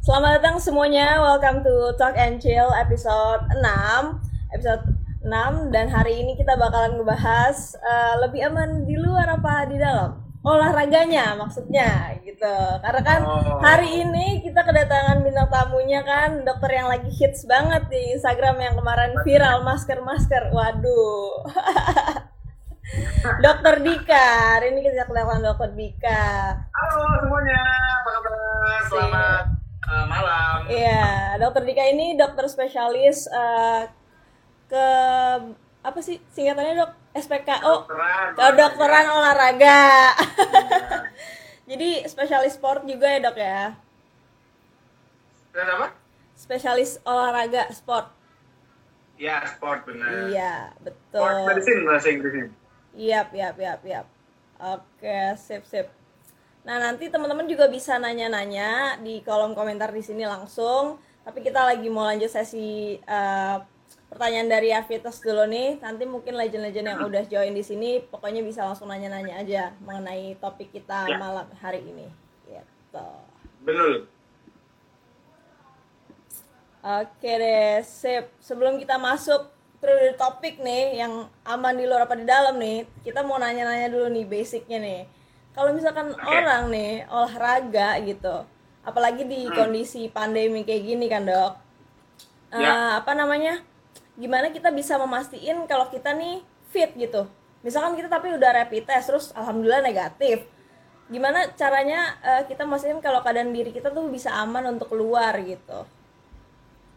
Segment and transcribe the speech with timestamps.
[0.00, 3.66] Selamat datang semuanya, welcome to Talk and Chill episode 6
[4.54, 4.82] Episode
[5.20, 10.22] 6 dan hari ini kita bakalan ngebahas eh, lebih aman di luar apa di dalam?
[10.46, 12.54] Olahraganya maksudnya gitu.
[12.78, 13.58] Karena kan Oh.
[13.58, 18.78] hari ini kita kedatangan bintang tamunya kan Dokter yang lagi hits banget di Instagram yang
[18.78, 20.54] kemarin viral masker-masker.
[20.54, 21.42] Waduh
[23.44, 24.26] Dokter Dika,
[24.56, 27.58] hari ini kita kedatangan Dokter Dika Halo semuanya,
[27.98, 28.34] apa kabar?
[28.86, 29.44] Selamat
[29.86, 30.56] eh, malam.
[30.70, 31.06] Iya,
[31.38, 33.82] dokter Dika ini dokter spesialis eh,
[34.70, 34.86] ke
[35.82, 36.92] apa sih singkatannya dok?
[37.16, 38.28] SPKO, Kedokteran.
[38.36, 39.80] kedokteran olahraga.
[41.70, 43.62] Jadi spesialis sport juga ya dok ya?
[45.50, 45.96] Dan apa?
[46.36, 48.12] Spesialis olahraga sport.
[49.16, 50.28] Ya, sport benar.
[50.28, 51.34] Iya, Sport betul.
[51.48, 52.46] medicine bahasa Inggrisnya.
[52.96, 54.00] Iya, iya, iya, iya.
[54.56, 55.86] Oke, sip, sip.
[56.64, 60.96] Nah, nanti teman-teman juga bisa nanya-nanya di kolom komentar di sini langsung.
[61.22, 63.56] Tapi kita lagi mau lanjut sesi eh,
[64.08, 65.78] pertanyaan dari Avitas dulu nih.
[65.84, 70.72] Nanti mungkin legend-legend yang udah join di sini, pokoknya bisa langsung nanya-nanya aja mengenai topik
[70.72, 71.16] kita Ya.
[71.20, 72.08] malam hari ini.
[72.48, 73.08] Gitu.
[73.62, 74.08] Betul.
[76.86, 78.30] Oke deh, sip.
[78.38, 79.50] Sebelum kita masuk
[79.86, 81.12] ke topik nih yang
[81.46, 85.00] aman di luar apa di dalam nih, kita mau nanya-nanya dulu nih basicnya nih.
[85.54, 86.26] Kalau misalkan Oke.
[86.26, 88.36] orang nih olahraga gitu,
[88.82, 91.52] apalagi di kondisi pandemi kayak gini kan dok,
[92.50, 92.98] Eh, Ya.
[93.02, 93.54] apa namanya?
[94.22, 96.42] Gimana kita bisa memastikan kalau kita nih
[96.72, 97.26] fit gitu?
[97.66, 100.46] Misalkan kita tapi udah rapid test terus alhamdulillah negatif.
[101.10, 105.86] Gimana caranya eh, kita memastikan kalau keadaan diri kita tuh bisa aman untuk keluar gitu?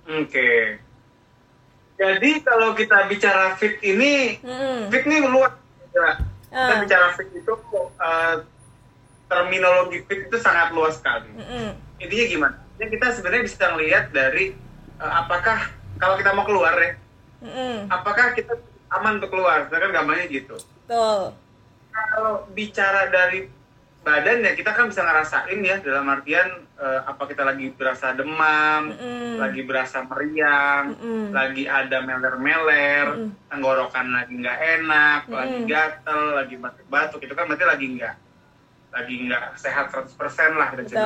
[0.08, 0.50] Oke.
[2.00, 4.88] Jadi kalau kita bicara fit ini, Mm-mm.
[4.88, 5.52] fit ini luas.
[5.92, 6.16] Ya.
[6.50, 6.80] Kita Ah.
[6.82, 7.54] bicara fit itu
[8.00, 8.36] eh,
[9.28, 11.28] terminologi fit itu sangat luas sekali.
[11.36, 11.76] Mm-mm.
[12.00, 12.56] Intinya gimana?
[12.80, 14.56] Ya kita sebenarnya bisa ngelihat dari
[14.96, 15.68] eh, apakah
[16.00, 16.96] kalau kita mau keluar ya,
[17.44, 17.92] Mm-mm.
[17.92, 18.56] apakah kita
[18.90, 19.68] aman untuk keluar?
[19.68, 20.56] Kan gampangnya gitu.
[20.88, 21.36] Betul.
[21.90, 23.52] kalau bicara dari
[24.00, 26.48] badan ya kita kan bisa ngerasain ya dalam artian
[26.80, 29.36] eh, apa kita lagi berasa demam, Mm-mm.
[29.38, 31.36] lagi berasa meriang, Mm-mm.
[31.36, 33.30] lagi ada meler-meler, Mm-mm.
[33.52, 35.70] tenggorokan lagi nggak enak, lagi Mm-mm.
[35.70, 38.16] gatel, lagi batuk-batuk itu kan berarti lagi nggak
[38.90, 40.88] lagi nggak sehat 100% lah Betul.
[40.88, 40.98] gitu.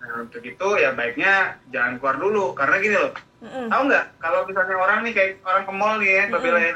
[0.00, 3.12] Nah untuk itu ya baiknya jangan keluar dulu karena gini loh,
[3.44, 3.68] Mm-mm.
[3.68, 6.72] tahu nggak kalau misalnya orang nih kayak orang ke mall nih ya, ya,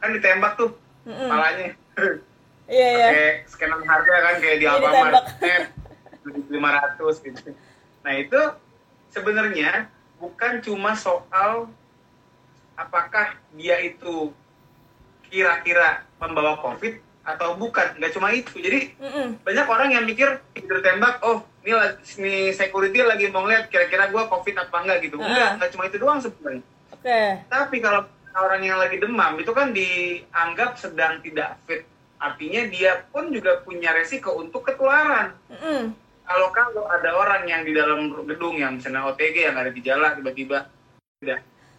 [0.00, 0.72] kan ditembak tuh
[1.04, 1.28] Mm-mm.
[1.28, 1.68] kepalanya.
[2.70, 3.08] Iya iya.
[3.10, 5.24] pakai scanan harga kan kayak di Iya, Alfamart
[6.46, 7.50] lima ratus gitu.
[8.06, 8.40] Nah itu
[9.10, 11.66] sebenarnya bukan cuma soal
[12.78, 14.30] apakah dia itu
[15.26, 18.56] kira-kira membawa COVID atau bukan, nggak cuma itu.
[18.56, 19.42] Jadi Mm-mm.
[19.44, 21.76] banyak orang yang mikir ditembak, oh ini
[22.16, 25.20] ini security lagi mau ngeliat kira-kira gua COVID apa enggak gitu.
[25.20, 25.54] Enggak, Ah.
[25.60, 26.62] nggak cuma itu doang sebenarnya.
[26.90, 27.20] Oke.
[27.46, 31.82] Tapi kalau orang yang lagi demam itu kan dianggap sedang tidak fit.
[32.20, 35.32] Artinya dia pun juga punya resiko untuk ketularan.
[35.48, 35.96] Mm-mm.
[36.22, 40.68] Kalau kalau ada orang yang di dalam gedung yang misalnya OTG yang ada gejala tiba-tiba
[41.18, 41.36] beda.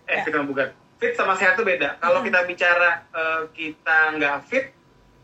[0.10, 0.26] Eh Ya.
[0.26, 0.68] fit sama bukan.
[0.98, 1.96] Fit sama sehat itu beda.
[2.02, 2.28] Kalau Hmm.
[2.28, 4.66] kita bicara eh, kita nggak fit,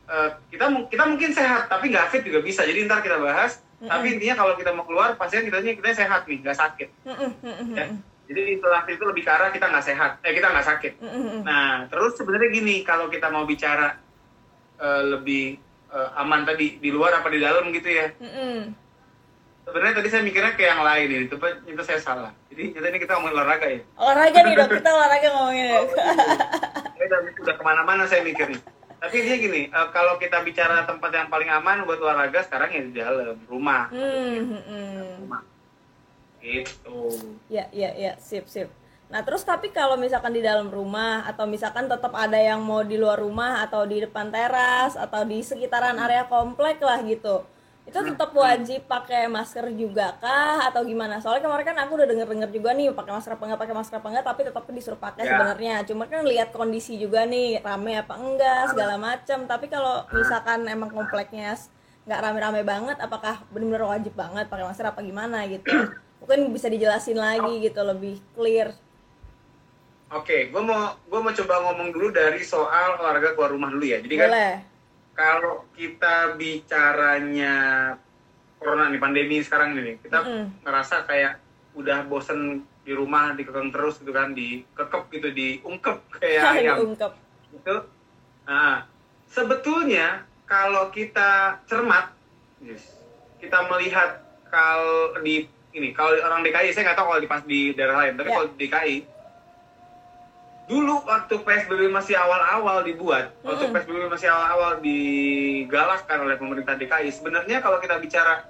[0.07, 2.61] eh, kita kita mungkin sehat tapi nggak fit juga bisa.
[2.63, 3.59] Jadi ntar kita bahas.
[3.77, 3.89] Mm-mm.
[3.89, 6.89] Tapi intinya kalau kita mau keluar, pasien kita kita sehat nih, nggak sakit.
[7.03, 7.73] Mm-mm.
[7.73, 7.85] Ya.
[8.27, 10.93] Jadi istilah itu lebih ke arah kita nggak sehat, eh kita nggak sakit.
[10.99, 11.45] Mm-mm.
[11.45, 13.95] Nah, terus sebenarnya gini, kalau kita mau bicara
[14.77, 15.57] eh, lebih
[15.93, 18.13] eh, aman tadi di luar apa di dalam gitu ya.
[18.21, 18.73] Mm-mm.
[19.67, 21.35] Sebenarnya tadi saya mikirnya ke yang lain ini, itu
[21.67, 22.31] itu saya salah.
[22.47, 23.81] Jadi kita ini kita ngomongin olahraga ya.
[23.99, 25.67] Olahraga nih dok, kita olahraga ngomongin.
[26.95, 28.63] Saya udah, udah ke mana-mana saya mikirnya.
[28.97, 32.81] Tapi dia gini, eh, kalau kita bicara tempat yang paling aman buat olahraga sekarang ya
[32.87, 33.91] di dalam rumah.
[33.91, 35.27] Hmm, mm-mm.
[35.27, 35.41] Rumah.
[36.39, 36.97] Gitu.
[37.51, 38.71] Ya, ya, ya, sip, sip.
[39.07, 42.99] Nah, terus tapi kalau misalkan di dalam rumah atau misalkan tetap ada yang mau di
[42.99, 47.47] luar rumah atau di depan teras atau di sekitaran area komplek lah gitu.
[47.87, 51.23] Itu tetap wajib pakai masker juga kah atau gimana?
[51.23, 54.07] Soalnya kemarin kan aku udah denger-denger juga nih pakai masker apa enggak, pakai masker apa
[54.11, 55.31] enggak, tapi tetap disuruh pakai Ya.
[55.31, 55.75] sebenarnya.
[55.87, 59.47] Cuma kan lihat kondisi juga nih, rame apa enggak, segala macam.
[59.47, 61.55] Tapi kalau misalkan emang kompleknya
[62.03, 65.71] nggak rame-rame banget, apakah benar-benar wajib banget pakai masker apa gimana gitu?
[66.19, 68.75] Mungkin bisa dijelasin lagi gitu lebih clear.
[70.07, 73.99] Oke, gue mau gue mau coba ngomong dulu dari soal olahraga keluar rumah dulu ya.
[73.99, 74.55] Jadi kan Boleh.
[75.11, 77.55] kalau kita bicaranya
[78.55, 80.63] corona nih pandemi sekarang ini, kita Mm-mm.
[80.63, 81.43] ngerasa kayak
[81.75, 87.11] udah bosen di rumah dikekang terus gitu kan, dikekep gitu, diungkep kayak ayam Diungkep.
[87.51, 87.75] itu.
[88.47, 88.87] Nah,
[89.27, 92.15] sebetulnya kalau kita cermat,
[92.63, 92.95] yes,
[93.37, 95.43] kita melihat kalau di
[95.75, 98.33] ini kalau orang DKI saya nggak tahu kalau di pas di daerah lain, tapi Ya.
[98.33, 98.95] kalau di DKI
[100.67, 103.75] dulu waktu PSBB masih awal-awal dibuat, waktu Mm-mm.
[103.79, 108.43] PSBB masih awal-awal digalakkan oleh pemerintah DKI, sebenarnya kalau kita bicara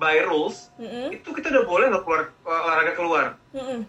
[0.00, 1.12] by rules, Mm-mm.
[1.12, 3.26] itu kita udah boleh nggak keluar olahraga keluar.
[3.52, 3.84] Mm-mm.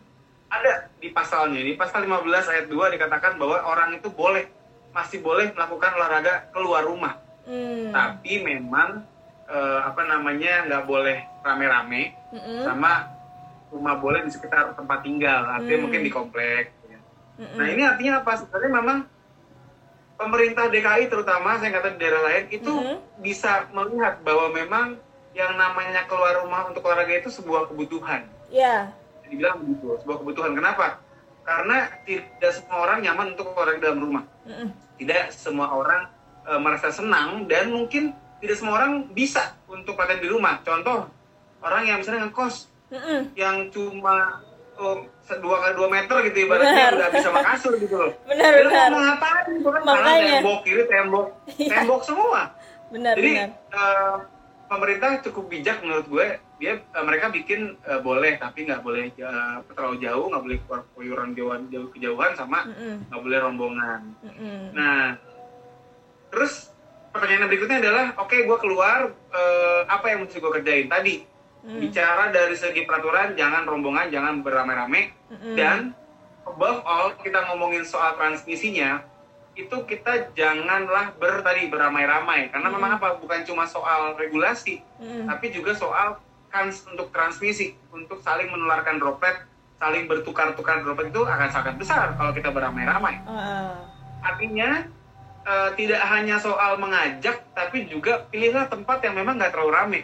[0.52, 4.52] Ada di pasalnya, di pasal 15 ayat 2 dikatakan bahwa orang itu boleh
[4.92, 7.20] masih boleh melakukan olahraga keluar rumah.
[7.48, 7.96] Mm.
[7.96, 9.00] Tapi memang
[9.48, 12.68] eh, apa namanya nggak boleh rame-rame Mm-mm.
[12.68, 13.16] sama
[13.72, 15.84] cuma boleh di sekitar tempat tinggal, artinya Hmm.
[15.90, 16.72] mungkin di komplek.
[17.36, 17.56] Mm-mm.
[17.60, 18.32] Nah ini artinya apa?
[18.40, 18.98] Sebenarnya memang
[20.16, 22.96] pemerintah DKI terutama saya kata di daerah lain itu Mhm.
[23.20, 24.86] bisa melihat bahwa memang
[25.36, 28.24] yang namanya keluar rumah untuk olahraga itu sebuah kebutuhan.
[28.48, 28.88] Ya.
[29.28, 30.56] Dibilang begitu, sebuah kebutuhan.
[30.56, 31.04] Kenapa?
[31.44, 34.24] Karena tidak semua orang nyaman untuk olahraga dalam rumah.
[34.48, 34.72] Mm-mm.
[34.96, 36.08] Tidak semua orang
[36.48, 40.64] e, merasa senang dan mungkin tidak semua orang bisa untuk latihan di rumah.
[40.64, 41.12] Contoh
[41.60, 43.36] orang yang misalnya ngekos Mm-mm.
[43.36, 44.40] yang cuma
[44.76, 46.92] dua kali dua meter gitu ibaratnya Benar.
[46.94, 48.12] udah bisa sama kasur gitu loh.
[48.30, 48.90] Benar, Jadi benar.
[48.90, 50.34] mau ngapain itu kan Makanya.
[50.36, 51.28] tembok kiri tembok
[51.58, 51.70] Iya.
[51.74, 52.42] tembok semua.
[52.88, 53.50] Benar, Jadi benar.
[53.72, 54.16] eh,
[54.66, 56.28] pemerintah cukup bijak menurut gue.
[56.56, 60.82] Dia eh, mereka bikin eh, boleh tapi nggak boleh eh, terlalu jauh, nggak boleh keluar
[60.90, 62.60] keluyuran jauhan jauh kejauhan sama
[63.06, 64.02] nggak boleh rombongan.
[64.22, 64.60] Mm-mm.
[64.72, 65.16] Nah,
[66.30, 66.72] terus
[67.10, 71.24] pertanyaan berikutnya adalah, oke gue keluar, eh, apa yang mesti gue kerjain tadi?
[71.66, 71.82] Mm.
[71.82, 75.58] Bicara dari segi peraturan, jangan rombongan, jangan beramai-ramai, Mm-mm.
[75.58, 75.98] dan
[76.46, 79.02] above all kita ngomongin soal transmisinya,
[79.58, 82.78] itu kita janganlah ber tadi beramai-ramai, karena Hmm.
[82.78, 83.18] memang apa?
[83.18, 85.26] Bukan cuma soal regulasi, Mm-mm.
[85.26, 86.22] tapi juga soal
[86.54, 89.34] kans untuk transmisi, untuk saling menularkan droplet,
[89.82, 93.26] saling bertukar-tukar droplet itu akan sangat besar kalau kita beramai-ramai.
[93.26, 93.74] Ah.
[94.22, 94.86] Artinya
[95.46, 100.02] eh, tidak hanya soal mengajak, tapi juga pilihlah tempat yang memang nggak terlalu rame,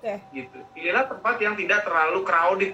[0.00, 0.16] Oke.
[0.32, 0.58] gitu.
[0.72, 2.72] Pilihlah tempat yang tidak terlalu crowded.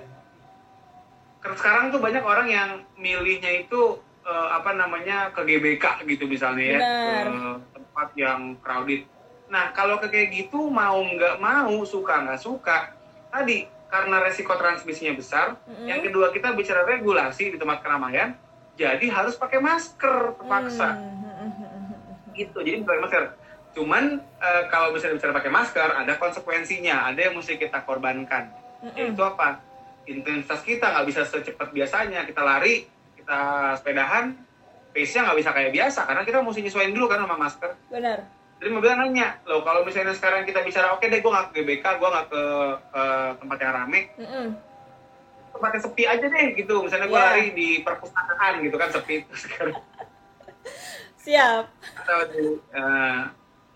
[1.42, 6.64] Karena Sekarang tuh banyak orang yang milihnya itu eh, apa namanya ke GBK gitu misalnya
[6.66, 7.30] ya, ke
[7.74, 9.10] tempat yang crowded.
[9.50, 12.94] Nah kalau ke kayak gitu mau nggak mau, suka nggak suka,
[13.30, 15.86] tadi karena resiko transmisinya besar, Mm-mm.
[15.86, 18.34] yang kedua kita bicara regulasi di tempat keramaian,
[18.74, 22.34] jadi harus pakai masker terpaksa Mm.
[22.34, 23.22] gitu jadi pakai masker
[23.76, 24.04] cuman
[24.40, 28.48] eh, kalau misalnya bicara pakai masker ada konsekuensinya ada yang mesti kita korbankan
[28.80, 28.96] Mm-mm.
[28.96, 29.60] yaitu apa
[30.04, 33.38] intensitas kita nggak bisa secepat biasanya kita lari kita
[33.76, 34.32] sepedahan
[34.90, 38.18] pace-nya nggak bisa kayak biasa karena kita mesti nyesuaiin dulu kan sama masker Benar.
[38.56, 41.84] jadi mobil nanya loh kalau misalnya sekarang kita bicara oke deh gue nggak ke GBK
[42.00, 42.42] gue nggak ke
[42.94, 44.46] eh, tempat yang rame Mm-mm.
[45.52, 47.28] tempat yang sepi aja deh gitu misalnya gue Iya.
[47.28, 49.76] lari di perpustakaan gitu kan sepi sekarang
[51.26, 51.64] Siap.
[51.98, 53.20] atau di, eh,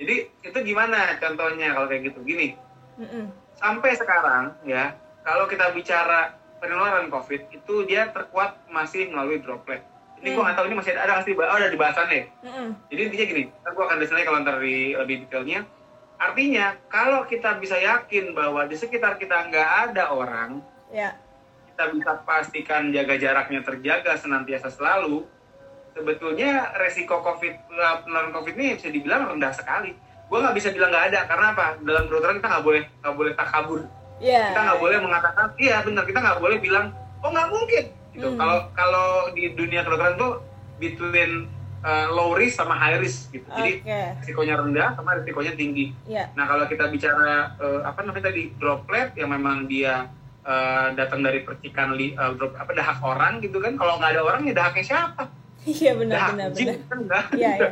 [0.00, 2.56] jadi itu gimana contohnya kalau kayak gitu gini
[2.96, 3.28] Mm-mm.
[3.54, 9.84] sampai sekarang ya kalau kita bicara penularan covid itu dia terkuat masih melalui droplet
[10.20, 10.44] ini gua Hmm.
[10.44, 12.68] nggak tahu ini masih ada nggak sih oh, ada di bahasannya Mm-mm.
[12.88, 15.60] jadi intinya gini ntar gua akan desain kalau ntar di lebih detailnya
[16.16, 20.60] artinya kalau kita bisa yakin bahwa di sekitar kita nggak ada orang
[20.90, 21.14] Ya.
[21.70, 25.22] kita bisa pastikan jaga jaraknya terjaga senantiasa selalu
[26.00, 29.92] sebetulnya resiko covid eh, penularan covid ini bisa dibilang rendah sekali
[30.26, 33.32] gue nggak bisa bilang nggak ada karena apa dalam kedokteran kita nggak boleh nggak boleh
[33.34, 33.80] takabur
[34.20, 34.52] Ya.
[34.52, 38.36] kita nggak boleh mengatakan iya benar kita nggak boleh bilang oh nggak mungkin gitu Hmm.
[38.36, 40.44] kalau kalau di dunia kedokteran tuh
[40.76, 41.48] between
[41.80, 44.00] uh, low risk sama high risk gitu jadi Oke.
[44.20, 46.28] risikonya rendah sama risikonya tinggi Ya.
[46.32, 50.08] Nah kalau kita bicara eh, apa namanya tadi droplet yang memang dia
[50.40, 53.72] eh, datang dari percikan li, eh, drop, apa dahak orang gitu kan?
[53.74, 55.22] Kalau nggak ada orang ya dahaknya siapa?
[55.68, 56.76] Iya benar benar benar.
[56.88, 57.00] kan?
[57.36, 57.70] Iya, iya.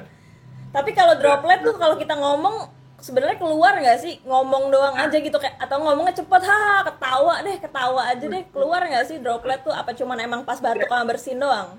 [0.69, 2.69] Tapi kalau droplet tuh kalau kita ngomong
[2.99, 7.57] sebenarnya keluar nggak sih ngomong doang aja gitu kayak atau ngomongnya cepet ha ketawa deh
[7.63, 11.39] ketawa aja deh keluar nggak sih droplet tuh apa cuman emang pas batuk sama bersin
[11.39, 11.79] doang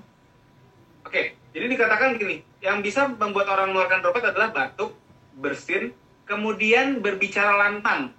[1.00, 4.92] Oke, jadi dikatakan gini, yang bisa membuat orang mengeluarkan droplet adalah batuk,
[5.40, 5.96] bersin,
[6.28, 8.12] kemudian berbicara lantang.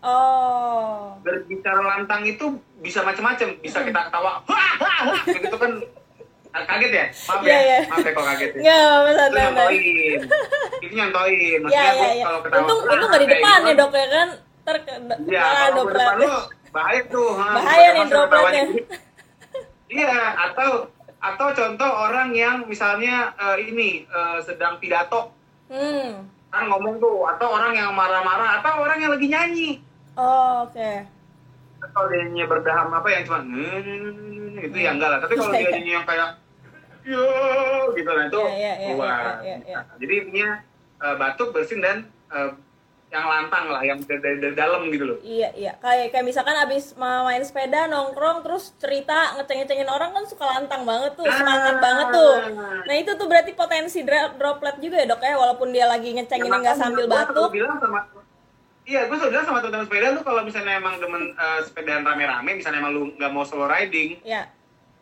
[0.00, 5.82] oh Berbicara lantang itu bisa macam-macam, bisa kita ketawa, wah, wah, wah, gitu kan
[6.52, 7.06] kaget ya?
[7.28, 7.78] Maaf Iya, ya, iya.
[7.86, 8.60] maaf ya kok kaget ya.
[8.60, 9.80] nggak itu nyontoin
[10.78, 13.68] itu nyontoin ya maksudnya ya gua ya kalau ketawa untung untung nggak di depan gitu
[13.68, 14.28] ya kan, dok ya kan?
[14.68, 14.76] Ter
[15.24, 16.32] iya ah, kalau di droplet depan lu
[16.68, 18.64] bahaya tuh ha, Bahaya nih dropletnya.
[19.88, 20.70] iya atau
[21.18, 25.32] atau contoh orang yang misalnya eh, ini eh, sedang pidato.
[25.66, 26.28] Hmm.
[26.48, 29.70] Kan ngomong tuh atau orang yang marah-marah atau orang yang lagi nyanyi.
[30.16, 30.90] Oh, oke.
[31.78, 33.38] Kalau dia nyanyi berdaham apa yang cuma
[34.58, 36.28] "Hmm," itu ya enggak lah tapi kalau Iya, dia nyanyi yang kayak
[37.02, 37.24] yo
[37.94, 39.16] gitu nah itu Iya, iya, iya, keluar.
[39.16, 39.76] iya, iya, iya.
[39.78, 40.48] Nah, jadi intinya
[40.98, 41.96] eh, batuk bersin dan
[42.28, 42.50] eh,
[43.08, 47.24] yang lantang lah yang dari, dalam gitu loh Iya iya kayak kayak misalkan abis ma-
[47.24, 51.80] main sepeda nongkrong terus cerita ngeceng-ngecengin orang kan suka lantang banget tuh semangat Ah.
[51.80, 52.34] banget tuh.
[52.84, 56.76] Nah itu tuh berarti potensi droplet juga ya dok ya walaupun dia lagi ngecengin nggak
[56.76, 57.48] sambil batuk.
[57.48, 58.04] bilang sama
[58.88, 62.80] Iya, gue bilang sama teman-teman sepeda lu kalau misalnya emang demen eh, sepedaan rame-rame, misalnya
[62.80, 64.48] emang lu nggak mau solo riding, Ya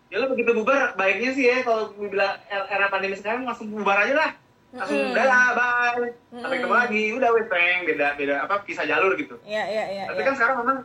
[0.07, 4.03] ya lu begitu bubar, baiknya sih ya kalau gue bilang era pandemi sekarang langsung bubar
[4.03, 4.31] aja lah.
[4.71, 5.15] Langsung Mm-mm.
[5.15, 6.11] udah lah, bye.
[6.35, 9.39] Sampai ketemu lagi, udah wes peng, beda beda apa pisah jalur gitu.
[9.43, 10.05] iya iya iya.
[10.11, 10.27] Tapi iya.
[10.27, 10.79] kan sekarang memang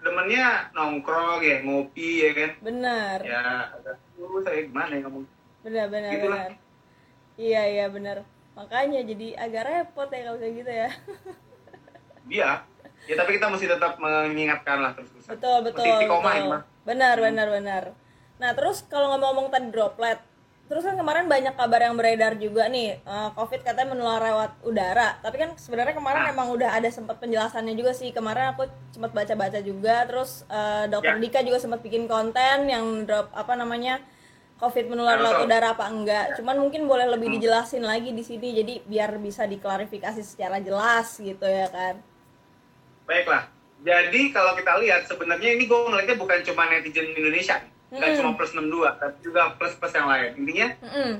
[0.00, 2.50] demennya nongkrong ya, ngopi ya kan.
[2.60, 3.42] Benar Ya,
[4.16, 5.24] lu saya gimana ya ngomong.
[5.64, 6.40] benar benar Gitu lah.
[6.44, 6.52] benar.
[7.40, 8.16] Iya iya benar.
[8.52, 10.88] Makanya jadi agak repot ya kalau kayak gitu ya.
[12.24, 12.64] Dia,
[13.04, 15.30] ya tapi kita mesti tetap mengingatkan lah terus-terusan.
[15.30, 15.84] betul betul.
[15.84, 16.40] Mesti betul.
[16.42, 16.58] Ima.
[16.82, 17.24] Benar Hmm.
[17.26, 17.82] benar benar.
[18.34, 20.18] Nah terus kalau ngomong-ngomong tadi droplet,
[20.64, 25.16] terus kan kemarin banyak kabar yang beredar juga nih, eh, COVID katanya menular lewat udara.
[25.18, 26.32] Tapi kan sebenarnya kemarin Nah.
[26.32, 28.10] emang udah ada sempat penjelasannya juga sih.
[28.10, 31.20] Kemarin aku sempat baca-baca juga, terus eh, Dokter Ya.
[31.20, 34.00] Dika juga sempat bikin konten yang drop apa namanya
[34.54, 35.46] COVID menular lewat Aerosol.
[35.46, 36.26] udara apa enggak.
[36.36, 37.36] Cuman mungkin boleh lebih Hmm.
[37.36, 42.00] dijelasin lagi di sini, jadi biar bisa diklarifikasi secara jelas gitu ya kan.
[43.04, 43.48] Baiklah.
[43.84, 47.60] Jadi kalau kita lihat sebenarnya ini gue ngeliatnya bukan cuma netizen Indonesia,
[47.92, 48.18] nggak Mm-mm.
[48.20, 50.30] cuma plus 62, tapi juga plus-plus yang lain.
[50.40, 51.10] Intinya Mm-mm.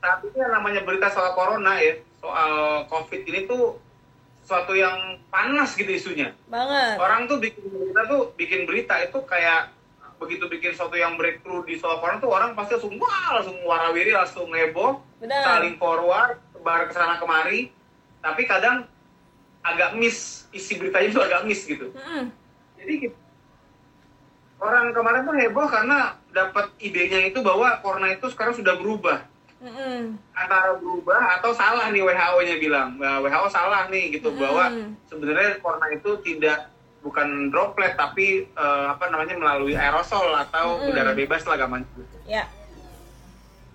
[0.00, 3.76] saat ini yang namanya berita soal corona ya, soal COVID ini tuh
[4.40, 6.32] sesuatu yang panas gitu isunya.
[6.48, 6.96] Banget.
[6.96, 9.76] Orang tuh bikin berita tuh bikin berita itu kayak
[10.18, 14.10] begitu bikin sesuatu yang breakthrough di soal corona tuh orang pasti langsung wah langsung warawiri
[14.10, 17.70] langsung heboh saling forward sebar ke sana kemari
[18.18, 18.82] tapi kadang
[19.68, 22.32] agak miss isi beritanya tuh agak miss gitu Mm-mm.
[22.76, 23.16] jadi gitu.
[24.58, 25.98] orang kemarin tuh heboh karena
[26.30, 29.22] dapat idenya itu bahwa corona itu sekarang sudah berubah
[29.58, 30.14] Mm-mm.
[30.32, 34.38] antara berubah atau salah nih WHO-nya bilang Nah, WHO salah nih gitu Hmm.
[34.38, 34.64] bahwa
[35.06, 40.90] sebenarnya corona itu tidak bukan droplet tapi eh, apa namanya melalui aerosol atau Hmm.
[40.90, 41.82] udara bebas lah gampang
[42.22, 42.46] Ya.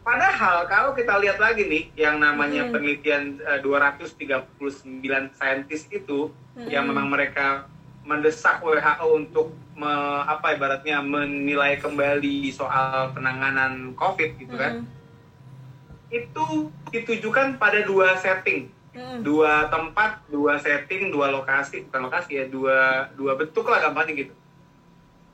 [0.03, 2.75] Padahal kalau kita lihat lagi nih yang namanya Hmm.
[2.75, 6.67] penelitian eh, 239 saintis itu Hmm.
[6.67, 7.65] yang memang mereka
[8.03, 14.83] mendesak WHO untuk me- apa ibaratnya menilai kembali soal penanganan COVID gitu kan.
[14.83, 16.11] Mm-mm.
[16.11, 16.45] Itu
[16.91, 19.23] ditujukan pada dua setting, Mm-mm.
[19.23, 24.33] dua tempat, dua setting, dua lokasi, bukan lokasi ya, dua dua bentuk lah gampangnya gitu.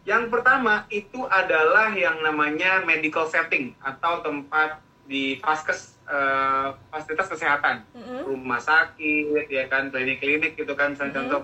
[0.09, 7.85] Yang pertama itu adalah yang namanya medical setting atau tempat di vaskes eh, fasilitas kesehatan,
[7.93, 8.25] Mm-mm.
[8.25, 11.17] rumah sakit, ya kan, klinik-klinik gitu kan, misalnya Mhm.
[11.21, 11.41] contoh.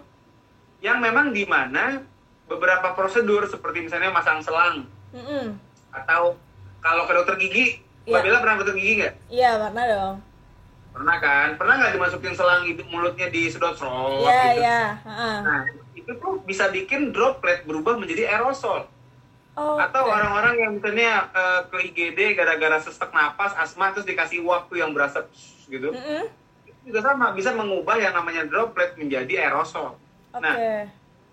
[0.81, 2.01] Yang memang di mana
[2.49, 5.53] beberapa prosedur seperti misalnya masang selang Mm-mm.
[5.93, 6.33] atau
[6.81, 7.65] kalau ke dokter gigi,
[8.09, 8.17] Iya.
[8.17, 9.13] Mbak Bella pernah ke dokter gigi nggak?
[9.29, 10.15] Iya, pernah dong.
[10.89, 11.47] Pernah kan?
[11.53, 14.61] Pernah nggak dimasukin selang hidung mulutnya disedot serot Iya, gitu?
[14.65, 14.81] iya.
[15.05, 15.37] Heeh.
[15.45, 15.61] Nah,
[16.05, 18.85] itu tuh bisa bikin droplet berubah menjadi aerosol.
[19.57, 24.85] Oh, Atau orang-orang yang misalnya eh, ke IGD gara-gara sesak napas, asma, terus dikasih waktu
[24.85, 25.25] yang berasa
[25.65, 25.89] gitu.
[25.89, 26.29] Mm-mm.
[26.69, 29.97] Itu juga sama, bisa mengubah yang namanya droplet menjadi aerosol.
[30.35, 30.43] Oke.
[30.45, 30.85] Nah,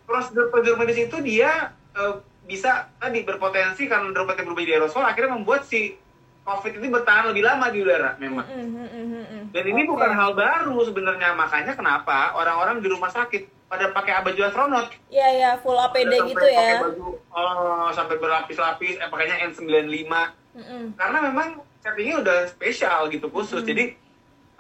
[0.08, 2.14] Prosedur-prosedur medis itu dia eh,
[2.48, 6.00] bisa tadi berpotensi karena dropletnya berubah jadi aerosol, akhirnya membuat si
[6.42, 8.46] COVID ini bertahan lebih lama di udara memang.
[8.46, 9.42] Mm-mm, mm-mm.
[9.54, 9.90] Dan ini Oke.
[9.94, 14.86] bukan hal baru sebenarnya, makanya kenapa orang-orang di rumah sakit pada pakai baju astronot.
[15.08, 16.60] Iya, iya, full APD Sampai gitu ya.
[16.60, 20.12] Pakai baju oh, sampai berlapis-lapis, eh, pakainya N95.
[20.52, 20.82] Mm-mm.
[20.92, 21.48] Karena memang
[21.80, 23.70] settingnya udah spesial gitu khusus, Hmm.
[23.72, 23.84] jadi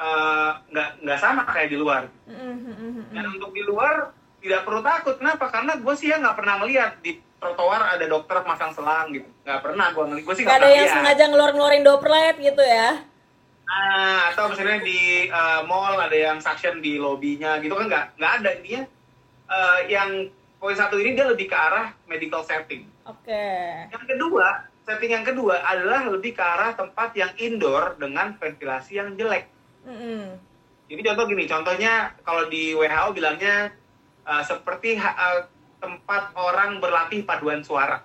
[0.00, 2.08] eh, nggak nggak sama kayak di luar.
[2.24, 3.12] Mm-mm, mm-mm.
[3.12, 5.44] Dan untuk di luar tidak perlu takut, kenapa?
[5.52, 9.60] Karena gue sih ya nggak pernah melihat di trotoar ada dokter masang selang gitu, nggak
[9.60, 10.24] pernah gue ngeliat.
[10.24, 10.96] Gue sih Gak nggak ada yang lihat.
[10.96, 12.90] sengaja ngeluarin droplet gitu ya.
[13.62, 18.32] Nah, atau misalnya di uh, mall ada yang suction di lobbynya gitu kan nggak nggak
[18.40, 18.82] ada intinya
[19.48, 20.28] uh, yang
[20.62, 22.86] poin satu ini dia lebih ke arah medical setting.
[23.02, 23.46] Oke.
[23.90, 29.18] Yang kedua, setting yang kedua adalah lebih ke arah tempat yang indoor dengan ventilasi yang
[29.18, 29.50] jelek.
[29.82, 30.38] Mm-mm.
[30.86, 33.74] Jadi contoh gini, contohnya kalau di WHO bilangnya
[34.22, 35.50] uh, seperti uh,
[35.82, 37.98] tempat orang berlatih paduan suara.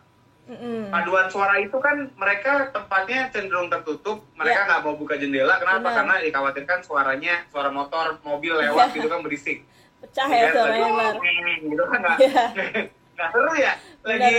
[0.48, 0.90] Mm-mm.
[0.90, 5.60] Paduan suara itu kan mereka tempatnya cenderung tertutup, mereka nggak mau buka jendela.
[5.60, 5.78] Kenapa?
[5.78, 5.84] Ya.
[5.84, 5.96] Benar.
[6.00, 8.96] Karena dikhawatirkan suaranya suara motor, mobil lewat Iya.
[8.98, 9.68] gitu kan berisik.
[10.08, 11.14] Pecah ya Lagi, ntar.
[11.14, 11.24] "Oh,
[11.62, 12.46] gitu kan nggak Iya.
[13.18, 13.74] nggak seru ya.
[14.00, 14.32] Lagi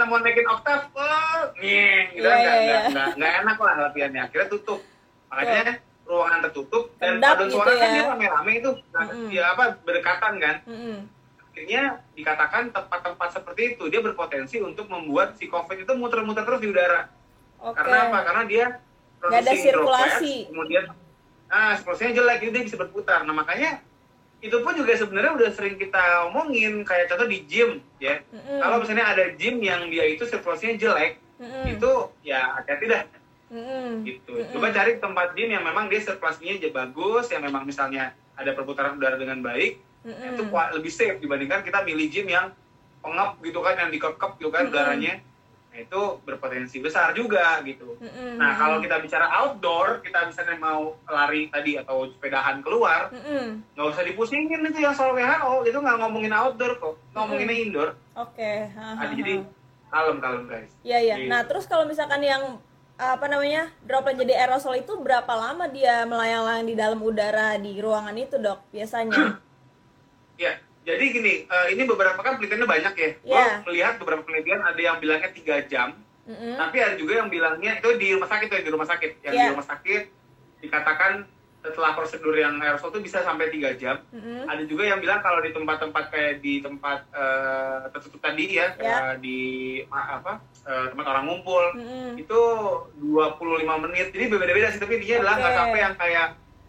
[0.00, 2.52] mau naikin oktav, oh, nyeng, gitu Iya, kan iya,
[2.88, 3.40] nggak nggak- iya.
[3.40, 4.20] enak lah latihannya.
[4.24, 4.80] Akhirnya tutup.
[5.28, 7.90] Makanya ruangan tertutup dan Kedap paduan gitu suara kan ya.
[7.92, 9.28] dia rame-rame itu, Nah, Mm-mm.
[9.28, 10.96] ya apa berdekatan kan Mm-mm.
[11.46, 11.82] akhirnya
[12.12, 17.10] dikatakan tempat-tempat seperti itu dia berpotensi untuk membuat si COVID itu muter-muter terus di udara.
[17.58, 17.74] Oke.
[17.74, 18.18] Karena apa?
[18.22, 18.66] Karena dia
[19.18, 20.34] Nggak ada sirkulasi.
[20.36, 20.84] droplets, kemudian
[21.48, 23.78] ah sirkulasinya jelek jadi dia bisa berputar nah makanya
[24.46, 28.62] itu pun juga sebenarnya udah sering kita omongin kayak contoh di gym ya Mm-mm.
[28.62, 31.74] kalau misalnya ada gym yang dia itu sirkulasinya jelek Mm-mm.
[31.74, 31.90] itu
[32.22, 33.02] ya hati-hati dah
[33.50, 34.06] Mm-mm.
[34.06, 34.52] gitu Mm-mm.
[34.54, 38.94] coba cari tempat gym yang memang dia sirkulasinya aja bagus yang memang misalnya ada perputaran
[38.94, 40.38] udara dengan baik Mm-mm.
[40.38, 42.54] itu kuat- lebih safe dibandingkan kita milih gym yang
[43.02, 44.72] pengap gitu kan yang dikekep gitu kan Mm-mm.
[44.72, 45.34] udaranya nah,
[45.76, 48.40] itu berpotensi besar juga gitu Mm-mm.
[48.40, 53.12] nah kalau kita bicara outdoor kita misalnya mau lari tadi atau sepedahan keluar
[53.76, 58.72] nggak usah dipusingin itu yang soal WHO itu nggak ngomongin outdoor kok ngomonginnya indoor Oke.
[58.72, 59.44] ha, ha, Nah, jadi
[59.92, 61.14] kalem kalem guys Iya iya.
[61.20, 61.30] Gitu.
[61.30, 62.58] Nah terus kalau misalkan yang
[62.96, 68.16] apa namanya droplet jadi aerosol itu berapa lama dia melayang-layang di dalam udara di ruangan
[68.16, 69.36] itu dok biasanya?
[70.42, 73.18] ya jadi gini eh, ini beberapa kan penelitiannya banyak ya Iya.
[73.20, 76.54] Gua melihat beberapa penelitian ada yang bilangnya tiga jam Mm-mm.
[76.56, 79.22] Tapi ada juga yang bilangnya itu di rumah sakit tuh, di rumah sakit.
[79.22, 79.42] Yang Iya.
[79.42, 80.02] di rumah sakit
[80.58, 81.12] dikatakan
[81.62, 84.02] setelah prosedur yang aerosol itu bisa sampai 3 jam.
[84.10, 84.42] Mm-mm.
[84.42, 89.18] Ada juga yang bilang kalau di tempat-tempat kayak di tempat eh, tertutup tadi ya, kayak
[89.18, 89.38] di
[89.86, 92.18] ma- apa eh, tempat orang ngumpul Mm-mm.
[92.18, 92.40] itu
[93.00, 93.22] 25
[93.86, 94.10] menit.
[94.10, 96.26] Jadi berbeda-beda sih, tapi intinya adalah nggak sampai yang kayak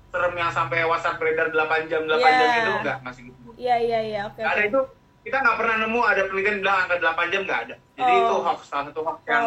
[0.08, 2.32] serem yang sampai WhatsApp beredar 8 jam 8 Iya.
[2.34, 3.40] jam itu enggak masih gitu.
[3.56, 4.38] Iya iya iya oke.
[4.38, 4.70] Nggak ada oke.
[4.70, 4.80] itu
[5.22, 7.76] kita nggak pernah nemu ada penelitian bilang angka 8 jam nggak ada.
[7.94, 8.20] Jadi Oh.
[8.20, 9.46] itu hoax salah satu hoax yang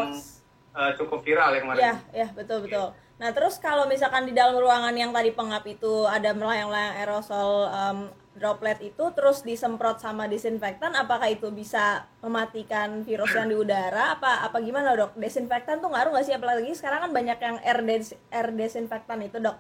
[0.71, 1.81] eh, cukup viral yang kemarin.
[1.81, 2.87] Iya iya betul betul.
[3.17, 7.99] Nah terus kalau misalkan di dalam ruangan yang tadi pengap itu ada melayang-layang aerosol em,
[8.33, 14.15] droplet itu terus disemprot sama disinfektan, apakah itu bisa mematikan virus yang di udara?
[14.15, 15.13] Apa apa gimana dok?
[15.15, 16.33] Desinfektan tuh ngaruh nggak sih?
[16.33, 19.59] Apalagi sekarang kan banyak yang air des- air desinfektan itu dok.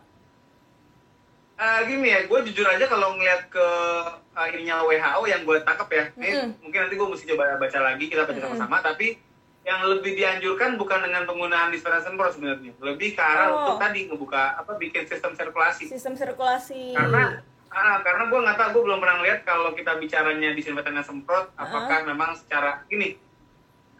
[1.61, 3.67] Eh, gini ya, gue jujur aja kalau ngeliat ke
[4.33, 6.49] uh, ininya WHO yang gue tangkap ya, ini Mm-mm.
[6.65, 9.21] mungkin nanti gue mesti coba baca lagi, kita baca sama-sama, tapi
[9.61, 13.57] yang lebih dianjurkan bukan dengan penggunaan disinfektan semprot sebenarnya, lebih ke arah Oh.
[13.61, 15.85] untuk tadi ngebuka apa bikin sistem sirkulasi.
[15.85, 16.97] Sistem sirkulasi.
[16.97, 21.05] Karena ah, karena gue nggak tahu, gue belum pernah lihat kalau kita bicaranya disinfektan dan
[21.05, 21.69] semprot, Ah.
[21.69, 23.21] apakah memang secara gini.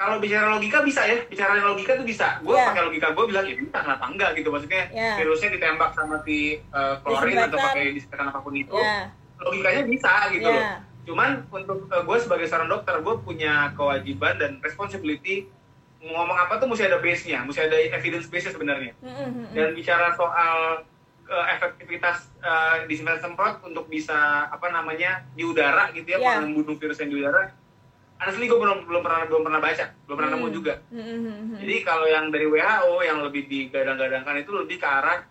[0.01, 2.41] Kalau bicara logika bisa ya, bicara logika tuh bisa.
[2.41, 2.73] Gue Iya.
[2.73, 5.13] pakai logika gue bilang ya bisa kenapa enggak gitu maksudnya Iya.
[5.21, 9.13] virusnya ditembak sama si uh, klorin atau pakai disinfektan apa pun itu, ya.
[9.37, 10.57] logikanya bisa gitu loh.
[10.57, 10.81] Ya.
[11.05, 15.53] Cuman untuk gue sebagai seorang dokter, gue punya kewajiban dan responsibility
[16.01, 18.97] ngomong apa tuh mesti ada base-nya, mesti ada evidence base-nya sebenarnya.
[19.05, 19.53] Mm-mm, mm-mm.
[19.53, 20.81] Dan bicara soal
[21.29, 26.41] uh, efektivitas uh, disinfektan semprot untuk bisa apa namanya di udara gitu ya, Iya.
[26.41, 27.53] membunuh virus yang di udara.
[28.21, 30.53] Honestly gue belum belum pernah belum pernah baca, belum pernah nemu Hmm.
[30.53, 30.75] juga.
[30.93, 35.25] Mm-mm, Jadi kalau yang dari WHO yang lebih digadang-gadangkan itu lebih ke arah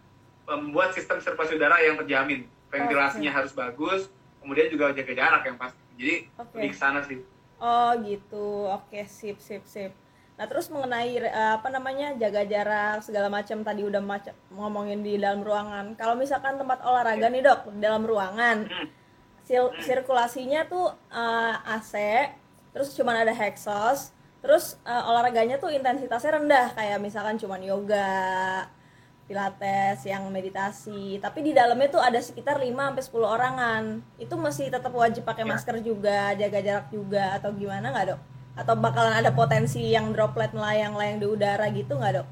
[0.49, 2.49] membuat sistem sirkulasi udara yang terjamin.
[2.67, 5.77] Ventilasinya harus bagus, kemudian juga jaga jarak yang pasti.
[5.95, 6.53] Jadi Oke.
[6.55, 7.21] lebih ke sana sih.
[7.59, 9.93] Oh gitu, oke sip sip sip.
[10.33, 15.19] Nah terus mengenai eh, apa namanya jaga jarak segala macam tadi udah macam ngomongin di
[15.19, 15.93] dalam ruangan.
[15.93, 18.87] Kalau misalkan tempat olahraga nih dok dalam ruangan, Hmm.
[19.79, 21.93] sirkulasinya tuh eh, AC,
[22.79, 28.63] terus cuman ada hexos, terus eh, olahraganya tuh intensitasnya rendah kayak misalkan cuman yoga,
[29.27, 31.19] pilates, yang meditasi.
[31.19, 33.83] Tapi di dalamnya tuh ada sekitar 5 sampai 10 orangan.
[34.15, 35.51] Itu masih tetap wajib pakai Ya.
[35.51, 38.21] masker juga, jaga jarak juga atau gimana nggak, Dok?
[38.55, 42.27] Atau bakalan ada potensi yang droplet melayang-layang di udara gitu nggak, Dok?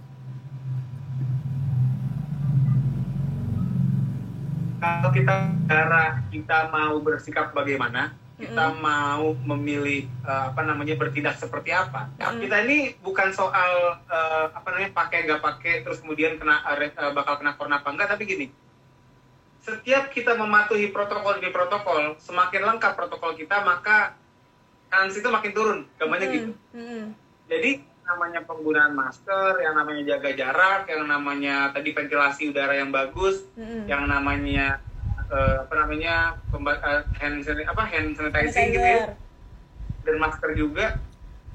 [4.79, 5.33] Kalau kita
[5.67, 12.13] cara kita mau bersikap bagaimana, kita mau memilih eh, apa namanya bertindak seperti apa.
[12.21, 12.41] Nah, Mm.
[12.45, 17.41] kita ini bukan soal eh, apa namanya pakai nggak pakai terus kemudian kena eh, bakal
[17.41, 18.47] kena corona apa enggak, tapi gini.
[19.65, 24.15] Setiap kita mematuhi protokol demi protokol, semakin lengkap protokol kita, maka
[24.87, 26.51] kans itu makin turun, gambarnya gitu.
[26.71, 27.03] Mm, mm,
[27.51, 27.71] Jadi
[28.07, 33.65] namanya penggunaan masker, yang namanya jaga jarak, yang namanya tadi ventilasi udara yang bagus, mm,
[33.65, 33.83] mm.
[33.91, 34.79] yang namanya
[35.27, 36.13] eh, apa namanya
[36.47, 39.15] pemba- eh, hand sanit- apa hand sanitizing gitu ya Sanitizer.
[40.01, 40.85] dan masker juga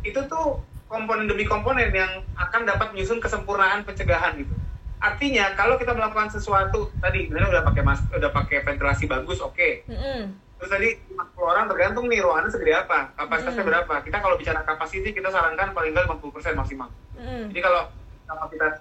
[0.02, 4.52] itu tuh komponen demi komponen yang akan dapat menyusun kesempurnaan pencegahan gitu.
[4.98, 9.88] Artinya kalau kita melakukan sesuatu tadi misalnya udah pakai masker, udah pakai ventilasi bagus, oke.
[9.88, 10.22] Mm, mm.
[10.61, 13.70] Terus tadi 50 orang tergantung nih ruangannya segede apa, kapasitasnya Hmm.
[13.72, 13.94] berapa.
[13.98, 16.87] Kita kalau bicara kapasiti kita sarankan paling nggak 50% maksimal.
[17.16, 17.82] Mm, Jadi kalau
[18.28, 18.74] kapasitas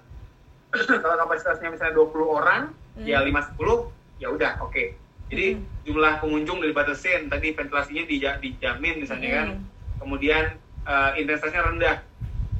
[1.02, 3.02] kalau kapasitasnya misalnya 20 orang, Hmm.
[3.02, 3.88] ya 5 10
[4.22, 4.84] ya udah oke.
[5.26, 5.64] Jadi Hmm.
[5.82, 9.46] jumlah pengunjung dibatasin, tadi ventilasinya dija- dijamin misalnya kan.
[9.50, 9.62] Mm.
[9.98, 10.44] Kemudian
[10.82, 11.96] eh, intensitasnya rendah.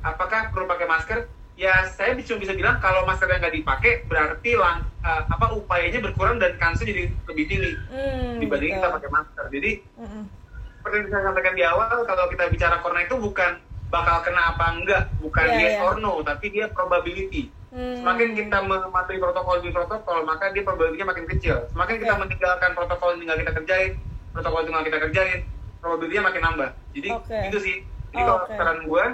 [0.01, 1.18] Apakah perlu pakai masker?
[1.55, 6.38] Ya saya cuma bisa bilang kalau maskernya nggak dipakai berarti lang, eh, apa upayanya berkurang
[6.38, 8.79] dan kansnya jadi lebih tinggi Mm, dibanding gitu.
[8.79, 9.44] kita pakai masker.
[9.53, 10.25] Jadi Mm, mm.
[10.72, 13.51] seperti yang saya sampaikan di awal, kalau kita bicara corona itu bukan
[13.87, 15.85] bakal kena apa enggak, bukan Iya, yes iya.
[15.85, 17.51] or no, tapi dia probability.
[17.72, 17.96] Hmm.
[17.96, 21.56] Semakin kita mematuhi protokol demi protokol, maka dia probabilitasnya makin kecil.
[21.72, 22.20] Semakin kita Oke.
[22.20, 23.90] meninggalkan protokol yang nggak kita kerjain,
[24.28, 25.38] protokol itu nggak kita kerjain,
[25.80, 26.70] probabilitasnya makin nambah.
[26.92, 27.38] Jadi Oke.
[27.48, 27.76] itu sih.
[28.12, 28.52] Jadi Oh, kalau oke.
[28.52, 29.04] saran gue,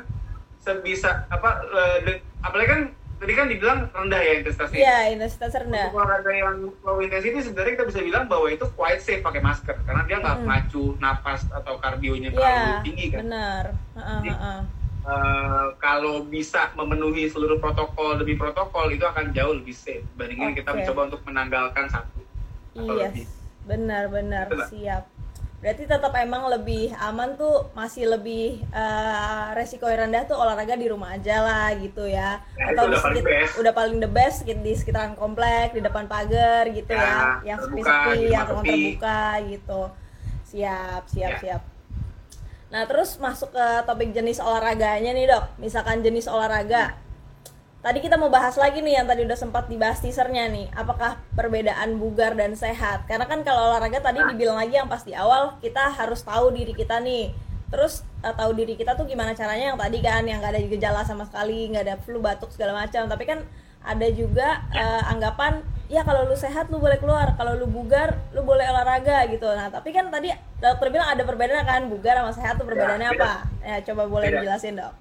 [0.59, 1.63] sebisa apa,
[2.03, 2.81] de- apalagi kan
[3.19, 4.79] tadi kan dibilang rendah ya intensitasnya.
[4.79, 5.87] Iya, intensitas rendah.
[5.87, 9.75] Untuk olahraga yang low intensity sebenarnya kita bisa bilang bahwa itu quite safe pakai masker
[9.83, 10.51] karena dia nggak Mm-mm.
[10.51, 13.21] macu napas atau kardionya Iya, terlalu tinggi kan.
[13.23, 13.65] benar.
[13.95, 14.59] Heeh, Jadi, heeh.
[15.09, 20.69] Eh, kalau bisa memenuhi seluruh protokol demi protokol itu akan jauh lebih safe dibandingin kita
[20.69, 20.85] Oke.
[20.85, 22.21] mencoba untuk menanggalkan satu
[22.77, 23.25] Iya, lebih.
[23.65, 25.09] benar-benar siap.
[25.59, 30.87] Berarti tetap emang lebih aman tuh, masih lebih eh, resiko yang rendah tuh olahraga di
[30.87, 32.45] rumah aja lah gitu ya.
[32.55, 33.53] Ya, Atau udah paling sekit- best.
[33.57, 37.59] udah paling the best gitu, di sekitaran komplek, di depan pagar gitu ya, Ya, yang
[37.59, 39.83] sepi-sepi, yang terbuka gitu.
[40.45, 41.39] Siap, siap, Ya.
[41.41, 41.63] siap.
[42.69, 45.45] Nah, terus masuk ke topik jenis olahraganya nih, Dok.
[45.57, 47.01] Misalkan jenis olahraga.
[47.79, 50.67] Tadi kita mau bahas lagi nih yang tadi udah sempat dibahas teasernya nih.
[50.75, 53.07] Apakah perbedaan bugar dan sehat?
[53.07, 56.75] Karena kan kalau olahraga tadi dibilang lagi yang pas di awal kita harus tahu diri
[56.75, 57.31] kita nih.
[57.71, 61.01] Terus eh, tahu diri kita tuh gimana caranya yang tadi kan yang gak ada gejala
[61.07, 63.07] sama sekali, nggak ada flu, batuk segala macam.
[63.07, 63.47] Tapi kan
[63.87, 68.45] ada juga eh, anggapan ya kalau lu sehat lu boleh keluar, kalau lu bugar lu
[68.45, 69.49] boleh olahraga gitu.
[69.49, 70.29] Nah, tapi kan tadi
[70.61, 73.19] dokter bilang ada perbedaan kan bugar sama sehat tuh perbedaannya beda.
[73.19, 73.33] apa?
[73.65, 74.37] Ya, coba boleh Beda.
[74.39, 74.93] dijelasin, Dok.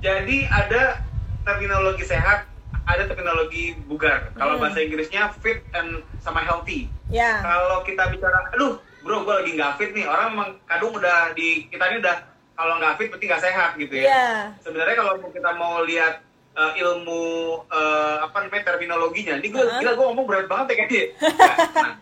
[0.00, 1.02] Jadi ada
[1.42, 2.48] terminologi sehat,
[2.86, 4.32] ada terminologi bugar.
[4.32, 4.62] Kalau Hmm.
[4.64, 6.88] bahasa Inggrisnya fit and sama healthy.
[7.10, 7.42] Ya.
[7.42, 11.66] Kalau kita bicara, aduh bro gue lagi nggak fit nih, orang emang kadung udah di
[11.66, 12.16] kita ini udah
[12.52, 14.04] kalau nggak fit berarti nggak sehat gitu ya.
[14.04, 14.28] Iya.
[14.60, 16.20] sebenarnya kalau kita mau lihat
[16.52, 17.22] uh, ilmu
[17.66, 21.04] uh, apa namanya terminologinya, ini gue gila gue ngomong berat banget ya kayaknya.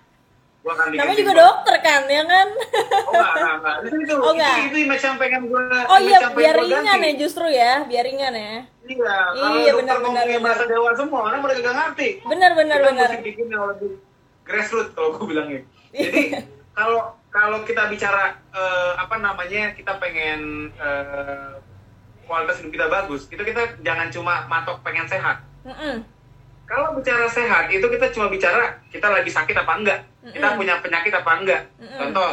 [0.58, 1.46] Nah, gue akan bikin Namanya juga simpel.
[1.46, 2.48] dokter kan, ya kan?
[3.06, 3.76] Oh enggak, enggak, enggak.
[3.78, 4.52] Itu, itu, Oh, enggak.
[4.52, 8.34] itu, itu image yang pengen gue Oh iya, biar ringan ya justru ya, biar ringan
[8.34, 8.54] ya.
[8.84, 12.08] Iya, kalau Iya, dokter benar, ngomongnya bahasa dewa semua, orang mereka gak ngerti.
[12.22, 13.08] Benar benar kita benar.
[13.08, 13.90] mesti bikin yang lebih
[14.42, 15.61] grassroots kalau gue bilangnya.
[15.94, 16.22] Jadi
[16.72, 20.40] kalau kalau kita bicara eh, apa namanya kita pengen
[20.74, 21.48] eh,
[22.28, 25.40] kualitas hidup kita bagus, itu kita jangan cuma matok pengen sehat.
[25.64, 26.04] Mm-mm.
[26.68, 30.00] Kalau bicara sehat itu kita cuma bicara kita lagi sakit apa enggak,
[30.36, 30.58] kita Mm-mm.
[30.60, 31.62] punya penyakit apa enggak.
[31.80, 31.96] Mm-mm.
[31.96, 32.30] Contoh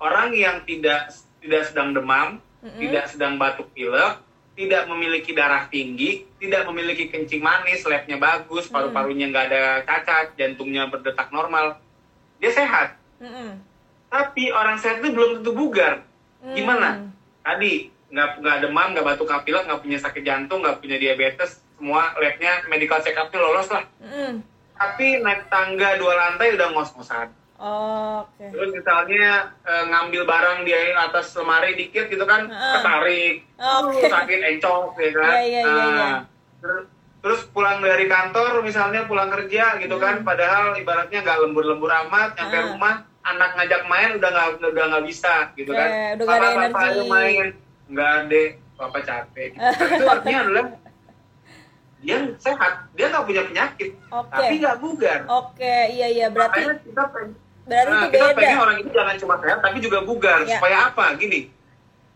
[0.00, 1.12] orang yang tidak
[1.44, 2.80] tidak sedang demam, Mm-mm.
[2.80, 4.24] tidak sedang batuk pilek,
[4.56, 10.88] tidak memiliki darah tinggi, tidak memiliki kencing manis, labnya bagus, paru-parunya nggak ada cacat, jantungnya
[10.88, 11.76] berdetak normal,
[12.40, 12.96] dia sehat.
[13.20, 13.60] Mm-mm.
[14.08, 16.06] Tapi orang sehat itu belum tentu bugar.
[16.38, 16.54] Hmm.
[16.54, 16.88] Gimana?
[17.42, 21.58] Tadi nggak nggak demam, nggak batuk nggak pilek, nggak punya sakit jantung, nggak punya diabetes,
[21.74, 23.82] semua labnya medical check up lolos lah.
[23.98, 24.38] Mm-mm.
[24.74, 27.28] Tapi naik tangga dua lantai udah ngos-ngosan.
[27.56, 28.44] Oke.
[28.50, 29.24] Terus misalnya
[29.62, 32.74] eh, ngambil barang di atas lemari dikit gitu kan, Heeh.
[32.76, 35.30] ketarik, uh, sakit encok ya kan.
[35.32, 36.10] Iya, iya, iya, Nah, iya.
[36.60, 36.86] ter-
[37.24, 42.52] Terus pulang dari kantor misalnya pulang kerja gitu kan, padahal ibaratnya nggak lembur-lembur amat, nyampe
[42.52, 42.68] Hmm.
[42.76, 45.88] rumah anak ngajak main udah nggak udah nggak bisa gitu Oke, kan.
[46.20, 46.84] udah ada Papa, energi.
[46.84, 47.46] ayo main,
[47.86, 48.42] nggak ada,
[48.74, 49.48] papa capek.
[49.52, 49.84] Gitu.
[49.94, 50.64] Itu artinya adalah
[51.98, 54.28] dia sehat, dia nggak punya penyakit, Oke.
[54.28, 55.18] tapi nggak bugar.
[55.24, 57.30] Oke, iya iya berarti Makanya kita pengen
[57.64, 58.36] berarti Nah, itu kita beda.
[58.36, 60.38] pengen orang itu jangan cuma sehat tapi juga bugar.
[60.44, 60.60] Ya.
[60.60, 61.16] Supaya apa?
[61.16, 61.48] Gini,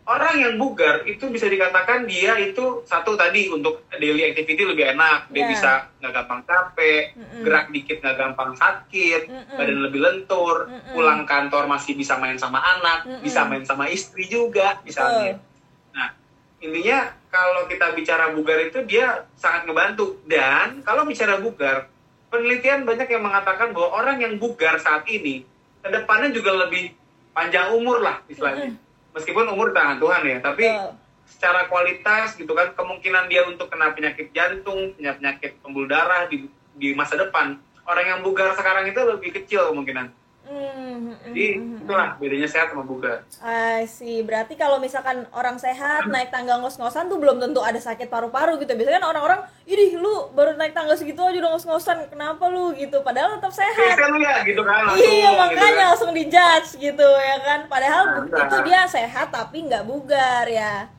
[0.05, 5.33] orang yang bugar itu bisa dikatakan dia itu satu tadi untuk daily activity lebih enak.
[5.33, 5.49] Dia Ya.
[5.49, 7.41] bisa nggak gampang capek, Mm-mm.
[7.41, 9.57] gerak dikit nggak gampang sakit, Mm-mm.
[9.57, 10.93] badan lebih lentur, Mm-mm.
[10.93, 13.25] pulang kantor masih bisa main sama anak, Mm-mm.
[13.25, 15.33] bisa main sama istri juga misalnya.
[15.33, 15.48] Nah,
[16.59, 20.19] intinya kalau kita bicara bugar itu dia sangat ngebantu.
[20.27, 21.87] Dan kalau bicara bugar,
[22.29, 25.47] penelitian banyak yang mengatakan bahwa orang yang bugar saat ini,
[25.79, 26.93] ke depannya juga lebih
[27.31, 28.75] panjang umur lah istilahnya.
[29.15, 30.69] Meskipun umur tangan Tuhan ya, tapi
[31.25, 36.45] secara kualitas gitu kan, kemungkinan dia untuk kena penyakit jantung, penyakit pembuluh darah di,
[36.77, 40.18] di masa depan, orang yang bugar sekarang itu lebih kecil kemungkinan.
[40.49, 40.65] Hmm,
[41.13, 41.81] hmm, Jadi hmm, hmm.
[41.85, 43.21] itulah bedanya sehat sama bugar.
[43.39, 44.25] I see.
[44.25, 48.73] Berarti kalau misalkan orang sehat naik tangga ngos-ngosan tuh belum tentu ada sakit paru-paru gitu.
[48.73, 52.09] Biasanya kan orang-orang, "Idih, lu baru naik tangga segitu aja udah ngos-ngosan.
[52.09, 52.97] Kenapa lu?" gitu.
[52.99, 53.77] Padahal tetap sehat.
[53.93, 55.85] Biasanya lu ya gitu kan langsung Iya, gitu makanya kan.
[55.85, 57.59] langsung dijudge gitu ya kan.
[57.67, 58.41] Padahal Nah, bu- nah.
[58.43, 60.89] itu dia sehat tapi nggak bugar ya.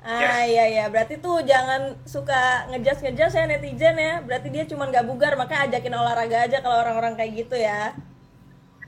[0.00, 0.52] Ah Yes.
[0.52, 4.20] iya iya, berarti tuh jangan suka ngejudge ngejudge ya netizen ya.
[4.20, 7.92] Berarti dia cuma nggak bugar, makanya ajakin olahraga aja kalau orang-orang kayak gitu ya.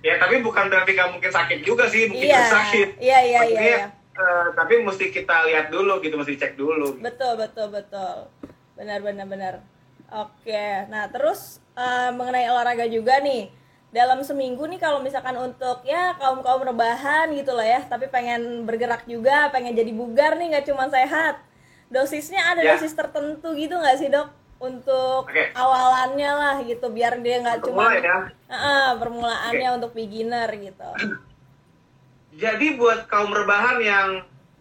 [0.00, 2.88] Ya tapi bukan berarti nggak mungkin sakit juga sih, mungkin Iya, juga sakit.
[2.98, 3.78] iya, iya, iya, iya.
[4.12, 6.96] eh, tapi mesti kita lihat dulu gitu, mesti cek dulu.
[6.98, 8.28] Betul betul betul.
[8.74, 9.54] Benar benar benar.
[10.08, 13.50] Oke, nah terus eh, mengenai olahraga juga nih.
[13.88, 18.62] Dalam seminggu nih kalau misalkan untuk ya kaum kaum rebahan gitu lah ya, tapi pengen
[18.62, 21.40] bergerak juga, pengen jadi bugar nih nggak cuma sehat.
[21.86, 22.74] dosisnya ada Ya.
[22.74, 25.52] dosis tertentu gitu nggak sih dok untuk Oke.
[25.52, 28.32] awalannya lah gitu biar dia nggak cuma ya.
[28.48, 30.88] Heeh, permulaannya untuk beginner gitu
[32.36, 34.08] Jadi buat kaum rebahan yang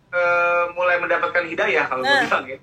[0.10, 2.23] eh, mulai mendapatkan hidayah kalau Nah.
[2.23, 2.58] bilang ya.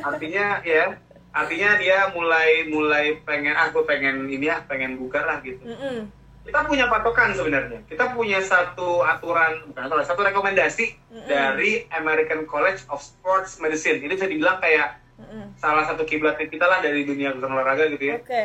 [0.00, 0.84] Artinya ya,
[1.30, 5.60] artinya dia mulai mulai pengen ah gue pengen ini ya, pengen buka lah gitu.
[5.60, 6.08] Mm-mm.
[6.44, 7.84] Kita punya patokan sebenarnya.
[7.84, 11.28] Kita punya satu aturan, bukan aturan, satu rekomendasi Mm-mm.
[11.28, 14.00] dari American College of Sports Medicine.
[14.00, 15.54] Ini bisa dibilang kayak Mm-mm.
[15.54, 18.18] salah satu kiblat kita lah dari dunia olahraga gitu ya.
[18.18, 18.42] oke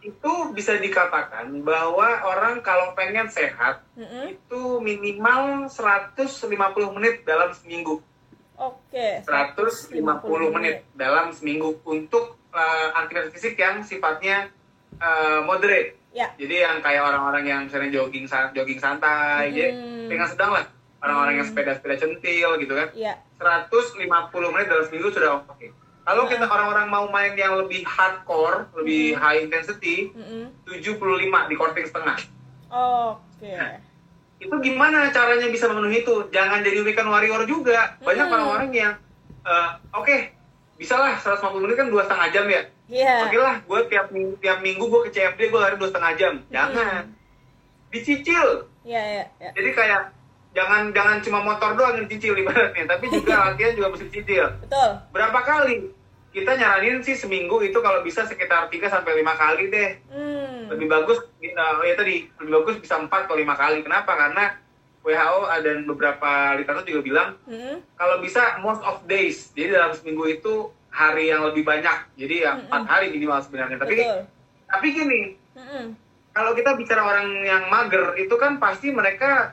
[0.00, 4.32] Itu bisa dikatakan bahwa orang kalau pengen sehat Mm-mm.
[4.32, 6.44] itu minimal 150
[6.92, 8.00] menit dalam seminggu.
[8.54, 9.92] oke 150
[10.52, 14.48] menit dalam seminggu untuk uh, aktivitas fisik yang sifatnya
[14.96, 15.96] uh, moderate.
[16.12, 20.06] ya Jadi yang kayak orang-orang yang misalnya jogging jogging santai, jadi Hmm.
[20.06, 20.64] ringan sedang lah.
[21.04, 21.52] Orang-orang yang Hmm.
[21.52, 22.88] sepeda-sepeda centil gitu kan.
[22.96, 24.00] ya 150
[24.48, 25.66] menit dalam seminggu sudah oke.
[26.00, 26.30] Kalau Hmm.
[26.30, 30.48] kita orang-orang mau main yang lebih hardcore, lebih high intensity, Mm-mm.
[30.64, 32.16] 75 di courting setengah.
[32.66, 33.76] oke Nah,
[34.36, 36.28] itu gimana caranya bisa memenuhi itu?
[36.28, 37.96] Jangan jadi weekend warrior juga.
[38.00, 38.34] Banyak Hmm.
[38.34, 38.92] orang-orang yang,
[39.44, 40.16] eh, oke,
[40.74, 42.62] bisa lah 150 menit kan dua setengah jam ya.
[42.84, 43.14] Iya.
[43.24, 46.34] Oke lah, gue tiap minggu, tiap minggu gue ke CFD gue lari dua setengah jam.
[46.50, 47.12] Jangan,
[47.90, 48.68] dicicil.
[48.82, 49.50] Iya, iya, iya.
[49.54, 50.00] Jadi kayak
[50.54, 54.46] jangan jangan cuma motor doang yang dicicil ibaratnya, tapi juga latihan juga mesti dicicil.
[54.62, 54.90] Betul.
[55.10, 55.90] Berapa kali?
[56.30, 60.72] Kita nyaranin sih seminggu itu kalau bisa sekitar 3 sampai 5 kali deh Hmm.
[60.72, 64.56] lebih bagus uh, ya tadi lebih bagus bisa 4 atau 5 kali kenapa karena
[65.04, 67.84] WHO dan beberapa literatur juga bilang Mm-mm.
[67.94, 70.52] kalau bisa most of days jadi dalam seminggu itu
[70.88, 74.20] hari yang lebih banyak jadi ya empat hari minimal sebenarnya tapi Betul.
[74.64, 75.20] tapi gini
[75.52, 75.84] Mm-mm.
[76.32, 79.52] kalau kita bicara orang yang mager itu kan pasti mereka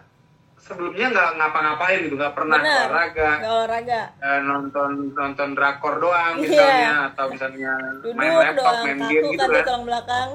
[0.62, 2.86] sebelumnya nggak ngapa-ngapain gitu nggak pernah Benar.
[2.86, 4.02] olahraga olahraga.
[4.16, 6.44] eh, nonton nonton drakor doang Iya.
[6.44, 9.84] misalnya atau misalnya Duduk main laptop doang, main kaku game kan gitu di kan tulang
[9.84, 10.30] belakang.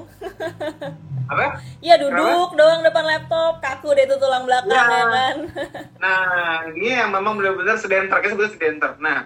[1.27, 1.45] apa
[1.79, 4.83] Iya duduk doang depan laptop, kaku deh tuh tulang belakang Ya.
[4.85, 5.37] ya kan.
[6.03, 6.23] Nah,
[6.69, 8.91] ini yang memang benar-benar sedenter, kita sebutnya sedenter.
[8.99, 9.25] Nah,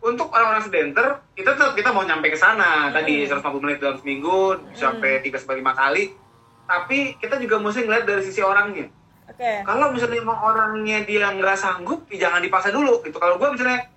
[0.00, 2.88] untuk orang-orang sedenter, kita tetap kita mau nyampe ke sana.
[2.88, 6.04] Tadi 150 menit dalam seminggu, sampai 3 sampai 5 kali.
[6.64, 8.88] Tapi kita juga mesti ngeliat dari sisi orangnya.
[9.28, 9.52] Oke.
[9.62, 13.04] Kalau misalnya emang orangnya dia nggak sanggup, ya jangan dipaksa dulu.
[13.04, 13.16] Gitu.
[13.20, 13.88] Kalau gue misalnya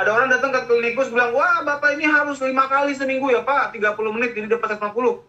[0.00, 3.76] ada orang datang ke klinikus bilang, wah bapak ini harus lima kali seminggu ya pak,
[3.76, 5.20] 30 menit jadi dapat 150.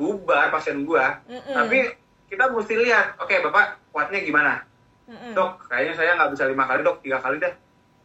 [0.00, 0.80] Bubar pasien.
[0.80, 1.52] Mm-mm.
[1.52, 1.92] Tapi
[2.32, 4.64] kita mesti lihat, oke bapak kuatnya gimana?
[5.10, 5.34] Mm-mm.
[5.34, 7.50] dok kayaknya saya nggak bisa lima kali dok tiga kali dah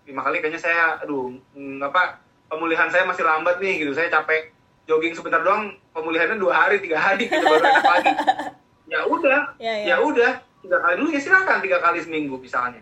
[0.10, 2.18] lima kali kayaknya saya aduh mm, apa
[2.50, 4.50] pemulihan saya masih lambat nih gitu saya capek
[4.90, 8.10] jogging sebentar doang pemulihannya dua hari tiga hari gitu baru lagi
[8.94, 9.86] ya udah Ya, ya.
[9.86, 10.32] ya udah
[10.66, 10.94] tiga kali.
[10.98, 12.82] Dulu ya silakan tiga kali seminggu misalnya.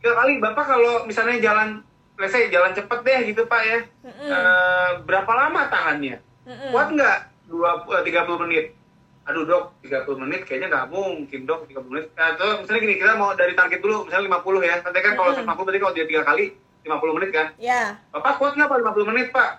[0.00, 0.40] Tiga kali.
[0.40, 1.84] Bapak kalau misalnya jalan
[2.16, 3.78] let's say jalan cepet deh gitu pak ya.
[4.04, 6.16] Eh, berapa lama tahannya?
[6.44, 6.70] Mm-mm.
[6.72, 7.18] kuat nggak?
[7.48, 8.72] Dua eh, tiga puluh menit.
[9.24, 12.12] Aduh dok 30 menit kayaknya nggak mungkin dok 30 menit.
[12.12, 14.76] Atau misalnya gini kita mau dari target dulu misalnya 50 ya.
[14.84, 15.32] Nanti kan kalau.
[15.32, 16.44] 150 berarti kalau dia tiga kali
[16.84, 17.46] 50 menit kan?
[17.56, 17.96] Ya.
[18.12, 19.50] bapak kuat nggak pak 50 menit pak?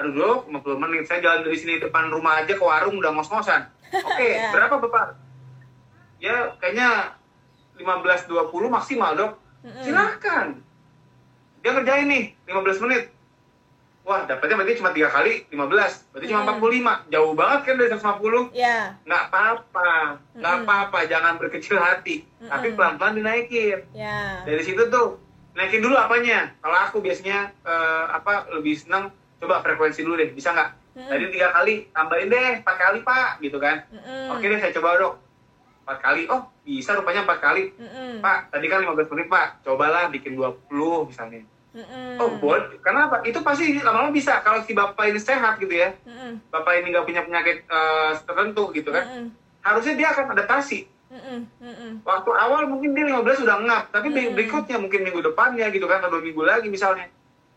[0.00, 1.04] Aduh dok 50 menit.
[1.04, 3.68] Saya jalan dari sini depan rumah aja ke warung udah ngos-ngosan.
[4.08, 4.48] Oke Ya.
[4.48, 5.21] berapa bapak
[6.22, 7.18] ya kayaknya
[7.76, 8.30] 15-20
[8.68, 9.32] maksimal dok.
[9.82, 10.54] Silahkan.
[11.60, 13.10] Dia ngerjain nih 15 menit.
[14.02, 16.58] Wah dapatnya berarti cuma tiga kali 15 berarti cuma Hmm.
[16.58, 18.98] 45 jauh banget kan dari 150 Ya.
[19.00, 19.90] nggak apa-apa.
[20.34, 22.26] Nggak apa-apa jangan berkecil hati.
[22.40, 23.78] Tapi pelan-pelan dinaikin.
[23.92, 24.42] Ya.
[24.42, 25.22] dari situ tuh
[25.54, 26.50] naikin dulu apanya.
[26.58, 30.30] Kalau aku biasanya eh, apa lebih senang coba frekuensi dulu deh.
[30.30, 30.70] Bisa nggak?
[30.92, 33.86] Tadi tiga kali tambahin deh empat kali pak gitu kan.
[34.28, 35.14] Oke deh saya coba dok
[35.82, 38.22] empat kali oh bisa rupanya empat kali Mm-mm.
[38.22, 40.62] pak tadi kan 15 menit pak cobalah bikin 20
[41.10, 41.42] misalnya
[41.72, 42.22] Mm-mm.
[42.22, 46.38] oh boleh kenapa itu pasti lama-lama bisa kalau si bapak ini sehat gitu ya Mm-mm.
[46.48, 49.26] bapak ini nggak punya penyakit eh, tertentu gitu kan Mm-mm.
[49.60, 51.40] harusnya dia akan adaptasi Mm-mm.
[51.60, 51.92] Mm-mm.
[52.06, 54.32] waktu awal mungkin dia 15 sudah ngap tapi Hmm.
[54.32, 57.10] berikutnya mungkin minggu depannya gitu kan atau dua minggu lagi misalnya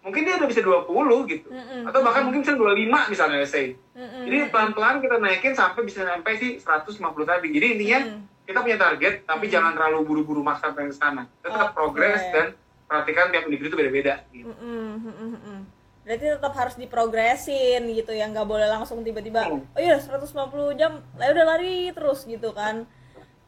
[0.06, 0.86] mungkin dia udah bisa 20
[1.26, 1.90] gitu Mm-mm.
[1.90, 2.78] atau bahkan mungkin bisa 25
[3.10, 4.22] misalnya say Mm-mm.
[4.24, 6.94] jadi pelan-pelan kita naikin sampai bisa sampai sih 150
[7.26, 8.22] tadi jadi intinya Mm.
[8.46, 9.54] kita punya target tapi Hmm.
[9.58, 11.76] jangan terlalu buru-buru maksa pengen ke sana tetap Oke.
[11.76, 12.54] progres dan
[12.86, 14.46] perhatikan tiap individu itu beda-beda gitu.
[14.46, 15.60] Mm-mm, mm-mm.
[16.06, 19.66] Berarti tetap harus diprogresin gitu ya, nggak boleh langsung tiba-tiba, Hmm.
[19.66, 20.30] oh iya 150
[20.78, 22.86] jam, lah udah lari terus gitu kan.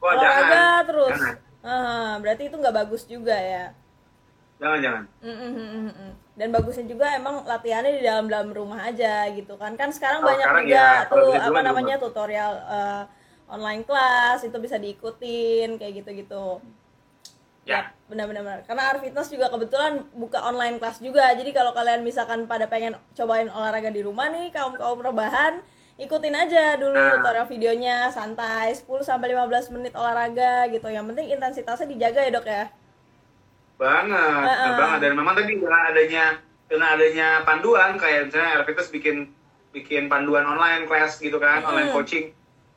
[0.01, 0.81] Olahraga jangan.
[0.89, 1.11] terus.
[1.13, 1.35] Jangan.
[1.61, 3.77] Ah, berarti itu nggak bagus juga ya.
[4.57, 5.03] Jangan, jangan.
[5.21, 6.11] Mm-mm, mm-mm, mm-mm.
[6.37, 9.73] Dan bagusnya juga emang latihannya di dalam-dalam rumah aja gitu kan.
[9.73, 13.03] Kan sekarang Kalau banyak sekarang juga ya, tuh apa namanya tutorial eh,
[13.49, 16.61] online class itu bisa diikutin kayak gitu-gitu.
[17.67, 17.91] Ya.
[18.07, 22.63] benar-benar karena Art Fitness juga kebetulan buka online kelas juga jadi kalau kalian misalkan pada
[22.63, 25.59] pengen cobain olahraga di rumah nih kaum kaum rebahan
[25.99, 27.19] ikutin aja dulu Nah.
[27.19, 32.47] tutorial videonya santai 10 sampai 15 menit olahraga gitu yang penting intensitasnya dijaga ya dok
[32.47, 32.63] ya
[33.77, 34.77] banget, benar Heeh.
[34.77, 34.99] banget.
[35.05, 36.23] Dan memang tadi dengan adanya
[36.67, 39.31] dengan adanya panduan kayak misalnya Ervitus bikin
[39.71, 41.69] bikin panduan online kelas gitu kan, Mm-mm.
[41.69, 42.25] online coaching.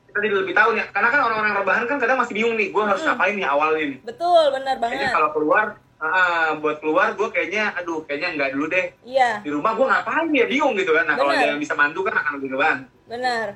[0.07, 2.83] Kita jadi lebih tahu nih, karena kan orang-orang rebahan kan kadang masih bingung nih, gue
[2.83, 3.15] harus Mm-mm.
[3.15, 3.99] ngapain nih awalnya nih.
[4.05, 5.65] betul benar banget kalau keluar,
[5.97, 8.85] ah, buat keluar gue kayaknya, aduh kayaknya nggak dulu deh.
[9.07, 11.07] iya Di rumah gue ngapain ya, bingung gitu kan.
[11.07, 12.85] Nah kalau ada yang bisa mandu kan akan lebih ngebantu.
[13.07, 13.47] benar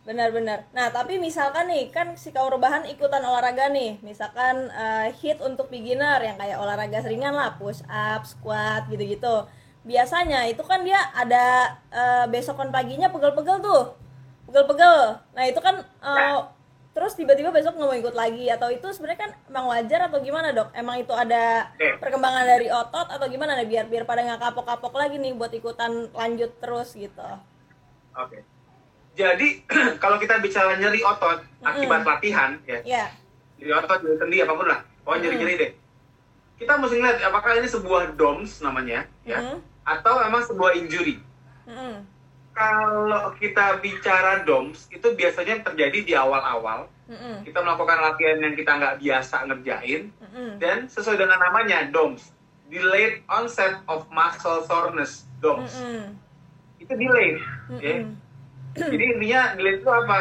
[0.00, 0.64] benar-benar.
[0.72, 4.00] Nah tapi misalkan nih kan si kaum rebahan ikutan olahraga nih.
[4.00, 9.44] Misalkan eh, hit untuk beginner yang kayak olahraga seringan lah push up squat gitu-gitu.
[9.84, 13.84] Biasanya itu kan dia ada eh, besokan paginya pegel-pegel tuh.
[14.48, 15.20] Pegel-pegel.
[15.36, 16.38] Nah itu kan eh,
[16.90, 20.56] terus tiba-tiba besok nggak mau ikut lagi atau itu sebenarnya kan emang wajar atau gimana
[20.56, 20.72] dok?
[20.72, 25.36] Emang itu ada perkembangan dari otot atau gimana biar biar pada nggak kapok-kapok lagi nih
[25.36, 27.28] buat ikutan lanjut terus gitu?
[28.16, 28.59] Oke.
[29.20, 29.48] Jadi
[30.02, 33.04] kalau kita bicara nyeri otot akibat latihan ya, ya
[33.60, 35.70] nyeri otot, nyeri sendi apa pun lah, pokoknya nyeri-nyeri deh.
[36.56, 41.20] Kita mesti ngeliat apakah ini sebuah DOMS namanya ya, atau emang sebuah injury.
[41.68, 42.04] Mm-mm.
[42.56, 47.44] Kalau kita bicara DOMS itu biasanya terjadi di awal-awal Mm-mm.
[47.44, 50.50] kita melakukan latihan yang kita nggak biasa ngerjain Mm-mm.
[50.60, 52.32] dan sesuai dengan namanya DOMS,
[52.72, 55.72] delayed onset of muscle soreness DOMS.
[55.76, 56.16] Mm-mm.
[56.80, 57.36] Itu delayed.
[57.80, 58.04] ya.
[58.72, 60.18] Jadi intinya delayed itu apa?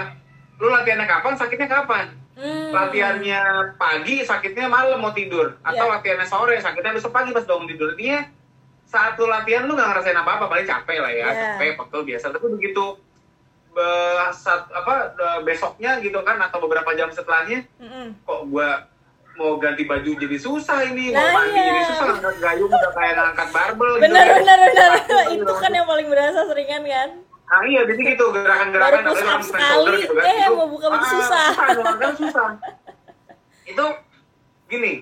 [0.55, 2.05] Lu latihannya kapan, sakitnya kapan?
[2.35, 2.71] Mm.
[2.71, 3.41] latihannya
[3.75, 5.91] pagi sakitnya malam mau tidur atau Iya.
[5.91, 8.31] latihannya sore sakitnya besok pagi pas bangun tidur intinya
[8.81, 11.35] saat lu latihan lu nggak ngerasain apa apa paling capek lah ya Iya.
[11.59, 12.95] capek pegel biasa tapi begitu
[13.69, 18.15] be- saat apa de- besoknya gitu kan atau beberapa jam setelahnya Mm-mm.
[18.17, 18.87] kok gua
[19.35, 21.65] mau ganti baju jadi susah ini Nah, mau mandi iya.
[21.65, 24.35] jadi susah ngangkat gayung udah kayak ngangkat barbel gitu benar kan.
[24.37, 24.89] benar benar
[25.27, 27.09] Gitu itu kan yang paling berasa seringan kan
[27.49, 30.67] Nah iya, jadi gitu gerakan-gerakan Baru push up orang stand shoulder sekali, eh, Itu, mau
[30.69, 31.45] buka ah, susah.
[31.49, 32.47] Susah, kan susah.
[33.65, 33.85] itu
[34.65, 34.93] gini,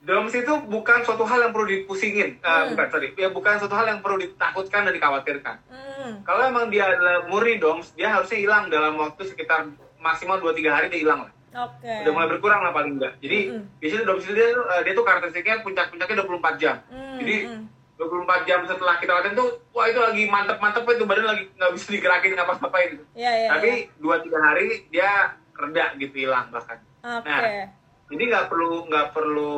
[0.00, 2.72] DOMS itu bukan suatu hal yang perlu dipusingin, Eh, Hmm.
[2.72, 5.56] bukan sorry, ya bukan suatu hal yang perlu ditakutkan dan dikhawatirkan.
[5.68, 6.12] Mm.
[6.24, 10.88] Kalau emang dia adalah murni DOMS, dia harusnya hilang dalam waktu sekitar maksimal 2-3 hari
[10.88, 11.32] dia hilang lah.
[11.50, 13.12] oke Udah mulai berkurang lah paling enggak.
[13.20, 13.76] Jadi Mm-mm.
[13.76, 16.76] biasanya DOMS itu dia, eh, dia tuh karakteristiknya puncak-puncaknya 24 jam.
[16.88, 17.62] Mm, Jadi mm.
[18.00, 21.86] 24 jam setelah kita latihan tuh, wah itu lagi mantep-mantep itu badan lagi nggak bisa
[21.92, 22.90] digerakin ngapa-ngapain.
[23.12, 23.48] ya ya ya.
[23.52, 26.80] Tapi dua tiga hari dia reda gitu hilang bahkan.
[27.00, 27.68] oke nah,
[28.10, 29.52] Jadi nggak perlu nggak perlu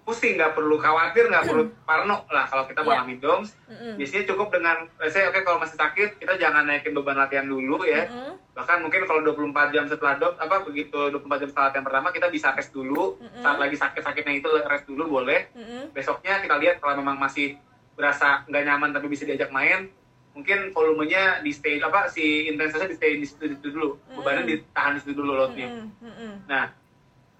[0.00, 2.86] pusing, nggak perlu khawatir, nggak perlu parno lah kalau kita Iya.
[2.88, 3.50] mengalami DOMS.
[3.68, 3.92] Mm-mm.
[4.00, 4.76] Biasanya cukup dengan,
[5.12, 8.08] saya oke kalau masih sakit kita jangan naikin beban latihan dulu ya.
[8.08, 8.40] Mm-mm.
[8.56, 12.26] Bahkan mungkin kalau 24 jam setelah DOMS apa begitu 24 jam setelah latihan pertama kita
[12.32, 13.20] bisa rest dulu.
[13.20, 13.42] Mm-mm.
[13.44, 15.52] Saat lagi sakit-sakitnya itu rest dulu boleh.
[15.52, 15.92] Mm-mm.
[15.92, 17.60] Besoknya kita lihat kalau memang masih
[17.98, 19.90] berasa nggak nyaman tapi bisa diajak main,
[20.30, 24.46] mungkin volumenya di stay apa si intensitasnya di stay di situ, di situ dulu, bebannya
[24.46, 24.50] Mm.
[24.54, 25.66] ditahan di situ dulu loadnya.
[25.98, 26.46] Mm-mm.
[26.46, 26.70] Nah,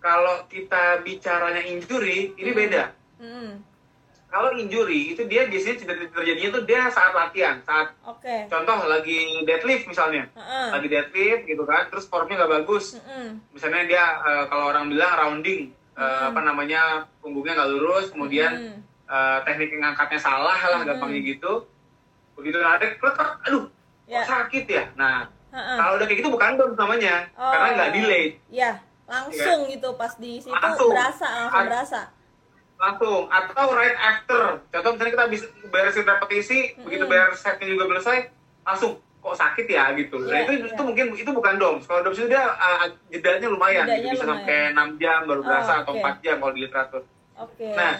[0.02, 2.58] kalau kita bicaranya injury, ini Mm.
[2.58, 2.84] beda.
[4.28, 9.40] Kalau injury itu dia biasanya ter- terjadinya tuh dia saat latihan, saat oke contoh lagi
[9.48, 10.28] deadlift misalnya,
[10.68, 13.00] lagi deadlift gitu kan, terus formnya nggak bagus,
[13.54, 16.28] misalnya dia eh, kalau orang bilang rounding, Mm.
[16.28, 16.82] apa namanya
[17.18, 20.86] punggungnya nggak lurus, kemudian Eh, teknik ngangkatnya salah lah, Mm-mm.
[20.86, 21.64] gampangnya gitu,
[22.34, 23.64] begitu narik, kletak, aduh,
[24.04, 24.20] Ya.
[24.20, 24.84] kok sakit ya?
[24.94, 25.76] Nah, Heeh.
[25.76, 27.48] kalau udah kayak gitu bukan DOMS namanya, Oh.
[27.48, 28.24] karena nggak delay.
[28.46, 30.92] ya langsung gitu pas di situ Langsung.
[30.92, 32.00] berasa langsung Ad- berasa
[32.78, 36.84] langsung atau right after contoh misalnya kita bisa beresin repetisi Mm-mm.
[36.84, 38.28] begitu beres setnya juga selesai
[38.62, 40.68] langsung kok sakit ya gitu nah Iya, itu iya.
[40.70, 44.12] itu mungkin itu bukan DOMS kalau DOMS itu dia uh, jedanya lumayan Jedanya gitu.
[44.12, 44.44] bisa lumayan.
[44.44, 44.58] sampai
[44.92, 45.92] 6 jam baru Oh, berasa atau.
[45.96, 47.02] 4 jam kalau di literatur
[47.34, 47.92] oke Nah,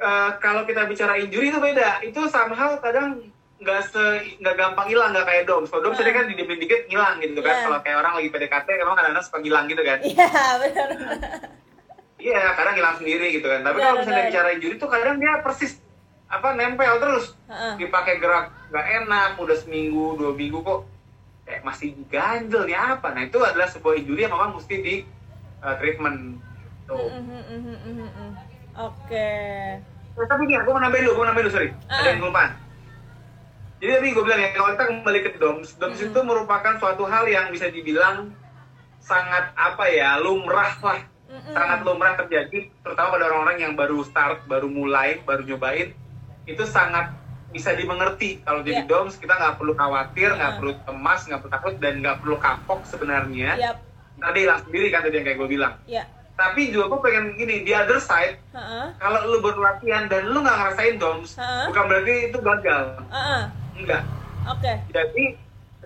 [0.00, 3.20] Uh, kalau kita bicara injury itu beda itu somehow kadang
[3.60, 4.00] nggak se
[4.40, 6.02] nggak gampang hilang nggak kayak DOMS kalau DOMS Ah.
[6.02, 7.62] ini kan didiemin dikit hilang gitu kan Iya.
[7.62, 10.88] kalau kayak orang lagi PDKT emang kadang-kadang suka hilang gitu kan iya benar
[12.16, 13.60] Iya, kadang hilang sendiri gitu kan.
[13.60, 15.72] Tapi Iya, kalau misalnya bicara injury itu kadang dia persis
[16.26, 17.32] apa nempel terus.
[17.76, 20.84] Dipakai gerak nggak enak, udah seminggu, dua minggu kok
[21.42, 23.08] kayak masih ganjel nih apa.
[23.10, 24.94] Nah itu adalah sebuah injury yang memang mesti di
[25.60, 26.36] uh, treatment.
[26.84, 27.08] Tuh.
[27.08, 28.30] Mhm, mhm, mhm, mhm.
[28.78, 29.28] Oke.
[30.14, 31.68] Nah, tapi nih, aku mau nambahin dulu, aku mau nambahin dulu, sorry.
[31.88, 31.98] Ah.
[32.02, 32.50] Ada yang kelupaan.
[33.80, 36.06] Jadi tadi gue bilang ya, kalau kita kembali ke DOMS, DOMS Mhm.
[36.12, 38.36] itu merupakan suatu hal yang bisa dibilang
[39.00, 41.00] sangat apa ya, lumrah lah
[41.50, 45.96] sangat lumrah terjadi terutama pada orang-orang yang baru start, baru mulai, baru nyobain
[46.44, 47.16] itu sangat
[47.48, 48.86] bisa dimengerti kalau jadi Iya.
[48.86, 50.58] DOMS kita nggak perlu khawatir, nggak Heeh.
[50.60, 53.50] perlu cemas, nggak perlu takut dan nggak perlu kapok sebenarnya.
[53.56, 53.76] Yap,
[54.12, 55.74] Tadi hilang sendiri kan tadi yang kayak gue bilang.
[55.88, 56.04] ya.
[56.40, 58.86] Tapi juga gue pengen gini di other side Heeh.
[58.96, 61.64] kalau lu berlatihan dan lu nggak ngerasain DOMS Heeh.
[61.68, 63.42] bukan berarti itu gagal Heeh.
[63.76, 64.02] enggak
[64.48, 64.72] Oke.
[64.88, 65.24] jadi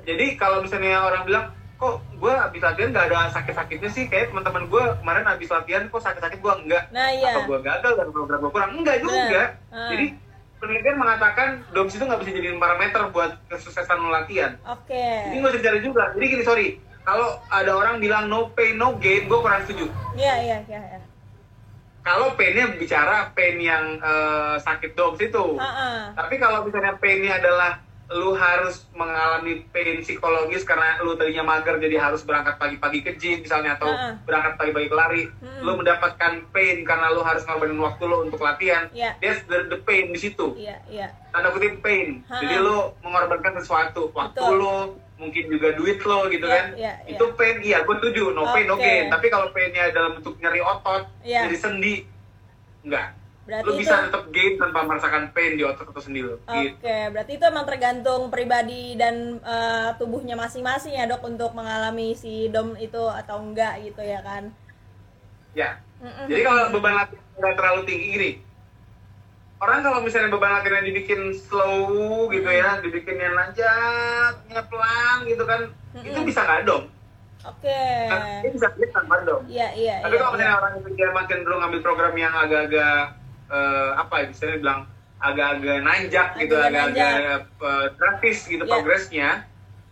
[0.06, 1.44] jadi kalau misalnya orang bilang
[1.74, 5.98] kok gue habis latihan nggak ada sakit-sakitnya sih kayak teman-teman gue kemarin habis latihan kok
[5.98, 7.34] sakit-sakit gue enggak Nah, iya.
[7.34, 9.48] apa gue gagal dan program gue kurang enggak juga Benar.
[9.74, 9.90] Ah.
[9.90, 10.06] jadi
[10.54, 15.02] penelitian mengatakan DOMS itu nggak bisa jadi parameter buat kesuksesan latihan Oke.
[15.28, 16.68] ini nggak usah cari juga jadi gini sorry
[17.04, 21.00] kalau ada orang bilang no pain no gain gue kurang setuju Iya, iya, iya, iya.
[22.00, 25.98] kalau painnya bicara pain yang eh, sakit DOMS itu Heeh.
[26.12, 31.96] tapi kalau misalnya painnya adalah lu harus mengalami pain psikologis karena lu tadinya mager jadi
[31.98, 34.12] harus berangkat pagi-pagi ke gym misalnya atau Heeh.
[34.22, 35.22] berangkat pagi-pagi ke lari
[35.60, 39.16] lu mendapatkan pain karena lu harus ngorbanin waktu lu untuk latihan Iya.
[39.18, 41.08] that's the, the pain di situ Iya, iya.
[41.30, 42.38] tanda kutip pain Ha-ha.
[42.38, 44.52] jadi lu mengorbankan sesuatu waktu Betul.
[44.54, 44.74] lu
[45.14, 48.66] mungkin juga duit lo gitu Iya, kan iya, itu pain iya gue setuju no pain
[48.66, 48.82] no Oke.
[48.82, 51.46] gain tapi kalau painnya dalam bentuk nyeri otot Iya.
[51.46, 51.94] jadi sendi
[52.82, 53.08] enggak
[53.44, 56.50] Berarti lu itu bisa tetap gain tanpa merasakan pain di otot atau sendi lo Oke,
[56.66, 56.80] gitu.
[57.14, 62.74] berarti itu emang tergantung pribadi dan eh, tubuhnya masing-masing ya dok untuk mengalami si dom
[62.74, 64.50] itu atau enggak gitu ya kan?
[65.54, 66.26] ya Mm-mm.
[66.26, 68.30] Jadi kalau beban latihan nggak terlalu tinggi gini,
[69.64, 75.60] orang kalau misalnya beban latihannya dibikin slow gitu ya, dibikinnya nanjaknya pelan gitu kan,
[75.96, 76.28] itu Mm-mm.
[76.28, 76.84] bisa nggak dong.
[77.44, 77.80] Oke.
[78.08, 79.42] Kan Dia bisa dia tanpa dom.
[79.44, 79.96] Iya iya.
[80.00, 80.60] Tapi iya, kalau misalnya iya.
[80.60, 83.00] orang itu dia makin cenderung ngambil program yang agak-agak
[83.52, 84.80] eh, apa ya, misalnya bilang
[85.20, 87.12] agak-agak nanjak gitu, Agak-agak
[87.44, 88.72] eh, drastis gitu Iya.
[88.72, 89.28] progresnya,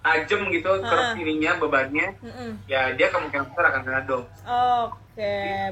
[0.00, 1.12] tajam gitu Ha-ha.
[1.16, 2.50] ininya bebannya, Mm-mm.
[2.68, 4.24] ya dia kemungkinan besar akan kena dom.
[4.24, 4.96] Oke,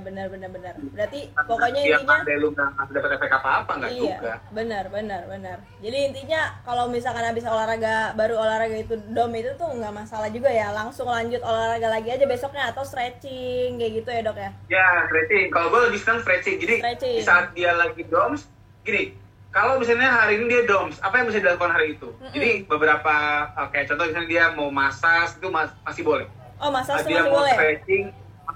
[0.04, 0.74] benar benar benar.
[0.92, 4.32] Berarti pokoknya dia intinya pandai lu nggak dapat efek apa-apa nggak iya, juga.
[4.52, 5.56] benar benar benar.
[5.80, 10.52] Jadi intinya kalau misalkan habis olahraga baru olahraga itu dom itu tuh nggak masalah juga
[10.52, 14.50] ya, langsung lanjut olahraga lagi aja besoknya atau stretching kayak gitu ya dok ya?
[14.68, 15.48] Ya, stretching.
[15.48, 16.56] Kalau gue lebih senang stretching.
[16.60, 17.16] Jadi Stretching.
[17.16, 18.44] di saat dia lagi DOMS,
[18.84, 19.16] gini,
[19.50, 22.08] kalau misalnya hari ini dia DOMS, apa yang bisa dilakukan hari itu?
[22.12, 22.32] Mm-mm.
[22.36, 23.14] Jadi beberapa,
[23.56, 26.26] eh, kayak contoh misalnya dia mau massage, itu mas- masih boleh.
[26.60, 27.54] Oh massage tuh dia masih mau boleh?
[27.56, 28.04] stretching,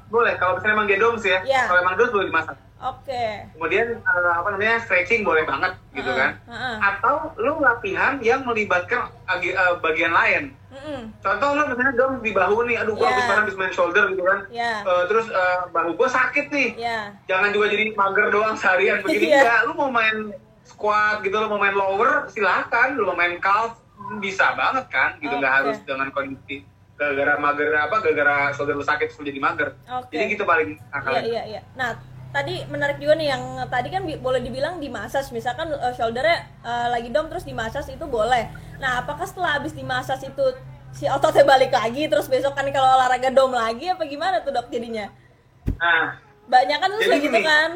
[0.07, 0.35] boleh.
[0.37, 1.63] Kalau misalnya emang dia DOMS ya, Iya.
[1.67, 2.57] kalau emang DOMS boleh dimasak.
[2.77, 3.25] Oke.
[3.51, 6.31] Kemudian, eh, apa namanya, stretching boleh banget, gitu Heeh, kan.
[6.45, 6.77] heeh.
[6.79, 10.53] Atau lu latihan yang melibatkan agi- eh, bagian lain.
[10.69, 11.01] Mm-mm.
[11.19, 13.15] Contoh lu misalnya DOMS di bahu nih, aduh gua Iya.
[13.17, 14.39] habis habis main shoulder gitu kan.
[14.51, 14.83] Ya.
[14.83, 17.09] Eh, terus eh, bahu gua sakit nih, Ya.
[17.25, 19.41] jangan juga jadi mager doang seharian begini Iya.
[19.41, 20.17] enggak lu mau main
[20.63, 23.81] squat gitu lu mau main lower silahkan lu mau main calf
[24.17, 25.59] bisa banget kan gitu nggak Oke.
[25.63, 26.65] harus dengan kondisi
[26.95, 29.69] gara-gara mager apa gara-gara shoulder lu sakit terus jadi mager
[29.99, 30.15] Oke.
[30.15, 31.61] jadi gitu paling Iya akalnya iya iya.
[31.75, 31.99] Nah
[32.31, 36.87] tadi menarik juga nih yang tadi kan boleh dibilang di massage misalkan eh, shouldernya eh,
[36.95, 38.47] lagi dom terus di massage itu boleh.
[38.79, 40.47] Nah apakah setelah habis di massage itu
[40.95, 44.71] si ototnya balik lagi terus besok kan kalau olahraga dom lagi apa gimana tuh dok
[44.71, 45.11] jadinya?
[45.75, 47.71] nah Banyak kan terus gitu kan?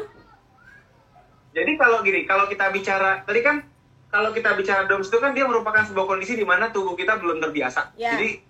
[1.51, 3.65] jadi kalau gini kalau kita bicara tadi kan
[4.09, 7.41] kalau kita bicara DOMS itu kan dia merupakan sebuah kondisi di mana tubuh kita belum
[7.41, 8.17] terbiasa Ya.
[8.17, 8.41] jadi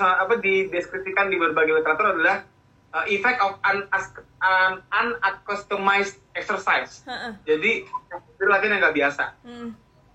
[0.00, 2.46] Apa dideskripsikan di berbagai literatur adalah
[2.90, 7.32] uh, effect of un, un, unaccustomed exercise Heeh.
[7.44, 9.70] jadi itu latihan yang nggak biasa Hmm.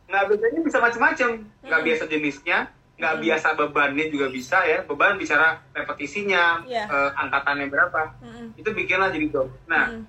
[0.05, 1.29] nggak biasanya bisa macam-macam
[1.59, 1.87] nggak Mm-mm.
[1.89, 2.57] biasa jenisnya
[2.95, 3.25] nggak Mm-mm.
[3.25, 6.85] biasa bebannya juga bisa ya beban bicara repetisinya Iya.
[6.85, 8.47] eh, angkatannya berapa Mm-mm.
[8.55, 10.03] itu bikinlah jadi dom nah Mm.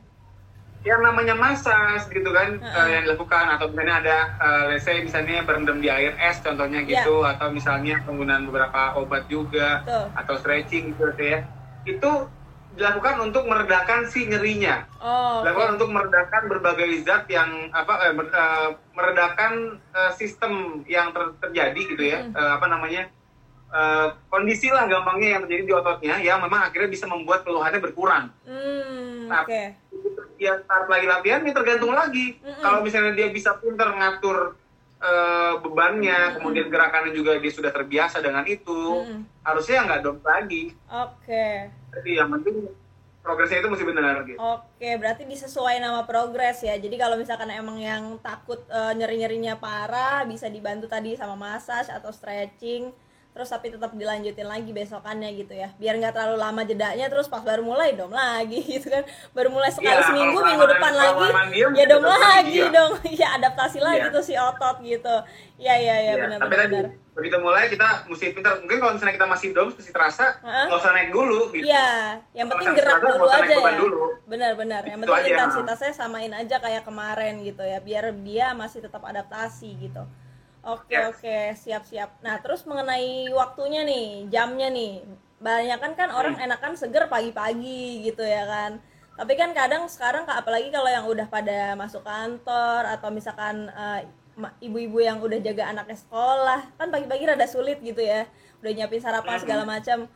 [0.86, 3.44] Yang namanya massage gitu kan eh, yang dilakukan.
[3.50, 7.02] Atau misalnya ada eh, let's say misalnya berendam di air es contohnya Iya.
[7.02, 7.20] gitu.
[7.20, 9.82] Atau misalnya penggunaan beberapa obat juga.
[9.82, 10.06] Betul.
[10.14, 11.42] atau stretching gitu ya.
[11.82, 12.30] Itu
[12.72, 14.84] dilakukan untuk meredakan si nyerinya.
[14.98, 19.52] Oh, dilakukan untuk meredakan berbagai zat yang apa eh, ber- eh, meredakan
[19.90, 20.52] eh, sistem
[20.84, 22.18] yang ter- terjadi gitu ya.
[22.22, 22.32] Mm.
[22.32, 23.02] Eh, apa namanya
[23.66, 26.14] eh, kondisi lah gampangnya yang terjadi di ototnya.
[26.20, 28.30] Yang memang akhirnya bisa membuat keluhannya berkurang.
[28.46, 29.62] Hmm, Nah, oke.
[30.36, 32.62] Dia start lagi latihan ini tergantung lagi Mm-mm.
[32.62, 34.56] kalau misalnya dia bisa pinter ngatur
[35.00, 36.34] eh, bebannya Mm-mm.
[36.40, 39.20] kemudian gerakannya juga dia sudah terbiasa dengan itu Mm-mm.
[39.42, 41.72] harusnya nggak dong lagi Oke.
[41.96, 42.68] jadi yang penting
[43.26, 46.78] progresnya itu mesti benar gitu Oke, berarti disesuaikan nama progres ya.
[46.78, 52.14] Jadi kalau misalkan emang yang takut eh, nyeri-nyerinya parah, bisa dibantu tadi sama massage atau
[52.14, 52.94] stretching.
[53.36, 55.68] Terus tapi tetap dilanjutin lagi besokannya gitu ya.
[55.76, 59.04] Biar nggak terlalu lama jedanya terus pas baru mulai dom lagi gitu kan.
[59.30, 61.24] Baru mulai sekali Iya, seminggu, minggu depan lagi
[61.76, 62.72] ya dom lagi, iya.
[62.72, 62.92] dong.
[63.16, 64.14] Iya, adaptasi lagi Iya.
[64.16, 65.16] tuh si otot gitu.
[65.56, 66.64] Iya, iya, iya, Ya, benar tapi benar.
[66.64, 67.04] tadi benar.
[67.12, 70.92] begitu mulai kita mesti pintar mungkin kalau misalnya kita masih dom mesti terasa nggak usah
[70.92, 71.88] naik dulu gitu Iya,
[72.32, 73.72] yang penting Kalau gerak dulu aja ya.
[73.74, 74.00] dulu.
[74.26, 74.82] Benar-benar.
[74.82, 79.68] Yang Itu penting intensitasnya samain aja kayak kemarin gitu ya, biar dia masih tetap adaptasi
[79.78, 80.04] gitu.
[80.66, 81.14] Oke Yes.
[81.14, 82.10] oke, siap-siap.
[82.26, 85.06] Nah terus mengenai waktunya nih, jamnya nih,
[85.38, 88.82] banyak kan kan orang enakan seger pagi-pagi gitu ya kan.
[89.14, 93.70] Tapi kan kadang sekarang apalagi kalau yang udah pada masuk kantor atau misalkan
[94.36, 98.26] ma- ibu-ibu yang udah jaga anaknya sekolah kan pagi-pagi rada sulit gitu ya.
[98.60, 100.10] Udah nyiapin sarapan segala macam.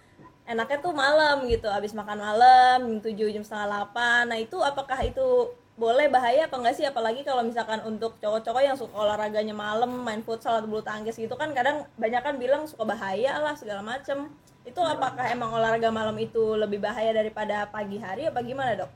[0.51, 4.99] Enaknya tuh malam gitu abis makan malam jam 7 jam setengah 8 nah itu apakah
[5.07, 10.05] itu boleh bahaya apa enggak sih apalagi kalau misalkan untuk cowok-cowok yang suka olahraganya malam
[10.05, 13.81] main futsal atau bulu tangkis gitu kan kadang banyak kan bilang suka bahaya lah segala
[13.81, 14.29] macem
[14.69, 18.93] itu apakah emang olahraga malam itu lebih bahaya daripada pagi hari apa gimana dok?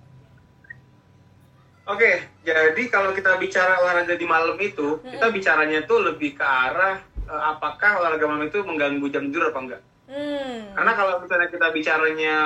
[1.84, 7.00] Oke, jadi kalau kita bicara olahraga di malam itu, kita bicaranya tuh lebih ke arah
[7.28, 9.82] eh, apakah olahraga malam itu mengganggu jam tidur apa enggak.
[10.08, 10.72] Hmm.
[10.76, 12.36] Karena kalau misalnya kita bicaranya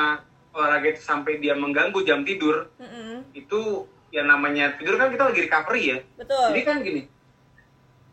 [0.55, 3.31] olahraga itu sampai dia mengganggu jam tidur, Mm-mm.
[3.35, 5.99] itu ya namanya tidur kan kita lagi recovery ya.
[6.17, 6.47] Betul.
[6.53, 7.03] Jadi kan gini,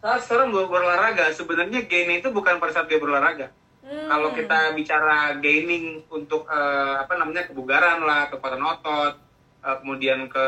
[0.04, 3.50] saat sekarang ber- berolahraga, sebenarnya gain itu bukan pada saat dia berolahraga.
[3.86, 4.10] Hmm.
[4.10, 9.14] Kalau kita bicara gaining untuk eh, apa namanya kebugaran lah, kekuatan otot,
[9.62, 10.46] eh, kemudian ke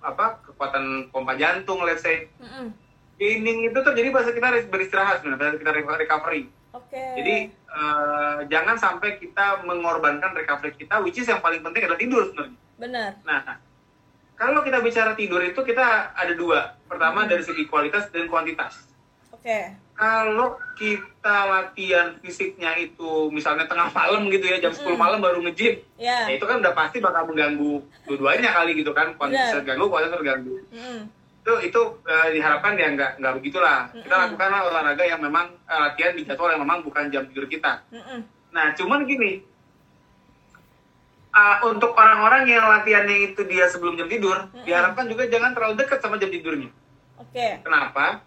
[0.00, 2.72] apa kekuatan pompa jantung, let's say, Mm-mm.
[3.20, 6.42] gaining itu terjadi pada kita beristirahat sebenarnya, pada kita recovery.
[6.72, 6.96] Oke.
[7.20, 12.24] Jadi eh, jangan sampai kita mengorbankan recovery kita, which is yang paling penting adalah tidur
[12.32, 12.56] sebenarnya.
[12.80, 13.10] benar.
[13.22, 13.60] Nah,
[14.34, 16.74] kalau kita bicara tidur itu kita ada dua.
[16.84, 18.88] Pertama dari segi kualitas dan kuantitas.
[19.30, 19.74] Oke.
[19.92, 25.78] Kalau kita latihan fisiknya itu misalnya tengah malam gitu ya, jam 10 malam baru nge-gym,
[25.94, 26.26] Ya.
[26.26, 27.78] ya itu kan udah pasti bakal mengganggu
[28.08, 29.56] dua-duanya kali gitu kan, kuantitas Benar.
[29.62, 30.54] terganggu, kualitas terganggu.
[30.74, 30.98] Mm-mm.
[31.44, 33.94] Itu itu eh, diharapkan ya nggak nggak begitulah.
[33.94, 34.22] Kita Mm-mm.
[34.26, 37.84] lakukanlah olahraga yang memang eh, latihan di jadwal yang memang bukan jam tidur kita.
[37.94, 38.20] Mm-mm.
[38.50, 39.38] Nah, cuman gini,
[41.32, 44.64] ah, untuk orang-orang yang latihannya itu dia sebelum jam tidur, Mm-mm.
[44.64, 46.68] diharapkan juga jangan terlalu dekat sama jam tidurnya.
[47.16, 47.64] Oke.
[47.64, 48.20] Kenapa?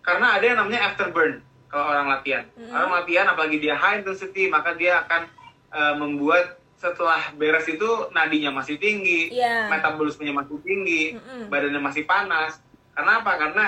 [0.00, 2.44] Karena ada yang namanya afterburn kalau orang latihan.
[2.54, 2.70] Mm-mm.
[2.70, 5.22] Orang latihan apalagi dia high intensity, maka dia akan
[5.74, 9.72] eh, membuat setelah beres itu nadinya masih tinggi, Iya.
[9.72, 11.48] metabolismenya masih tinggi, Mm-mm.
[11.50, 12.60] badannya masih panas.
[12.94, 13.32] Karena apa?
[13.34, 13.64] Karena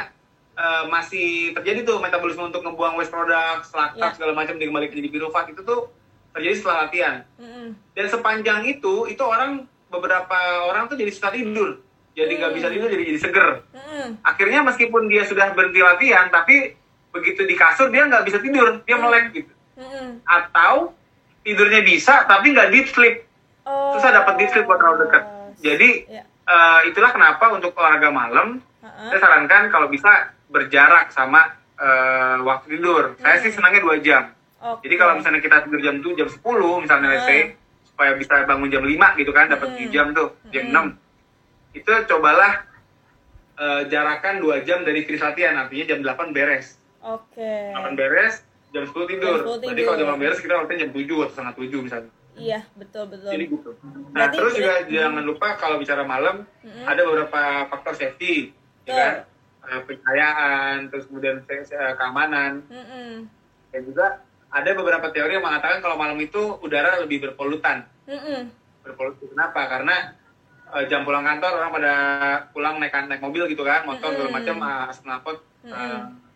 [0.54, 1.28] eh, masih
[1.58, 4.14] terjadi tuh metabolisme untuk ngebuang waste product, laktat Iya.
[4.14, 5.90] segala macam dia kembali jadi pirufat itu tuh
[6.36, 7.14] terjadi setelah latihan.
[7.36, 7.68] Mm-mm.
[7.90, 10.36] Dan sepanjang itu, itu orang beberapa
[10.68, 11.80] orang tuh jadi susah tidur.
[12.12, 12.58] Jadi nggak Hmm.
[12.58, 13.48] bisa tidur, jadi jadi seger.
[13.72, 14.08] Mm-mm.
[14.20, 16.76] Akhirnya meskipun dia sudah berhenti latihan, tapi
[17.08, 19.52] begitu di kasur dia nggak bisa tidur, dia melek gitu.
[19.76, 20.20] Mm-mm.
[20.22, 20.92] Atau
[21.40, 23.24] tidurnya bisa, tapi nggak deep sleep.
[23.64, 23.96] Oh.
[23.96, 25.22] Susah dapat deep sleep buat terlalu dekat.
[25.58, 26.22] Jadi Ya.
[26.22, 29.08] eh, itulah kenapa untuk olahraga malam, Ha-ha.
[29.08, 30.08] saya sarankan kalau bisa
[30.46, 33.12] berjarak sama eh, waktu tidur.
[33.20, 34.32] Saya sih senangnya dua jam.
[34.66, 34.82] Oke.
[34.82, 36.42] Jadi kalau misalnya kita tidur jam 7, jam 10
[36.82, 37.40] misalnya let's say,
[37.84, 39.78] supaya bisa bangun jam 5 gitu kan, dapat Hmm.
[39.78, 40.74] 7 jam tuh, jam Hmm.
[40.74, 40.86] 6.
[41.72, 42.52] Itu cobalah
[43.56, 46.76] eh, jarakan 2 jam dari finish latihan, artinya jam 8 beres.
[47.00, 47.72] Oke.
[47.72, 49.40] 8 beres, jam 10 tidur.
[49.40, 49.84] Jam 10 Berarti tidur.
[49.86, 52.12] kalau jam 8 beres kita latihan jam 7 atau setengah 7 misalnya.
[52.36, 53.32] Iya, betul betul.
[53.32, 53.70] Jadi gitu.
[53.72, 56.84] Nah, Berarti terus juga tidak- jangan lupa kalau bicara malam, Mm-mm.
[56.84, 58.52] ada beberapa faktor safety,
[58.84, 59.12] ya kan?
[59.66, 61.64] Eh, pencahayaan, terus kemudian eh,
[61.96, 63.24] keamanan, Mm-mm.
[63.72, 64.06] dan juga
[64.56, 67.84] ada beberapa teori yang mengatakan kalau malam itu udara lebih berpolutan.
[68.08, 68.48] Mm-mm.
[68.80, 69.60] Berpolutan kenapa?
[69.68, 70.16] Karena
[70.72, 71.92] eh, jam pulang kantor orang pada
[72.56, 75.36] pulang naik naik mobil gitu kan, motor segala macam uh, asap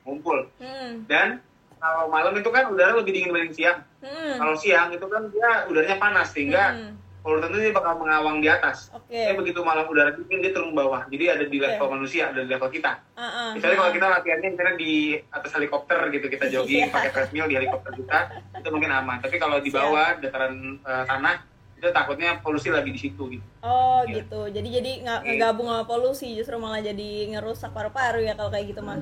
[0.05, 0.53] ngumpul.
[0.61, 1.09] Mm-mm.
[1.09, 1.41] Dan
[1.81, 3.79] kalau malam itu kan udara lebih dingin dibanding siang.
[4.05, 4.37] Mm-mm.
[4.37, 6.93] Kalau siang itu kan dia udaranya panas sehingga Mm-mm.
[7.21, 8.89] Polutan itu dia bakal mengawang di atas.
[8.91, 9.13] Oke.
[9.13, 11.03] Tapi begitu malam udara dingin dia turun ke bawah.
[11.07, 12.93] Jadi ada di level manusia, ada di level kita.
[13.15, 14.93] Ah, ah, Misalnya kalau kita latihannya misalnya di
[15.27, 16.93] atas helikopter gitu, kita jogging Iya.
[16.93, 18.19] pakai treadmill di helikopter kita,
[18.57, 19.17] itu mungkin aman.
[19.21, 21.37] Tapi kalau di bawah dataran eh, tanah,
[21.77, 23.45] itu takutnya polusi lagi di situ gitu.
[23.61, 24.21] Oh Iya.
[24.21, 24.41] gitu.
[24.49, 25.29] Jadi jadi nggak Iya.
[25.31, 29.01] ngegabung sama polusi, justru malah jadi ngerusak paru-paru ya kalau kayak gitu mah.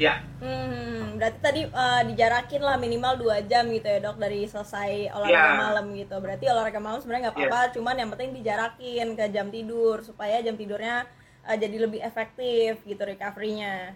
[0.00, 5.12] Ya, Hmm, berarti tadi eh, dijarakin lah minimal dua jam gitu ya dok dari selesai
[5.12, 5.60] olahraga Iya.
[5.60, 6.16] malam gitu.
[6.16, 10.56] Berarti olahraga malam sebenarnya nggak apa-apa, cuman yang penting dijarakin ke jam tidur supaya jam
[10.56, 11.04] tidurnya
[11.44, 13.92] eh, jadi lebih efektif gitu recovery-nya,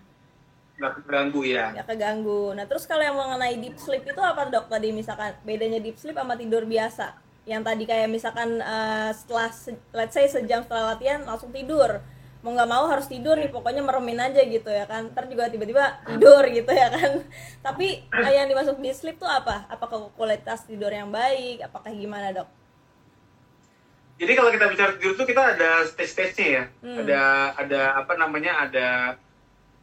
[0.76, 1.72] nggak keganggu ya.
[1.72, 2.52] nggak keganggu.
[2.52, 6.12] Nah terus kalau yang mengenai deep sleep itu apa dok tadi misalkan bedanya deep sleep
[6.14, 7.16] sama tidur biasa?
[7.44, 12.04] Yang tadi kayak misalkan eh, setelah se- let's say sejam setelah latihan langsung tidur
[12.44, 15.96] mau nggak mau harus tidur nih pokoknya meremin aja gitu ya kan ntar juga tiba-tiba
[16.04, 17.24] tidur gitu ya kan
[17.66, 22.30] tapi eh, yang dimasuk deep sleep tuh apa apakah kualitas tidur yang baik apakah gimana
[22.30, 22.48] dok
[24.14, 26.64] Jadi kalau kita bicara tidur tuh kita ada stage-stage-nya ya.
[26.86, 27.02] Hmm.
[27.02, 27.20] Ada
[27.58, 28.62] ada apa namanya?
[28.62, 28.88] Ada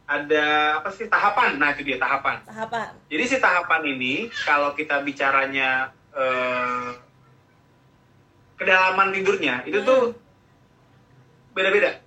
[0.08, 0.44] ada
[0.80, 1.60] apa sih tahapan?
[1.60, 2.40] Nah itu dia tahapan.
[2.48, 6.90] tahapan Jadi si tahapan ini kalau kita bicaranya eh,
[8.56, 9.88] kedalaman tidurnya itu Hmm.
[9.88, 10.02] tuh
[11.52, 12.01] beda-beda.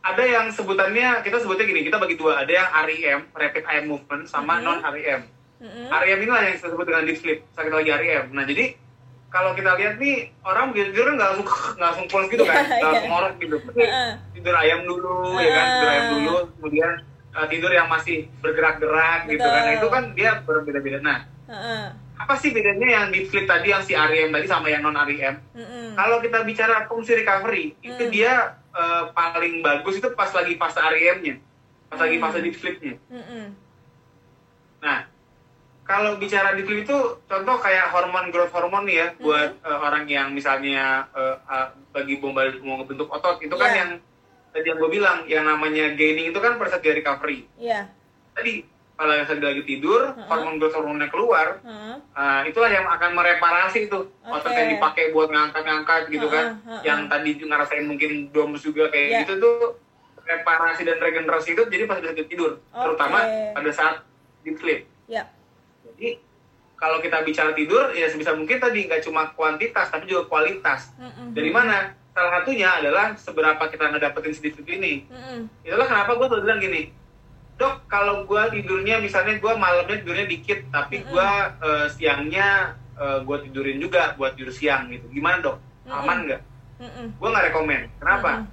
[0.00, 2.40] Ada yang sebutannya kita sebutnya gini, kita bagi dua.
[2.40, 4.62] Ada yang REM, rapid eye movement, sama Mhm.
[4.62, 5.20] non REM.
[5.60, 5.92] Mm-mm.
[5.92, 8.80] REM inilah yang disebut dengan deep sleep saat kita lagi REM nah jadi
[9.28, 11.44] kalau kita lihat nih orang tidur nggak langsung
[11.76, 12.88] nggak langsung pulas gitu kan Iya, nggak iya.
[12.88, 14.10] langsung ngorok gitu Heeh.
[14.32, 16.92] tidur ayam dulu ya kan tidur ayam dulu kemudian
[17.30, 21.84] uh, tidur yang masih bergerak-gerak gitu kan nah itu kan dia berbeda-beda nah Heeh.
[22.16, 25.44] apa sih bedanya yang deep sleep tadi yang si REM tadi sama yang non REM
[25.52, 25.92] Mm-mm.
[25.92, 28.08] kalau kita bicara fungsi recovery itu Hmm.
[28.08, 31.36] dia uh, paling bagus itu pas lagi fase REM-nya
[31.86, 32.24] pas lagi Hmm.
[32.24, 33.46] fase deep sleep-nya Mm-mm.
[34.80, 35.04] Nah,
[35.82, 39.20] kalau bicara di film itu contoh kayak hormon growth hormone nih ya Mhm.
[39.20, 43.68] buat uh, orang yang misalnya uh, uh, bagi bom balik mau bentuk otot itu kan
[43.68, 43.76] Iya.
[43.76, 43.90] yang
[44.50, 47.44] tadi yang gue bilang yang namanya gaining itu kan pada saat dia recovery.
[47.54, 47.90] Iya.
[48.32, 48.64] Tadi
[49.00, 50.28] kalau yang sedang lagi tidur, Mhm.
[50.28, 51.96] hormon growth hormone keluar, Heeh.
[52.12, 54.52] uh, itulah yang akan mereparasi itu otot Oke.
[54.52, 56.82] yang dipakai buat ngangkat-ngangkat gitu kan, Heeh, heeh.
[56.84, 59.18] yang tadi juga ngerasain mungkin DOMS juga kayak Iya.
[59.24, 59.56] gitu tuh
[60.20, 63.56] reparasi dan regenerasi itu jadi pas udah tidur, terutama Oke.
[63.56, 63.96] pada saat
[64.44, 64.80] deep sleep.
[65.08, 65.24] Ya.
[65.80, 66.20] Jadi
[66.76, 70.92] kalau kita bicara tidur ya sebisa mungkin tadi nggak cuma kuantitas tapi juga kualitas.
[70.96, 71.32] Mm-mm.
[71.32, 71.96] Dari mana?
[72.10, 75.08] Salah satunya adalah seberapa kita ngedapetin sedikit ini.
[75.08, 75.48] Mm-mm.
[75.64, 76.82] Itulah kenapa gue selalu bilang gini,
[77.60, 81.28] dok kalau gue tidurnya misalnya gue malamnya tidurnya dikit tapi gue
[81.60, 85.08] eh, siangnya gue tidurin juga buat tidur siang gitu.
[85.08, 85.56] Gimana dok?
[85.88, 86.40] Aman nggak?
[87.16, 87.88] Gue nggak rekomen.
[87.96, 88.44] Kenapa?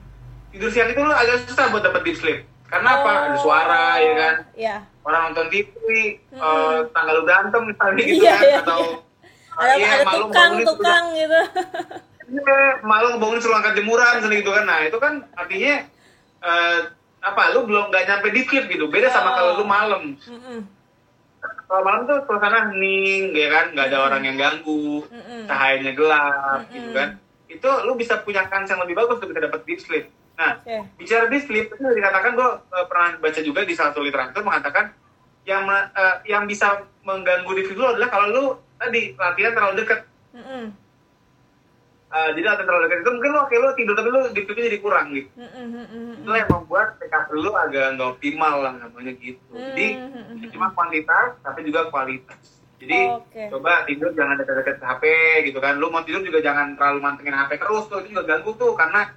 [0.52, 2.40] Tidur siang itu lo agak susah buat dapet deep sleep.
[2.68, 3.12] Karena apa?
[3.28, 4.76] Ada suara ya kan Ya.
[5.04, 5.72] orang nonton TV,
[6.32, 6.36] Mm-mm.
[6.36, 8.80] eh, tanggal lu berantem misalnya gitu Iya, kan, iya, atau
[9.56, 11.40] Ada iya, ada malu tukang tukang gitu.
[12.28, 15.74] iya, malu ngebangunin suruh angkat jemuran misalnya gitu kan, nah itu kan artinya
[16.44, 16.80] eh,
[17.28, 19.36] apa, lu belum nggak nyampe di clip gitu, beda sama Oh.
[19.36, 20.60] kalau lu malam, Mm-mm.
[21.68, 25.46] kalau malam tuh suasana hening, ya kan, nggak ada orang yang ganggu, Mm-mm.
[25.46, 26.74] cahayanya gelap Mm-mm.
[26.74, 27.10] gitu kan,
[27.48, 30.06] itu lu bisa punya kans yang lebih bagus untuk bisa dapat deep sleep.
[30.38, 30.86] Nah, Oke.
[30.96, 32.50] bicara deep sleep itu dikatakan gue
[32.86, 34.94] pernah baca juga di salah satu literatur mengatakan
[35.44, 38.44] yang eh, yang bisa mengganggu deep sleep lu adalah kalau lu
[38.78, 40.06] tadi latihan terlalu dekat
[40.38, 40.70] Mm-mm.
[42.08, 44.80] Eh, jadi latihan terlalu dekat itu mungkin lu oke lu tidur tapi deep sleepnya jadi
[44.80, 45.66] kurang gitu Mm-mm.
[45.76, 46.24] Mm-mm.
[46.24, 51.36] itu yang membuat recovery lu agak nggak optimal lah namanya gitu jadi tidak cuma kuantitas
[51.44, 53.52] tapi juga kualitas jadi Oke.
[53.52, 55.04] coba tidur jangan dekat-dekat HP
[55.52, 58.56] gitu kan lu mau tidur juga jangan terlalu mantengin HP terus tuh itu juga ganggu
[58.56, 59.12] tuh karena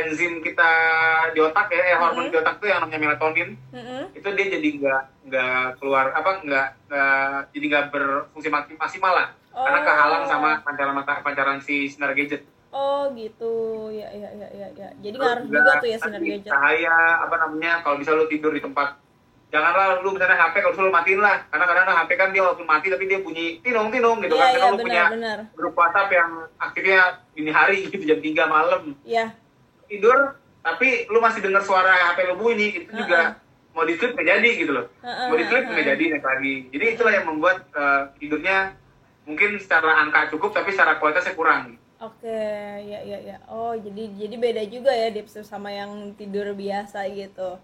[0.00, 0.70] enzim kita
[1.28, 2.32] di otak ya eh, hormon Mhm.
[2.32, 4.02] di otak tuh yang namanya melatonin Mm-mm.
[4.12, 6.66] itu dia jadi nggak nggak keluar apa nggak
[7.48, 9.84] jadi nggak berfungsi mak- maksimal lah karena Oh.
[9.84, 13.48] kehalang sama pancaran mata pancaran si sinar gadget Oh gitu,
[13.88, 14.88] ya ya ya ya ya.
[14.94, 16.46] Jadi ngaruh juga tuh ya sinar gadget.
[16.46, 18.92] cahaya apa namanya kalau bisa lu tidur di tempat
[19.48, 22.86] janganlah lu misalnya HP kalau lu matiin lah karena kadang HP kan dia walaupun mati
[22.86, 25.38] tapi dia bunyi tinong tinong gitu Iya kan iya karena lu punya benar.
[25.56, 27.00] grup WhatsApp yang aktifnya
[27.32, 29.26] dini hari gitu jam 3 malam Iya.
[29.88, 33.40] Tidur tapi lu masih dengar suara HP lu bunyi itu juga
[33.72, 35.72] mau di sleep nggak jadi gitu loh Heeh, mau di sleep heeh.
[35.72, 38.58] nggak jadi naik lagi jadi itulah yang membuat eh, tidurnya
[39.24, 42.30] mungkin secara angka cukup tapi secara kualitasnya kurang Oke,
[42.86, 43.36] ya ya ya.
[43.50, 47.58] Oh, jadi jadi beda juga ya deep sleep sama yang tidur biasa gitu.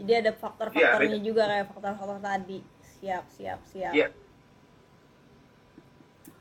[0.00, 2.64] Jadi ada faktor-faktornya Iya, juga kayak faktor-faktor tadi.
[2.96, 3.92] Siap, siap, siap.
[3.92, 4.08] Iya.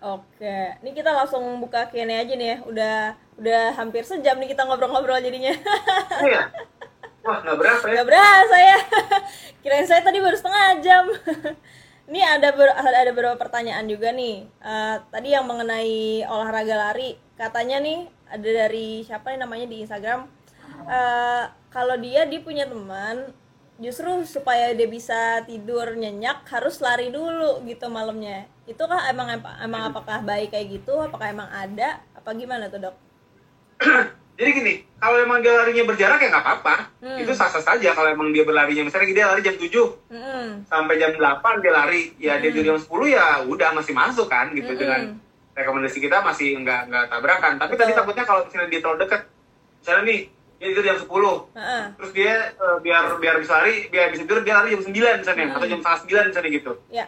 [0.04, 2.58] Oke, ini kita langsung buka Q&A aja nih ya.
[2.68, 2.96] Udah
[3.36, 5.52] udah hampir sejam nih kita ngobrol-ngobrol jadinya.
[6.24, 6.48] iya
[7.26, 8.78] wah nggak berapa ya Gak berasa ya.
[9.66, 11.06] Kirain saya tadi baru setengah jam.
[12.12, 14.46] Ini ada ber- ada beberapa pertanyaan juga nih.
[14.46, 20.30] Eh, tadi yang mengenai olahraga lari, katanya nih ada dari siapa nih namanya di Instagram.
[20.86, 21.44] Eh,
[21.74, 23.34] kalau dia dia punya teman,
[23.82, 28.46] justru supaya dia bisa tidur nyenyak harus lari dulu gitu malamnya.
[28.66, 29.30] Itu kah emang
[29.62, 30.98] emang apakah baik kayak gitu?
[30.98, 32.02] Apakah emang ada?
[32.14, 32.96] Apa gimana tuh dok?
[34.36, 36.76] Jadi gini, kalau emang dia larinya berjarak ya nggak apa-apa.
[37.00, 37.18] Hmm.
[37.24, 38.84] Itu sah-sah saja kalau emang dia berlarinya.
[38.84, 39.72] Misalnya dia lari jam 7
[40.12, 40.68] Mm-mm.
[40.68, 42.12] sampai jam 8 dia lari.
[42.20, 42.56] Ya dia Hmm.
[42.58, 44.82] tidur jam 10 ya udah masih masuk kan gitu Mm-mm.
[44.82, 45.02] dengan
[45.56, 47.54] rekomendasi kita masih nggak nggak tabrakan.
[47.56, 48.00] Tapi tadi Betul.
[48.04, 49.22] takutnya kalau misalnya dia terlalu dekat.
[49.80, 50.20] Misalnya nih,
[50.58, 51.36] dia tidur jam 10.
[51.56, 51.84] Heeh.
[51.96, 54.92] Terus dia eh, biar biar bisa lari, biar bisa tidur dia lari jam 9
[55.24, 55.56] misalnya Hmm.
[55.56, 56.72] atau jam setengah 9 misalnya gitu.
[56.92, 57.06] Ya.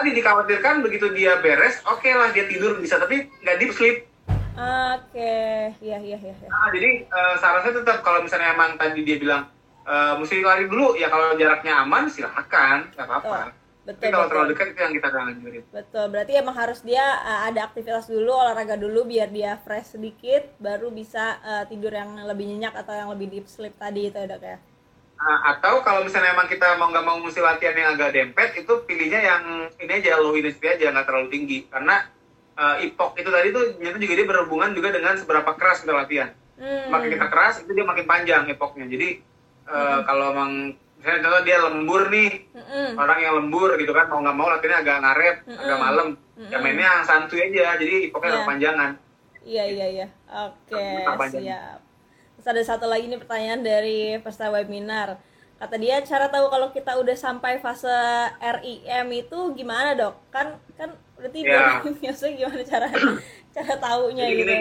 [0.00, 4.08] Tadi dikhawatirkan begitu dia beres, oke lah dia tidur bisa tapi nggak deep sleep.
[4.56, 5.36] Oke,
[5.76, 6.32] iya iya iya.
[6.32, 6.48] iya.
[6.48, 9.52] Nah, jadi eh, saran saya tetap kalau misalnya emang tadi dia bilang
[9.84, 13.52] eh, mesti lari dulu, ya kalau jaraknya aman silahkan, nggak apa-apa.
[13.84, 14.32] Betul, Tapi kalau betul.
[14.32, 15.64] terlalu dekat itu yang kita anjurin.
[15.68, 20.48] Betul, berarti emang harus dia uh, ada aktivitas dulu, olahraga dulu biar dia fresh sedikit,
[20.56, 24.28] baru bisa uh, tidur yang lebih nyenyak atau yang lebih deep sleep tadi itu ya
[24.32, 24.56] dok ya.
[25.20, 28.72] Nah, atau kalau misalnya emang kita mau nggak mau mesti latihan yang agak dempet, itu
[28.88, 29.42] pilihnya yang
[29.76, 31.58] ini aja low intensity aja, nggak terlalu tinggi.
[31.68, 32.08] Karena
[32.56, 36.32] eh, ipok itu tadi tuh ternyata juga dia berhubungan juga dengan seberapa keras kita latihan.
[36.56, 36.88] Hmm.
[36.88, 38.88] Makin kita keras, itu dia makin panjang ipoknya.
[38.88, 39.08] Jadi
[39.68, 40.02] eh, Hmm.
[40.08, 40.52] kalau emang
[41.00, 42.92] misalnya contoh dia lembur nih Mm-mm.
[43.00, 45.62] orang yang lembur gitu kan mau nggak mau latihannya agak ngaret Mm-mm.
[45.64, 46.06] agak malam
[46.36, 46.60] ya Mm-mm.
[46.60, 48.20] mainnya santuy aja jadi Iya.
[48.20, 48.32] yeah.
[48.44, 48.90] kepanjangan
[49.40, 50.06] Iya iya iya.
[50.28, 50.76] Oke,
[51.32, 51.79] siap.
[52.40, 55.20] Terus ada satu lagi nih pertanyaan dari peserta webinar.
[55.54, 57.92] Kata dia cara tahu kalau kita udah sampai fase
[58.40, 60.16] RIM itu gimana, Dok?
[60.30, 60.88] Kan kan
[61.26, 61.52] tidur.
[61.52, 61.84] Iya.
[62.02, 62.88] Maksudnya gimana cara
[63.50, 64.42] cara taunya jadi gitu?
[64.42, 64.58] gini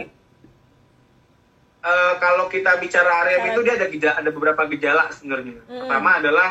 [1.80, 5.86] eh, kalau kita bicara REM Cara- itu dia ada gejala, ada beberapa gejala sebenarnya Mm-mm.
[5.86, 6.50] pertama adalah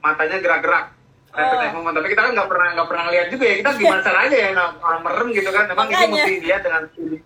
[0.00, 0.84] matanya gerak-gerak
[1.28, 1.60] rapid Oh.
[1.60, 4.38] eye movement tapi kita kan nggak pernah nggak pernah lihat juga ya kita gimana caranya
[4.40, 4.48] ya
[4.80, 6.08] orang merem gitu kan memang Makanya.
[6.16, 7.18] mesti dilihat dengan studi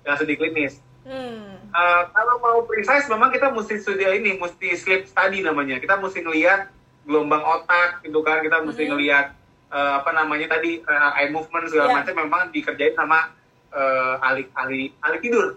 [0.00, 1.58] dengan studi klinis Hmm.
[1.72, 6.20] Eh, kalau mau precise memang kita mesti studi ini mesti sleep study namanya kita mesti
[6.20, 6.68] ngelihat
[7.02, 8.90] gelombang otak gitu kan kita mesti Mhm.
[8.90, 9.26] ngelihat
[9.70, 11.96] eh, apa namanya tadi eh, eye movement segala Iya.
[11.98, 13.32] macam memang dikerjain sama
[13.70, 15.56] eh, ahli ahli ahli tidur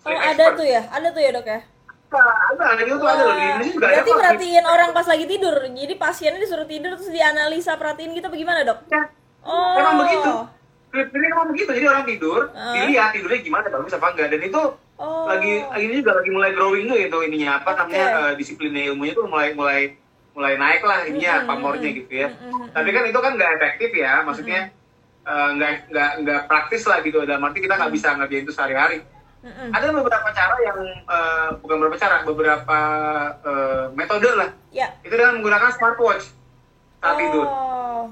[0.00, 0.54] Oh, ada expert.
[0.54, 0.82] tuh ya?
[0.86, 1.58] Ada tuh ya, Dok ya?
[2.06, 4.18] ada ahli tidur tuh ada loh di Indonesia juga ada berarti kok.
[4.22, 5.56] perhatiin orang pas lagi tidur.
[5.66, 8.78] Jadi pasiennya disuruh tidur terus dianalisa perhatiin gitu bagaimana, Dok?
[8.86, 9.02] Ya,
[9.42, 9.74] Oh.
[9.74, 10.30] Emang begitu.
[10.88, 12.70] Sleep ini memang begitu jadi orang tidur Ah.
[12.72, 14.62] dilihat tidurnya gimana bagus apa enggak dan itu
[14.96, 15.28] Oh.
[15.28, 17.78] lagi ini juga lagi mulai growing tuh itu ininya apa Oke.
[17.84, 19.80] namanya eh, disiplinnya ilmunya tuh mulai mulai
[20.32, 23.52] mulai naik lah ininya Mm-mm, pamornya mm-mm, gitu ya mm-mm, tapi kan itu kan nggak
[23.56, 24.60] efektif ya maksudnya
[25.22, 29.04] eh, nggak nggak nggak praktis lah gitu dalam arti kita nggak bisa ngerjain itu sehari-hari
[29.44, 29.68] Mm-mm.
[29.68, 32.78] ada beberapa cara yang eh, bukan beberapa cara beberapa
[33.44, 34.92] eh, metode lah Ya.
[35.04, 36.24] itu dengan menggunakan smartwatch
[37.00, 38.08] saat tidur Oh.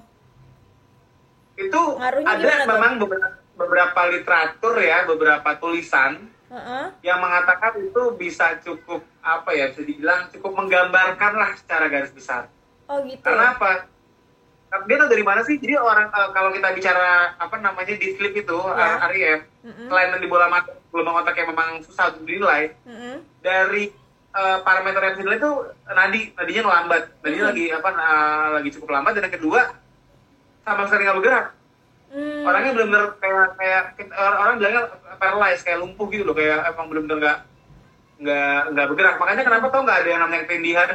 [1.57, 6.87] itu Ngaruhnya ada memang beberapa, beberapa literatur ya beberapa tulisan Heeh.
[7.03, 12.47] yang mengatakan itu bisa cukup apa ya bisa dibilang cukup menggambarkan lah secara garis besar
[12.87, 13.19] Oh gitu.
[13.21, 13.91] karena apa
[14.85, 18.35] dia tahu dari mana sih jadi orang eh, kalau kita bicara apa namanya di sleep
[18.37, 19.87] itu uh, REM Mm-mm.
[19.87, 23.23] selain di bola mata gelombang otak yang memang susah untuk dinilai Mm-mm.
[23.39, 23.95] dari
[24.31, 25.53] eh, parameter yang dinilai itu
[25.89, 27.51] nadi nadinya melambat nadinya Mhm.
[27.51, 29.61] lagi apa eh, lagi cukup lambat dan yang kedua
[30.61, 31.47] sama sekali nggak bergerak
[32.15, 32.47] Hmm.
[32.47, 34.83] orangnya benar-benar kayak kayak orang, orang bilangnya
[35.17, 37.39] paralyzed kayak lumpuh gitu loh kayak emang benar-benar nggak
[38.17, 40.89] nggak nggak bergerak makanya kenapa tau nggak ada yang namanya ketindihan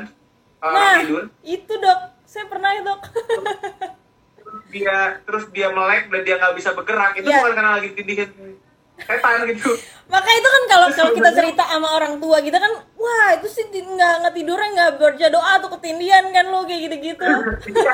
[0.58, 3.02] orang Nah, tidur itu dok, saya pernah ya dok.
[4.70, 7.38] dia terus dia melek dan dia nggak bisa bergerak itu Iya.
[7.38, 8.30] bukan karena lagi ketindihan
[9.06, 9.72] setan gitu
[10.10, 13.62] Maka itu kan kalau kalau kita cerita sama orang tua kita kan, wah itu sih
[13.70, 17.26] nggak nggak tidurnya nggak baca doa atau ketindihan kan lo kayak gitu-gitu.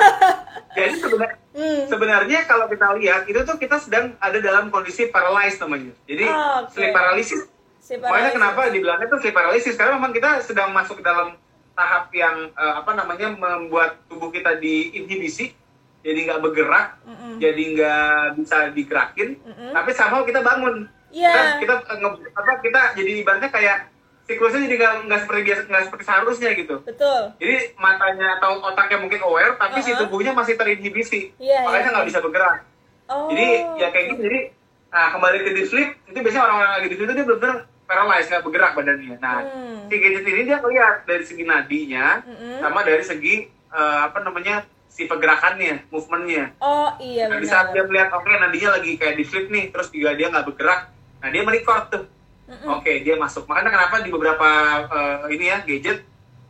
[0.76, 1.88] jadi sebenarnya Hmm.
[1.88, 6.60] sebenarnya kalau kita lihat itu tuh kita sedang ada dalam kondisi paralyzed namanya jadi Ah,
[6.60, 6.76] oke.
[6.76, 7.48] sleep paralysis
[7.80, 11.32] Si Makanya kenapa dibilangnya itu sleep paralysis karena memang kita sedang masuk dalam
[11.72, 15.54] tahap yang eh, apa namanya membuat tubuh kita diinhibisi,
[16.02, 17.38] jadi nggak bergerak, Mm-mm.
[17.38, 19.70] jadi nggak bisa digerakin, Mm-mm.
[19.70, 20.90] tapi somehow kita bangun.
[21.08, 21.30] Iya.
[21.58, 23.78] Kita kita nge- apa kita jadi ibaratnya kayak
[24.24, 26.76] siklusnya jadi nggak nggak seperti biasa nggak seperti seharusnya gitu.
[26.82, 27.20] Betul.
[27.36, 30.02] Jadi matanya atau otaknya mungkin aware, tapi si Uh-uh.
[30.02, 32.58] tubuhnya masih terinhibisi, Iya, makanya nggak bisa bergerak.
[33.06, 33.30] Oh.
[33.30, 33.46] Jadi
[33.76, 34.22] ya kayak gitu.
[34.24, 34.40] Jadi
[34.86, 38.42] nah kembali ke deep sleep itu biasanya orang-orang lagi di situ dia benar-benar paralyzed nggak
[38.42, 39.14] bergerak badannya.
[39.16, 39.78] Nah Hmm.
[39.86, 42.58] si gadget ini dia lihat dari segi nadinya Mm-mm.
[42.58, 46.56] sama dari segi eh, apa namanya si pergerakannya, movementnya.
[46.58, 47.86] Oh iya Nah, di saat dia benar.
[47.86, 50.80] melihat oke nadinya lagi kayak di sleep nih, terus juga dia nggak bergerak.
[51.20, 52.04] Nah dia merecord tuh.
[52.46, 52.78] Mm-mm.
[52.78, 53.44] Oke dia masuk.
[53.50, 54.48] Makanya kenapa di beberapa
[54.86, 56.06] eh, ini ya gadget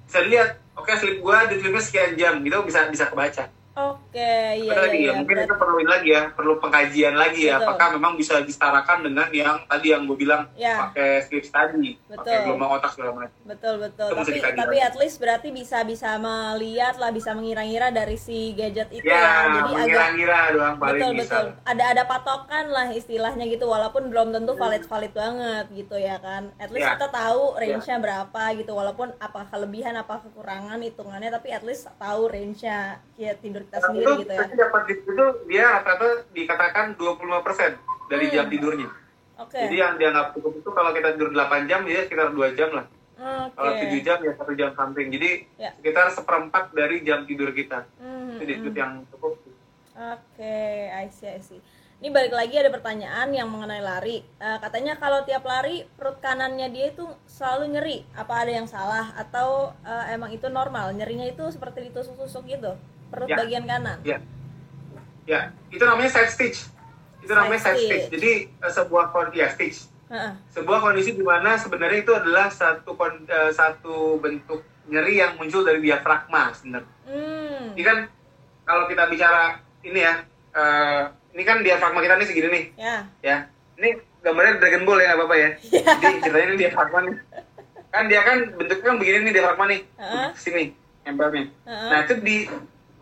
[0.07, 0.51] bisa dilihat.
[0.77, 3.49] Oke sleep gua di sleepnya sekian jam gitu bisa bisa kebaca.
[3.77, 5.03] Oke, iya Itu lagi iya.
[5.03, 5.13] ya, iya.
[5.15, 7.67] mungkin Berat- itu perlu ini lagi ya, perlu pengkajian lagi ya, Betul.
[7.67, 10.89] apakah memang bisa disetarakan dengan yang tadi yang gue bilang Ya.
[10.89, 11.11] pakai
[11.43, 12.25] study, Betul.
[12.25, 13.37] pakai gelombang otak segala macam.
[13.43, 14.09] Betul betul.
[14.09, 18.89] Itu Tapi tapi at least berarti bisa bisa melihat lah, bisa mengira-ngira dari si gadget
[18.91, 19.27] itu Ya, ya.
[19.47, 21.25] Jadi agak mengira-ngira doang paling betul bisa.
[21.29, 21.47] betul.
[21.65, 26.51] Ada ada patokan lah istilahnya gitu walaupun belum tentu valid valid banget gitu ya kan.
[26.57, 26.95] At least Ya.
[26.95, 32.27] kita tahu range-nya berapa gitu walaupun apa kelebihan apa kekurangan hitungannya tapi at least tahu
[32.27, 32.79] range-nya
[33.15, 34.57] ya tidur kita sendiri itu gitu ya.
[34.57, 37.73] dapat di situ dia rata-rata dikatakan 25%
[38.07, 38.35] dari Hmm.
[38.35, 38.89] jam tidurnya.
[39.37, 39.59] Oke.
[39.59, 42.87] Jadi yang dianggap cukup itu kalau kita tidur 8 jam ya sekitar 2 jam lah.
[43.53, 43.85] Kalau Oke.
[43.89, 45.09] 7 jam ya 1 jam something.
[45.09, 45.71] Jadi Ya.
[45.77, 47.85] sekitar seperempat dari jam tidur kita.
[47.97, 48.77] Hmm, Itu hmm.
[48.77, 49.41] yang cukup.
[49.97, 50.57] Oke,
[50.93, 51.61] I see, I see.
[51.97, 54.21] Ini balik lagi ada pertanyaan yang mengenai lari.
[54.21, 57.99] Eh, katanya kalau tiap lari perut kanannya dia itu selalu nyeri.
[58.13, 60.93] Apa ada yang salah atau eh, emang itu normal?
[60.93, 62.77] Nyerinya itu seperti ditusuk-tusuk gitu.
[63.07, 63.37] Perut Ya.
[63.37, 63.99] bagian kanan.
[64.03, 64.19] Ya.
[65.25, 66.59] Ya, itu namanya side stitch.
[67.19, 67.91] Itu Side namanya side stitch.
[67.91, 68.07] stitch.
[68.13, 69.79] Jadi eh, sebuah kondisi ya, stitch.
[70.07, 70.33] Heeh.
[70.49, 75.63] Sebuah kondisi di mana sebenarnya itu adalah satu kon- eh, satu bentuk nyeri yang muncul
[75.63, 76.91] dari diafragma sebenarnya.
[77.05, 77.75] Hmm.
[77.75, 77.99] Ini kan
[78.63, 80.15] kalau kita bicara ini ya,
[80.53, 81.03] eh,
[81.33, 82.97] ini kan diafragma kita nih segini nih, Ya.
[83.21, 83.37] ya.
[83.77, 83.89] Ini
[84.21, 85.51] gambarnya Dragon Ball ya nggak apa-apa ya.
[85.99, 87.15] Jadi ceritanya ini diafragma nih.
[87.89, 90.29] Kan dia kan bentuknya kan begini nih diafragma nih, Heeh.
[90.35, 90.65] sini.
[91.03, 91.47] nempelnya.
[91.63, 91.87] Heeh.
[91.87, 92.37] Nah itu di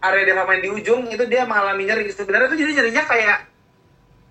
[0.05, 2.12] area diafragma yang di ujung itu dia mengalami nyeri.
[2.12, 3.38] Sebenarnya itu jadi nyerinya kayak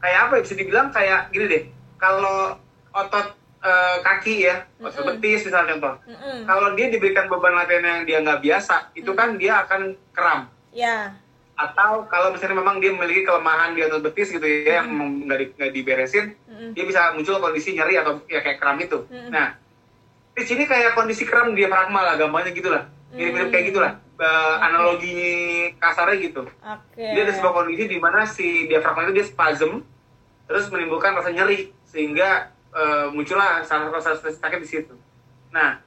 [0.04, 1.64] kayak apa ya bisa dibilang kayak gini deh.
[1.98, 2.60] Kalau
[2.94, 3.28] otot
[3.64, 5.18] eh, kaki ya, otot Mm-mm.
[5.18, 5.96] betis misalnya contoh.
[6.06, 6.38] Mm-mm.
[6.46, 10.52] Kalau dia diberikan beban latihan yang dia nggak biasa, itu kan dia akan kram.
[10.76, 11.18] Ya.
[11.54, 15.40] Atau kalau misalnya memang dia memiliki kelemahan di otot betis gitu ya, yang memang nggak
[15.42, 16.78] di, diberesin, Mm-mm.
[16.78, 19.10] dia bisa muncul kondisi nyeri atau ya kayak kram itu.
[19.10, 19.32] Mm-mm.
[19.32, 19.58] Nah,
[20.36, 22.93] di sini kayak kondisi kram diafragma lah, gampangnya gitu lah.
[23.14, 23.94] Mirip-mirip kayak gitulah.
[24.14, 25.18] Eh, analogi
[25.78, 26.42] kasarnya gitu.
[26.46, 27.02] Oke.
[27.02, 29.82] Jadi ada sebuah kondisi di mana si diafragma itu dia spasm,
[30.46, 34.94] terus menimbulkan rasa nyeri sehingga eh, muncullah salah rasa sakit di situ.
[35.54, 35.78] Nah,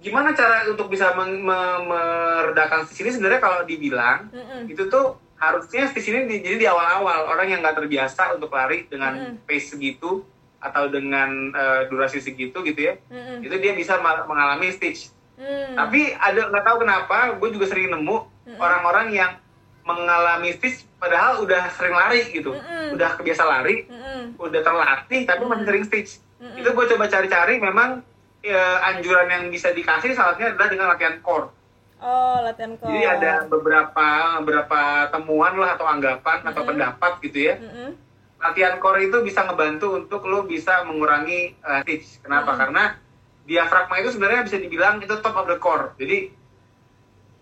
[0.00, 4.68] gimana cara untuk bisa meng- me- meredakan stis ini sebenarnya kalau dibilang Mm-mm.
[4.68, 8.84] itu tuh harusnya stis ini di, jadi di awal-awal orang yang nggak terbiasa untuk lari
[8.84, 9.48] dengan Mm-mm.
[9.48, 10.20] pace segitu
[10.60, 13.44] atau dengan eh, durasi segitu gitu ya, Mm-mm.
[13.44, 15.13] itu dia bisa ma- mengalami stitch.
[15.34, 15.74] Mm.
[15.74, 18.58] Tapi ada nggak tahu kenapa, gue juga sering nemu Mm-mm.
[18.58, 19.32] orang-orang yang
[19.84, 22.96] mengalami stitch padahal udah sering lari gitu, Mm-mm.
[22.96, 24.40] udah kebiasa lari, Mm-mm.
[24.40, 26.10] udah terlatih tapi masih sering stitch.
[26.40, 26.62] Mm-mm.
[26.62, 28.00] Itu gue coba cari-cari, memang
[28.40, 31.52] ya, anjuran yang bisa dikasih salah satunya adalah dengan latihan core.
[32.00, 32.94] Oh, latihan core.
[32.94, 34.06] Jadi ada beberapa
[34.40, 34.80] beberapa
[35.12, 36.70] temuan lah atau anggapan atau Mm-mm.
[36.72, 37.54] pendapat gitu ya.
[37.60, 37.90] Mm-mm.
[38.40, 42.20] Latihan core itu bisa ngebantu untuk lo bisa mengurangi uh, stitch.
[42.24, 42.52] Kenapa?
[42.52, 42.60] Mm-mm.
[42.60, 42.84] Karena
[43.44, 45.92] diafragma itu sebenarnya bisa dibilang itu top of the core.
[46.00, 46.32] Jadi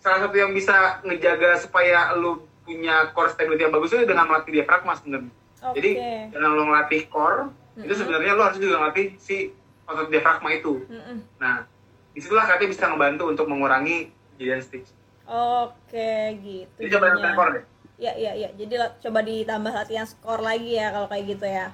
[0.02, 4.50] salah satu yang bisa ngejaga supaya lo punya core stability yang bagus itu dengan melatih
[4.50, 5.32] diafragma sebenarnya.
[5.62, 5.74] Oke.
[5.78, 5.90] Jadi
[6.34, 8.00] dengan lo ngelatih core itu Mm-mm.
[8.02, 9.54] sebenarnya lo harus juga ngelatih si
[9.86, 10.82] otot diafragma itu.
[10.90, 11.18] Mm-mm.
[11.38, 11.66] Nah,
[12.12, 14.90] di situlah katanya bisa ngebantu untuk mengurangi kejadian stitch.
[15.26, 16.76] Oke, gitu.
[16.82, 17.64] Jadi coba latihan core deh.
[18.02, 18.48] Iya, iya, iya.
[18.58, 18.74] Jadi
[19.06, 21.70] coba ditambah latihan skor lagi ya kalau kayak gitu ya.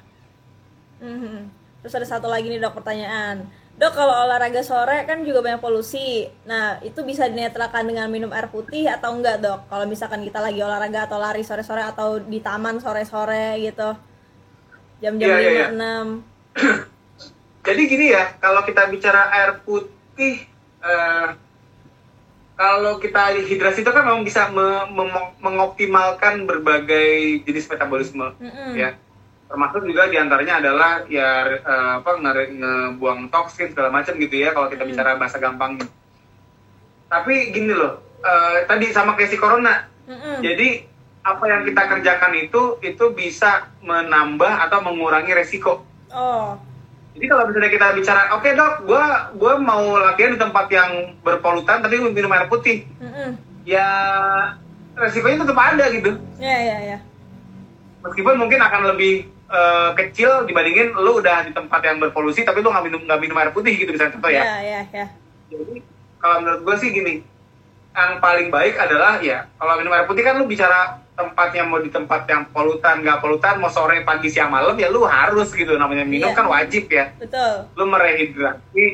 [1.00, 1.48] Mhm.
[1.80, 3.48] Terus ada satu lagi nih dok pertanyaan.
[3.78, 6.26] Dok kalau olahraga sore kan juga banyak polusi.
[6.50, 9.70] Nah itu bisa dinetralkan dengan minum air putih atau enggak dok?
[9.70, 13.94] Kalau misalkan kita lagi olahraga atau lari sore-sore atau di taman sore-sore gitu.
[14.98, 15.70] Jam-jam iya.
[15.70, 16.06] 5, 6.
[17.70, 20.42] Jadi gini ya, kalau kita bicara air putih,
[20.82, 21.28] eh,
[22.58, 28.74] kalau kita hidrasi itu kan memang bisa me- mem- mengoptimalkan berbagai jenis metabolisme, Mm-mm.
[28.74, 28.98] ya.
[29.48, 34.52] Termasuk juga di antaranya adalah ya eh, apa nge- ngebuang toksin segala macam gitu ya,
[34.52, 34.92] kalau kita Hmm.
[34.92, 35.88] bicara bahasa gampangnya.
[37.08, 40.44] Tapi gini loh, eh, tadi sama kayak si corona, Mm-mm.
[40.44, 40.84] jadi
[41.24, 45.84] apa yang kita kerjakan itu itu bisa menambah atau mengurangi resiko.
[46.08, 46.56] Oh,
[47.12, 51.80] Jadi kalau misalnya kita bicara, oke dok, gua gua mau latihan di tempat yang berpolutan
[51.80, 53.34] tapi minum air putih, Mm-mm.
[53.64, 53.88] ya
[54.94, 56.12] resikonya tetap ada gitu.
[56.36, 56.98] ya ya ya.
[58.04, 62.68] Meskipun mungkin akan lebih eh, kecil dibandingin lu udah di tempat yang berpolusi tapi lu
[62.68, 64.42] nggak minum nggak minum air putih gitu misalnya contoh ya.
[64.42, 65.06] Ya ya ya.
[65.48, 65.80] Jadi
[66.18, 67.14] kalau menurut gue sih gini,
[67.90, 70.80] yang paling baik adalah ya kalau minum air putih kan lu bicara
[71.12, 75.02] tempatnya mau di tempat yang polutan nggak polutan mau sore pagi siang malam ya lu
[75.02, 76.36] harus gitu namanya minum Iya.
[76.36, 77.10] kan wajib ya.
[77.16, 77.66] Betul.
[77.74, 78.84] lu merehidrasi,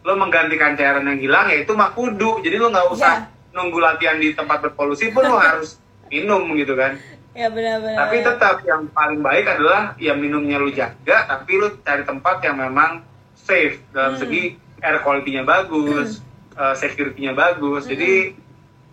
[0.00, 2.38] lu menggantikan cairan yang hilang yaitu mah kudu.
[2.38, 6.94] Jadi lu nggak usah nunggu latihan di tempat berpolusi pun lu harus minum gitu kan.
[7.32, 7.96] Ya benar-benar.
[7.96, 12.60] Tapi tetap yang paling baik adalah ya minumnya lu jaga, tapi lu cari tempat yang
[12.60, 13.00] memang
[13.32, 14.20] safe dalam Hmm.
[14.20, 14.42] segi
[14.84, 16.20] air quality-nya bagus,
[16.54, 17.88] uh, security-nya bagus.
[17.88, 18.36] Jadi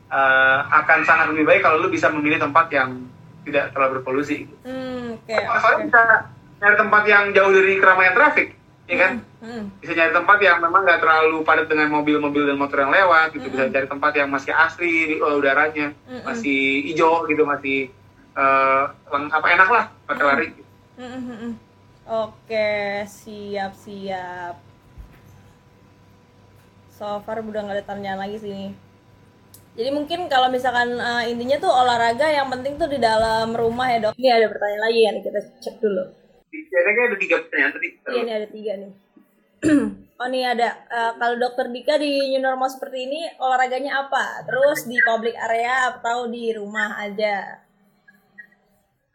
[0.08, 3.12] uh, akan sangat lebih baik kalau lu bisa memilih tempat yang
[3.44, 4.48] tidak terlalu berpolusi.
[4.64, 5.36] Hmm, oke.
[5.36, 5.86] Soalnya oke.
[5.92, 6.02] bisa
[6.60, 8.48] nyari tempat yang jauh dari keramaian trafik,
[8.88, 9.14] ya kan?
[9.40, 9.72] Hmm.
[9.80, 13.48] bisa nyari tempat yang memang nggak terlalu padat dengan mobil-mobil dan motor yang lewat gitu
[13.48, 16.28] bisa cari tempat yang masih asri uh, udaranya Mm-mm.
[16.28, 17.88] masih hijau gitu masih
[18.40, 18.84] uh,
[19.36, 20.48] apa enak lah pakai lari
[21.00, 21.54] Mm, mm, mm.
[22.12, 24.60] Oke, siap siap.
[26.92, 28.76] So far udah nggak ada pertanyaan lagi sini.
[29.80, 34.12] Jadi mungkin kalau misalkan eh, intinya tuh olahraga yang penting tuh di dalam rumah ya
[34.12, 34.20] dok.
[34.20, 36.04] Ini ada pertanyaan lagi ya, nih, kita cek dulu.
[36.52, 38.92] kayak ada tiga pertanyaan tadi Iya ini ada tiga nih.
[40.20, 44.44] oh nih ada eh, kalau dokter Dika di new normal seperti ini olahraganya apa?
[44.44, 47.68] Terus di public area atau di rumah aja?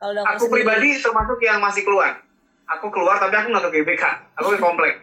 [0.05, 0.55] Kalau aku sendiri.
[0.61, 2.13] pribadi termasuk yang masih keluar
[2.67, 4.05] aku keluar tapi aku nggak ke GBK
[4.37, 4.95] aku ke komplek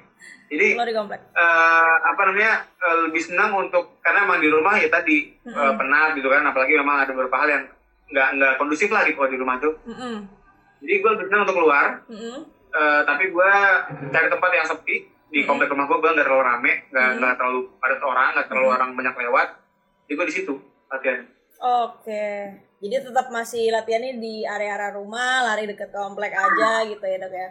[0.47, 1.19] jadi Keluar di komplek.
[1.33, 5.73] eh, apa namanya eh, lebih senang untuk karena emang di rumah ya tadi eh, Mm-mm.
[5.75, 7.63] penat gitu kan apalagi memang ada beberapa hal yang
[8.07, 10.15] nggak nggak kondusif lah di kalau di rumah tuh Mm-mm.
[10.79, 12.39] jadi gue lebih senang untuk keluar Mm-mm.
[12.71, 13.51] Eh, tapi gue
[14.07, 14.95] cari tempat yang sepi
[15.27, 17.17] di komplek rumah gue gue nggak terlalu rame nggak Hmm.
[17.17, 19.47] nggak terlalu padat orang nggak terlalu orang banyak lewat
[20.03, 20.53] jadi gue di situ
[20.87, 21.23] latihan
[21.61, 22.25] Oke,
[22.81, 27.49] jadi tetap masih latihannya di area-area rumah, lari deket komplek aja gitu ya dok ya.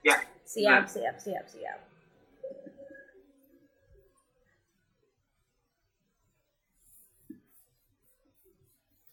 [0.00, 0.16] ya
[0.48, 1.78] Siap, siap, siap, siap.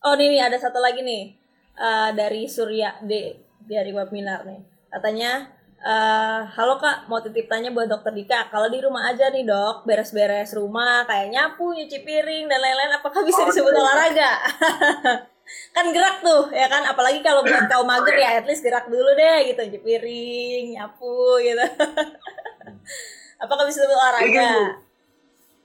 [0.03, 1.35] Oh nih, nih ada satu lagi nih
[1.75, 3.35] uh, dari Surya D
[3.67, 4.63] dari webinar nih.
[4.95, 5.51] Katanya,
[5.83, 8.47] uh, halo kak, mau titip tanya buat dokter Dika.
[8.47, 13.27] Kalau di rumah aja nih dok, beres-beres rumah, kayak nyapu, nyuci piring dan lain-lain, apakah
[13.27, 14.31] bisa Oh, disebut olahraga?
[15.75, 16.83] kan gerak tuh ya kan?
[16.87, 19.59] Apalagi kalau buat kaum mager ya at least gerak dulu deh gitu.
[19.63, 21.63] Nyuci piring nyapu gitu.
[23.43, 24.61] Apakah bisa olahraga Jadi gini,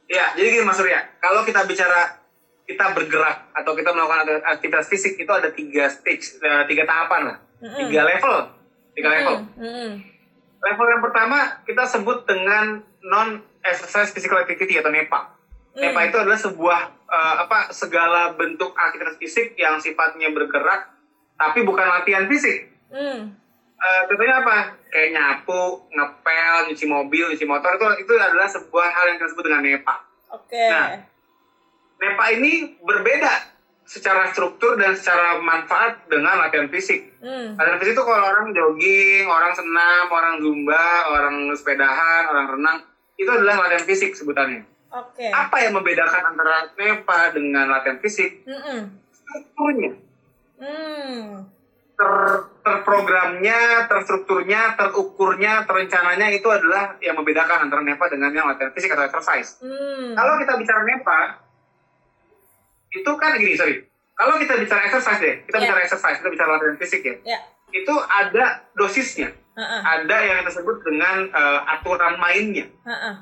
[0.08, 2.16] Ya, jadi gini Mas Surya, kalau kita bicara
[2.64, 7.36] kita bergerak atau kita melakukan aktivitas fisik itu ada tiga stage, eh, tiga tahapan lah,
[7.76, 8.34] tiga level,
[8.96, 9.34] tiga level.
[9.60, 9.92] Mm, mm,
[10.58, 15.20] Level yang pertama kita sebut dengan non exercise physical activity atau NEPA.
[15.76, 15.80] Hmm.
[15.80, 20.92] NEPA itu adalah sebuah eh, apa segala bentuk aktivitas fisik yang sifatnya bergerak
[21.38, 22.68] tapi bukan latihan fisik.
[22.92, 23.20] mm.
[23.78, 24.74] Eh, contohnya apa?
[24.90, 29.44] Kayak nyapu, ngepel, nyuci mobil, nyuci motor itu itu adalah sebuah hal yang kita sebut
[29.46, 29.94] dengan NEPA.
[30.34, 30.98] oke Nah.
[31.98, 37.16] NEPA ini berbeda secara struktur dan secara manfaat dengan latihan fisik.
[37.24, 42.78] Mm, Latihan fisik itu kalau orang jogging, orang senam, orang zumba, orang sepedahan, orang renang,
[43.16, 44.62] itu adalah latihan fisik sebutannya.
[44.90, 48.42] Oke Apa yang membedakan antara NEPA dengan latihan fisik?
[48.44, 48.82] Mm, mm.
[49.12, 49.92] Strukturnya.
[50.58, 51.46] Hmm.
[51.98, 52.12] Ter,
[52.62, 59.04] terprogramnya, terstrukturnya, terukurnya, terencananya itu adalah yang membedakan antara NEPA dengan yang latihan fisik atau
[59.04, 59.58] exercise.
[59.58, 60.14] Hmm.
[60.14, 61.18] Kalau kita bicara NEPA,
[62.88, 63.82] itu kan gini, sorry.
[64.14, 65.62] Kalau kita bicara exercise deh, kita Ya.
[65.66, 67.14] bicara exercise, kita bicara latihan fisik ya.
[67.24, 67.38] ya
[67.70, 69.30] Itu ada dosisnya.
[69.58, 72.66] Heeh, Ada yang kita sebut dengan eh, aturan mainnya.
[72.82, 73.14] heeh.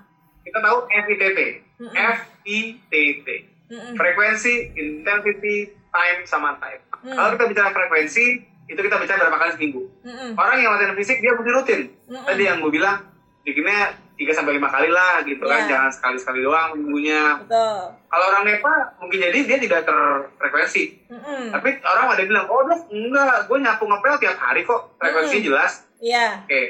[0.46, 1.38] Kita tahu FITT.
[1.76, 1.92] Mm-mm.
[1.92, 3.28] FITT.
[3.66, 3.92] Mm-mm.
[3.92, 5.56] Frekuensi, intensity,
[5.90, 6.78] time, sama time.
[7.02, 7.12] Hmm.
[7.12, 8.26] Kalau kita bicara frekuensi,
[8.66, 9.82] itu kita bicara berapa kali seminggu.
[10.02, 10.30] Mm-mm.
[10.34, 11.80] Orang yang latihan fisik, dia mesti rutin.
[12.06, 12.22] Mm-mm.
[12.22, 13.02] Tadi yang gue bilang,
[13.42, 15.68] bikinnya 3 sampai 5 kali lah gitu kan, Ya.
[15.68, 17.36] jangan sekali-sekali doang minggunya.
[17.38, 20.82] betul Kalau orang NEPA mungkin jadi dia tidak terfrekuensi.
[21.10, 21.42] Mm-mm.
[21.50, 24.94] Tapi orang ada bilang, oh dok, enggak, gue nyapu ngepel tiap hari kok.
[24.96, 25.44] Frekuensi Hmm.
[25.44, 25.72] jelas.
[25.96, 26.62] ya Oke.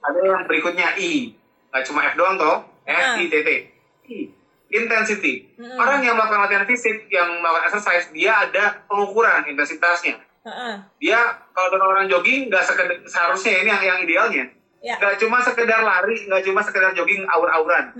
[0.00, 1.36] Ada yang berikutnya I.
[1.70, 2.56] Nggak cuma F doang toh.
[2.86, 3.20] F, Ah.
[3.20, 3.50] I, T, T.
[4.06, 4.18] I.
[4.70, 5.50] Intensity.
[5.58, 5.74] Hmm.
[5.76, 10.14] Orang yang melakukan latihan fisik, yang melakukan exercise, dia ada pengukuran intensitasnya.
[10.46, 10.74] Heeh.
[11.02, 11.18] Dia,
[11.50, 14.44] kalau dengan orang jogging, nggak sekedar, seharusnya ini yang, yang idealnya.
[14.80, 17.92] ya Nggak cuma sekedar lari, nggak cuma sekedar jogging aur-auran.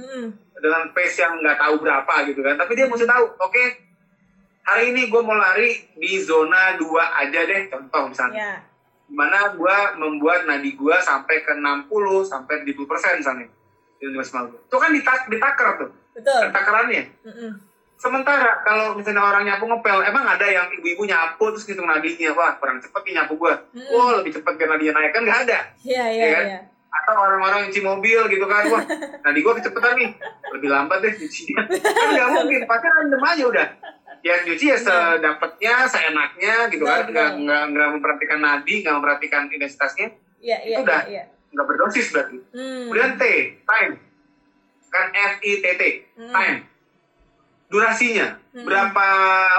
[0.61, 3.65] Dengan pace yang nggak tahu berapa gitu kan tapi dia mesti tahu oke
[4.61, 8.53] hari ini gue mau lari di zona 2 aja deh contoh misalnya ya
[9.09, 11.89] di mana gue membuat nadi gue sampai ke 60
[12.29, 13.49] sampai 70 persen misalnya
[14.03, 15.91] maksimal gue itu kan ditak ditaker tuh.
[16.11, 16.43] Betul.
[16.51, 17.05] Takarannya.
[17.23, 17.53] Mm-mm.
[17.95, 22.57] sementara kalau misalnya orang nyapu ngepel emang ada yang ibu-ibu nyapu terus ngitung nadinya wah
[22.57, 23.93] kurang cepet nih nyapu gue Mm-mm.
[23.93, 25.13] wah lebih cepet biar nadinya naik.
[25.13, 25.59] Kan nggak ada.
[25.85, 26.47] Ya Iya ya kan?
[26.49, 28.83] ya atau orang-orang nyuci mobil gitu kan wah
[29.25, 30.11] nadi gue kecepatan nih.
[30.51, 31.61] Lebih lambat deh nyucinya
[32.01, 32.61] kan nggak mungkin.
[32.65, 33.67] Pasti random aja udah.
[34.21, 37.05] Ya nyuci ya sedapatnya seenaknya gitu kan.
[37.05, 40.09] Betul, nggak memperhatikan nadi nggak memperhatikan intensitasnya
[40.41, 41.01] ya ya Itu udah.
[41.51, 42.39] Nggak berdosis berarti.
[42.55, 42.87] Hmm.
[42.89, 43.25] kemudian T
[43.67, 43.93] time.
[44.91, 45.83] Kan F I T T.
[46.19, 46.33] Hmm.
[46.33, 46.59] time.
[47.71, 48.29] Durasinya.
[48.51, 48.67] Hmm.
[48.67, 49.07] berapa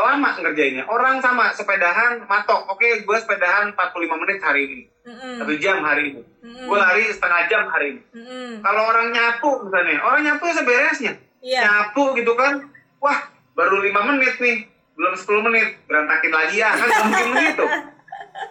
[0.04, 0.84] lama ngerjainnya?
[0.84, 2.68] Orang sama sepedahan matok.
[2.68, 4.82] Oke gue sepedahan 45 menit hari ini.
[5.02, 5.42] Mm-mm.
[5.42, 6.22] satu jam hari ini.
[6.46, 6.70] Mm-mm.
[6.70, 8.02] gue lari setengah jam hari ini.
[8.14, 8.62] Mm-mm.
[8.62, 11.14] kalau orang nyapu misalnya orang nyapu ya seberesnya.
[11.42, 11.62] Iya.
[11.66, 12.68] nyapu gitu kan.
[13.02, 13.20] Wah
[13.56, 14.68] baru lima menit nih.
[14.94, 15.68] Belum 10 menit.
[15.88, 16.70] Berantakin lagi ya.
[16.76, 17.66] Kan mungkin begitu.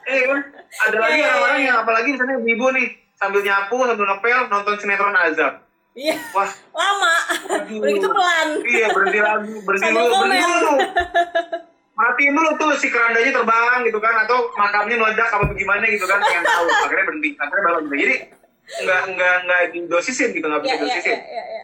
[0.09, 0.41] Eh kan?
[0.71, 2.89] Ada lagi Iya, iya, orang-orang yang apalagi misalnya ibu nih
[3.21, 5.55] sambil nyapu sambil ngepel nonton sinetron azab
[5.91, 6.15] Iya.
[6.31, 7.15] wah Lama.
[7.51, 7.77] aduh.
[7.77, 8.49] Udah gitu pelan.
[8.65, 10.75] iya berhenti lagi berhenti dulu berhenti dulu
[11.99, 16.17] matiin dulu tuh si kerandanya terbang gitu kan atau makamnya meledak apa bagaimana gitu kan
[16.19, 18.15] pengen tahu akhirnya berhenti akhirnya balon gitu jadi
[18.81, 21.45] nggak nggak nggak didosisin gitu nggak bisa Ya ya didosisin ya ya.
[21.53, 21.63] ya.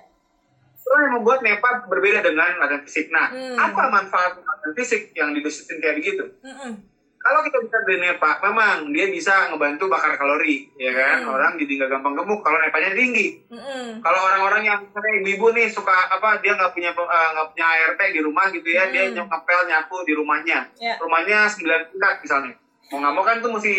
[0.77, 3.11] Itu yang membuat NEPA berbeda dengan latihan fisik.
[3.11, 3.59] Nah, Hmm.
[3.59, 6.31] apa manfaat latihan fisik yang didosisin kayak begitu?
[6.41, 6.79] Mm-mm.
[7.27, 11.27] Kalau kita bisa dari NEPA, memang dia bisa ngebantu bakar kalori, ya kan?
[11.27, 11.35] Hmm.
[11.35, 13.43] Orang jadi nggak gampang gemuk kalau NEPA-nya tinggi.
[13.51, 13.99] Mm-mm.
[13.99, 18.01] Kalau orang-orang yang misalnya ibu-ibu nih suka apa dia nggak punya eh, nggak punya ART
[18.14, 19.27] di rumah gitu ya, dia Hmm.
[19.27, 20.70] ngepel nyapu di rumahnya.
[20.79, 20.95] Ya.
[21.03, 22.55] Rumahnya 9 tingkat misalnya.
[22.95, 23.74] Mau nggak mau kan tuh mesti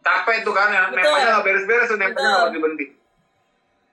[0.00, 0.88] capek tuh kan, ya.
[0.88, 1.04] Betul.
[1.04, 2.86] NEPA-nya nggak beres-beres tuh, NEPA-nya nggak berhenti.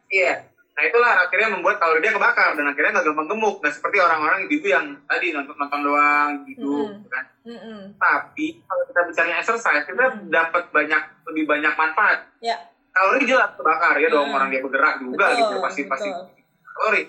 [0.07, 0.33] Iya.
[0.75, 3.55] Nah itulah akhirnya membuat kalori dia kebakar dan akhirnya nggak gampang gemuk.
[3.63, 7.25] Nah seperti orang-orang ibu-ibu yang tadi nonton nonton doang gitu, gitu kan.
[7.47, 7.95] Mm-mm.
[7.95, 10.27] Tapi kalau kita bicara exercise, kita Mm.
[10.27, 11.01] dapat banyak
[11.31, 12.27] lebih banyak manfaat.
[12.43, 12.59] Ya.
[12.91, 14.35] Kalori jelas kebakar ya dong Mm.
[14.35, 16.27] orang dia bergerak juga Betul, gitu pasti pasti betul.
[16.75, 17.03] kalori.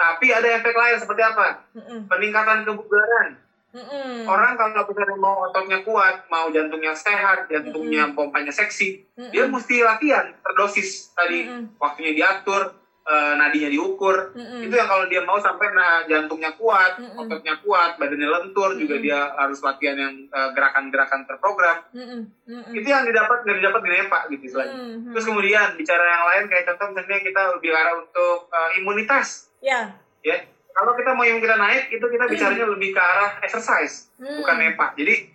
[0.00, 1.46] Tapi ada efek lain seperti apa?
[1.76, 2.08] Mm-mm.
[2.08, 3.28] Peningkatan kebugaran.
[3.70, 4.24] Mm-mm.
[4.24, 9.28] Orang kalau misalnya mau ototnya kuat, mau jantungnya sehat, jantungnya pompanya seksi, Mm-mm.
[9.28, 11.76] dia mesti latihan terdosis tadi Mm-mm.
[11.76, 12.79] waktunya diatur
[13.10, 14.62] eh, nadinya diukur Mm-mm.
[14.62, 17.18] itu yang kalau dia mau sampai nah, jantungnya kuat Mm-mm.
[17.26, 19.06] ototnya kuat badannya lentur juga Mm-mm.
[19.10, 21.82] dia harus latihan yang eh, gerakan-gerakan terprogram.
[21.90, 22.22] Mm-mm.
[22.70, 25.10] itu yang didapat nggak didapat di Nepa gitu istilahnya Mm-mm.
[25.10, 29.90] terus kemudian bicara yang lain kayak contoh misalnya kita lebih arah untuk eh, imunitas ya
[30.22, 30.38] ya
[30.70, 34.36] kalau kita mau imun kita naik itu kita bicaranya lebih ke arah exercise Mm.
[34.36, 35.32] bukan nepa jadi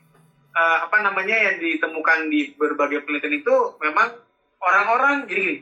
[0.54, 4.14] eh, apa namanya yang ditemukan di berbagai penelitian itu memang
[4.62, 5.58] orang-orang jadi gini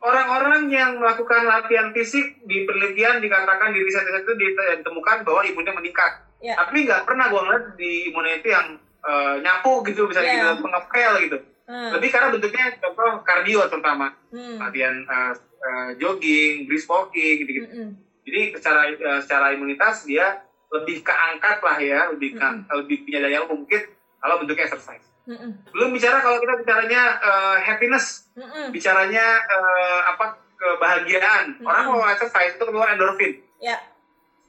[0.00, 6.24] orang-orang yang melakukan latihan fisik di penelitian dikatakan di riset-riset itu ditemukan bahwa imunnya meningkat
[6.40, 8.66] ya tapi nggak pernah gua ngeliat di imunnya itu yang
[9.00, 10.36] eh, nyapu gitu misalnya Iya.
[10.36, 11.38] gitu pengepel gitu
[11.70, 11.94] Hmm.
[11.94, 14.58] lebih karena bentuknya contoh kardio terutama Hmm.
[14.58, 17.68] latihan eh, eh, jogging, brisk walking gitu-gitu.
[17.68, 17.88] Mm-mm.
[18.26, 23.42] Jadi secara eh, secara imunitas dia lebih keangkat lah ya, lebih ke, lebih punya daya
[23.46, 23.86] mungkin
[24.18, 25.06] kalau bentuknya exercise.
[25.30, 25.50] Mm-mm.
[25.70, 28.74] Belum bicara kalau kita bicaranya eh, happiness, Mm-mm.
[28.74, 31.62] bicaranya eh, apa kebahagiaan.
[31.62, 32.02] Orang Mm-mm.
[32.02, 33.78] kalau exercise itu keluar endorfin ya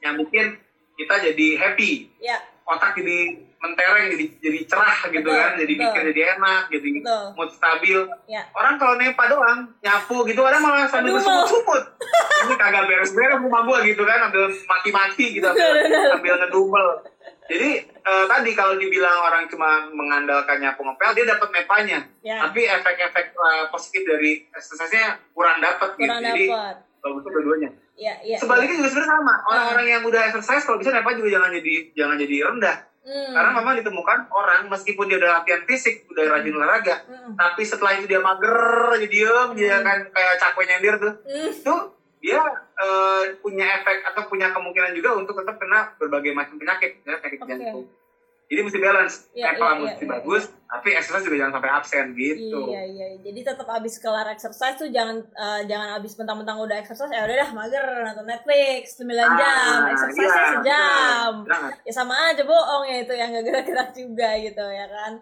[0.02, 0.58] yang bikin
[0.98, 5.86] kita jadi happy, ya otak jadi mentereng, jadi jadi cerah gitu Betul, kan, jadi betul.
[5.86, 7.24] mikir jadi enak, jadi Betul.
[7.38, 7.98] mood stabil.
[8.26, 11.82] ya Orang kalau nepa doang, nyapu gitu, ada malah sambil Aduh, sumut-sumut.
[12.42, 15.78] Ini kagak beres-beres rumah gua gitu kan, ambil maki-maki gitu, ambil,
[16.18, 16.88] ambil ngedumel.
[17.46, 17.70] Jadi
[18.02, 21.98] eh, tadi kalau dibilang orang cuma mengandalkan nyapu ngepel, dia dapat nepanya.
[22.20, 26.04] ya Tapi efek-efek eh, positif dari exercise-nya kurang dapat gitu.
[26.04, 27.70] kurang Jadi dapat bagus dua-duanya.
[27.94, 29.34] ya ya Sebaliknya juga sebenarnya sama.
[29.44, 32.76] Orang-orang yang udah exercise kalau bisa nepa juga jangan jadi jangan jadi rendah.
[33.02, 33.34] Hmm.
[33.34, 37.34] Karena memang ditemukan orang meskipun dia udah latihan fisik, udah rajin olahraga, Mm-mm.
[37.34, 38.54] tapi setelah itu dia mager
[38.88, 41.50] aja diem dia kan kayak capek nyender tuh Mm.
[41.50, 41.74] itu
[42.22, 42.38] dia
[42.78, 47.38] eh, punya efek atau punya kemungkinan juga untuk tetap kena berbagai macam penyakit ya penyakit
[47.38, 47.50] Oke.
[47.50, 47.84] jantung
[48.46, 52.06] jadi mesti balance Iya, Nepa iya, mesti iya, bagus tapi exercise juga jangan sampai absen
[52.12, 56.76] gitu Iya iya, jadi tetap abis kelar exercise tuh jangan eh, jangan abis mentang-mentang udah
[56.78, 61.32] exercise ya udah dah mager nonton Netflix 9 Ah, jam, exercise iya, sejam.
[61.42, 61.48] benar.
[61.48, 61.70] Jangan.
[61.82, 65.12] Ya sama aja bohong ya itu yang gak gerak-gerak juga gitu ya kan.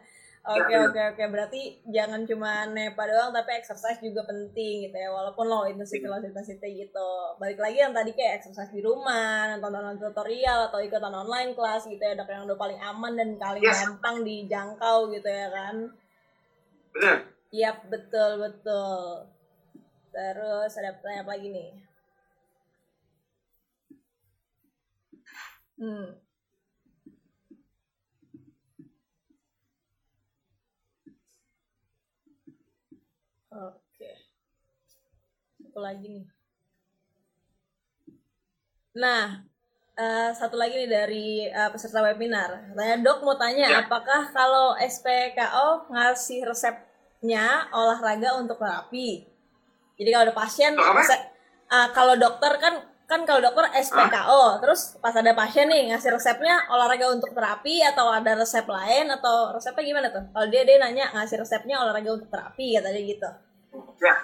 [0.40, 1.60] Oke Iya, oke oke berarti
[1.92, 6.68] jangan cuma nepa doang tapi exercise juga penting gitu ya walaupun low intensity low intensity
[6.80, 7.10] gitu.
[7.36, 12.00] Balik lagi yang tadi kayak exercise di rumah, nonton-nonton tutorial atau ikutan online kelas gitu
[12.00, 13.84] ya dok yang udah paling aman dan paling Yes.
[13.84, 15.76] gampang dijangkau gitu ya kan.
[16.96, 17.18] benar
[17.52, 19.26] Iya betul betul.
[20.14, 21.70] Terus ada pertanyaan apa lagi nih?
[25.78, 26.08] Hmm.
[33.50, 34.10] Oke.
[35.70, 36.26] Satu lagi nih.
[38.98, 39.26] Nah,
[39.94, 42.50] eh, satu lagi nih dari eh, peserta webinar.
[42.74, 43.78] Tanya dok mau tanya, Ya.
[43.86, 49.10] apakah kalau SPKO ngasih resepnya olahraga untuk terapi?
[49.98, 50.72] Jadi kalau ada pasien,
[51.06, 51.26] se-
[51.76, 52.74] eh, kalau dokter kan
[53.10, 58.06] kan kalau dokter SPKO, terus pas ada pasien nih ngasih resepnya olahraga untuk terapi atau
[58.10, 60.24] ada resep lain atau resepnya gimana tuh?
[60.34, 63.30] Kalau dia dia nanya ngasih resepnya olahraga untuk terapi katanya gitu.
[64.02, 64.14] ya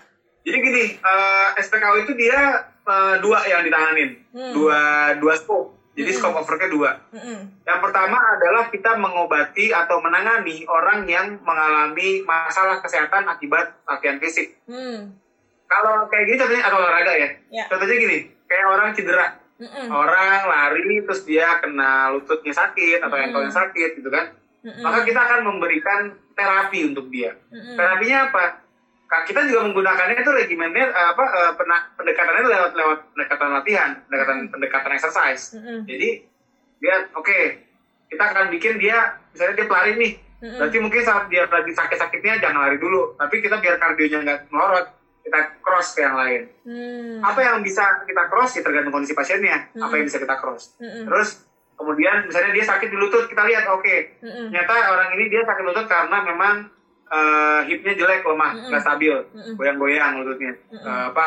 [0.47, 2.39] jadi gini eh, SPKU itu dia
[2.81, 4.53] eh, dua yang ditanganin Hmm.
[4.53, 4.81] dua
[5.17, 6.21] dua scope jadi Mm-mm.
[6.21, 7.41] scope of worknya dua Mm-mm.
[7.65, 14.61] Yang pertama adalah kita mengobati atau menangani orang yang mengalami masalah kesehatan akibat latihan fisik.
[14.65, 15.17] Hmm.
[15.65, 17.29] Kalau kayak gini contohnya atau olahraga ya.
[17.51, 17.65] Ya.
[17.67, 19.41] Contohnya gini, kayak orang cedera.
[19.57, 19.89] Mm-mm.
[19.89, 23.25] Orang lari terus dia kena lututnya sakit atau Mm.
[23.27, 24.31] ankle sakit gitu kan.
[24.63, 24.85] Mm-mm.
[24.85, 26.01] Maka kita akan memberikan
[26.37, 27.33] terapi untuk dia.
[27.49, 27.73] Mm-mm.
[27.75, 28.45] Terapinya apa?
[29.07, 31.25] Kita juga menggunakannya itu regimennya eh, apa
[31.55, 35.55] pena- pendekatannya lewat lewat pendekatan latihan, pendekatan pendekatan exercise.
[35.55, 35.87] Mm-mm.
[35.87, 36.09] Jadi
[36.77, 37.39] dia oke
[38.07, 38.99] kita akan bikin dia
[39.33, 40.59] misalnya dia pelari nih Mm-mm.
[40.61, 44.87] berarti mungkin saat dia lagi sakit-sakitnya jangan lari dulu tapi kita biar kardionya nggak melorot
[45.25, 47.19] kita cross ke yang lain Hmm.
[47.19, 49.97] apa yang bisa kita cross ya tergantung kondisi pasiennya apa Mm.
[49.97, 51.29] yang bisa kita cross terus
[51.75, 54.53] kemudian misalnya dia sakit di lutut kita lihat oke Mm-mm.
[54.53, 56.55] ternyata orang ini dia sakit lutut karena memang
[57.07, 59.55] eh, hipnya jelek lemah nggak stabil Mm-mm.
[59.55, 60.87] goyang-goyang lututnya Mm-mm.
[60.87, 61.25] Eh, apa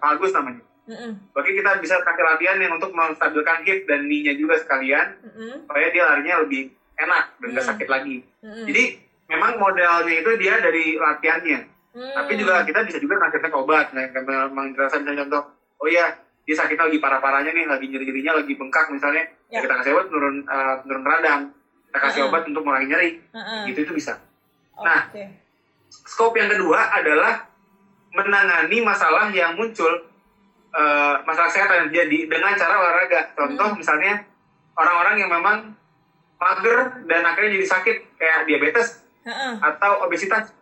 [0.00, 1.12] bagus namanya Mm-mm.
[1.36, 5.68] Bagi kita bisa kasih latihan yang untuk menstabilkan hip dan knee-nya juga sekalian Mm-mm.
[5.68, 8.24] supaya dia larinya lebih enak dan nggak sakit lagi.
[8.40, 8.64] Mm-mm.
[8.64, 8.84] Jadi
[9.28, 11.60] memang modelnya itu dia dari latihannya.
[11.92, 12.14] Hmm.
[12.16, 13.92] Tapi juga kita bisa juga ngasih efek obat.
[13.92, 15.42] Nah, memang dirasa misalnya contoh,
[15.84, 16.16] oh iya
[16.48, 19.60] dia sakitnya lagi parah-parahnya nih, lagi nyeri-nyerinya, lagi bengkak misalnya, Ya.
[19.60, 19.68] ya.
[19.68, 21.40] kita kasih obat menurun eh, menurun radang.
[21.88, 22.30] Kita kasih Uh-uh.
[22.32, 23.10] obat untuk mengurangi nyeri.
[23.32, 23.60] Heeh.
[23.72, 24.20] Gitu itu bisa.
[24.80, 25.02] Nah.
[25.08, 25.24] Oke.
[25.88, 27.48] Scope yang kedua adalah
[28.10, 30.04] menangani masalah yang muncul
[30.68, 33.20] eh, masalah kesehatan yang terjadi dengan cara olahraga.
[33.32, 33.78] Contoh Hmm.
[33.80, 34.20] misalnya
[34.74, 35.72] orang-orang yang memang
[36.36, 36.78] mager
[37.08, 39.54] dan akhirnya jadi sakit kayak diabetes Heeh.
[39.58, 40.54] atau obesitas.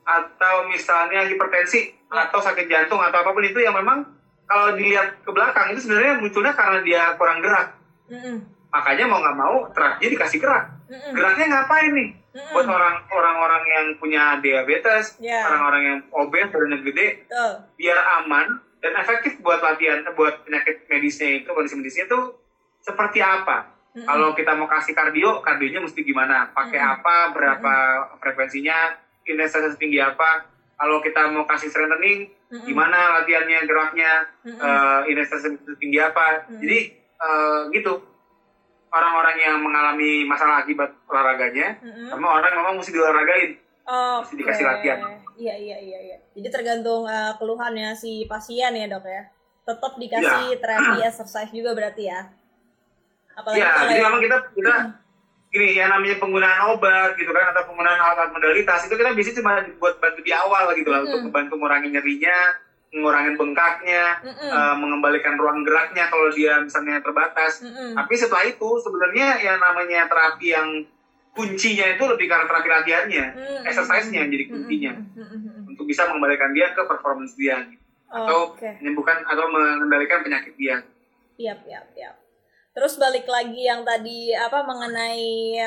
[0.00, 2.26] atau misalnya hipertensi Ya.
[2.26, 4.02] atau sakit jantung atau apa pun itu yang memang
[4.42, 7.78] kalau dilihat ke belakang itu sebenarnya munculnya karena dia kurang gerak.
[8.10, 8.42] Mm-mm.
[8.74, 10.66] Makanya mau nggak mau terakhir dikasih gerak.
[10.90, 11.14] Mm-mm.
[11.14, 12.08] Geraknya ngapain nih?
[12.30, 15.50] Buat orang orang-orang yang punya diabetes, Ya.
[15.50, 17.52] orang-orang yang obes badannya gede, Betul.
[17.74, 18.46] biar aman
[18.78, 22.20] dan efektif buat latihan buat penyakit medisnya itu kondisi medisnya itu
[22.80, 23.74] seperti apa?
[23.90, 24.06] Mm-mm.
[24.06, 26.54] Kalau kita mau kasih kardio, kardionya mesti gimana?
[26.54, 26.94] Pakai Mm-mm.
[27.02, 27.16] apa?
[27.34, 27.74] Berapa
[28.22, 28.94] frekuensinya?
[29.26, 30.46] Intensitas tinggi apa?
[30.78, 32.62] Kalau kita mau kasih strengthening, Mm-mm.
[32.64, 34.62] gimana latihannya, geraknya, Mm-mm.
[34.62, 36.46] eh, intensitas tinggi apa?
[36.46, 36.62] Mm.
[36.62, 38.06] Jadi eh, gitu.
[38.90, 42.10] Orang-orang yang mengalami masalah akibat olahraganya, Mm-mm.
[42.10, 43.50] sama orang memang mesti diolahragain.
[43.86, 44.22] Oke.
[44.26, 44.98] Mesti dikasih latihan.
[45.38, 46.18] Iya iya iya iya.
[46.34, 49.30] Jadi tergantung uh, keluhannya si pasien ya dok ya.
[49.62, 52.34] Tetap dikasih terapi exercise juga berarti ya.
[53.38, 54.74] Apalagi Iya, kalau jadi memang kita kita
[55.50, 59.58] gini ya namanya penggunaan obat gitu kan atau penggunaan alat modalitas itu kita bisa cuma
[59.82, 61.10] buat bantu di awal gitu lah Mm-mm.
[61.10, 62.38] untuk membantu mengurangi nyerinya,
[62.90, 64.50] ngurangin bengkaknya, Mm-mm.
[64.50, 67.62] eh, mengembalikan ruang geraknya kalau dia misalnya terbatas.
[67.62, 67.94] Mm-mm.
[67.94, 70.68] Tapi setelah itu sebenarnya yang namanya terapi yang
[71.30, 73.62] kuncinya itu lebih karena terapi latihannya, Mm-mm.
[73.62, 75.70] exercise-nya yang jadi kuncinya Mm-mm.
[75.70, 77.78] untuk bisa mengembalikan dia ke performance dia gitu.
[78.10, 78.66] atau Oke.
[78.82, 80.82] menyembuhkan atau mengendalikan penyakit dia.
[81.38, 82.10] Iya, iya, iya.
[82.74, 85.62] Terus balik lagi yang tadi apa mengenai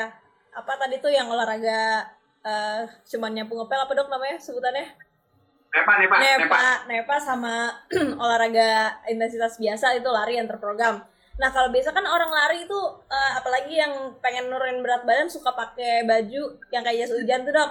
[0.52, 2.04] apa tadi tuh yang olahraga
[2.44, 4.92] eh cuman nyapu ngepel apa dok namanya sebutannya?
[5.74, 6.38] Nepa, nepa, nepa.
[6.38, 7.66] nepa, nepa sama
[8.22, 11.02] olahraga intensitas biasa itu lari yang terprogram.
[11.34, 12.80] Nah kalau biasa kan orang lari itu
[13.10, 17.58] eh, apalagi yang pengen nurunin berat badan suka pakai baju yang kayak jas hujan tuh
[17.58, 17.70] dok.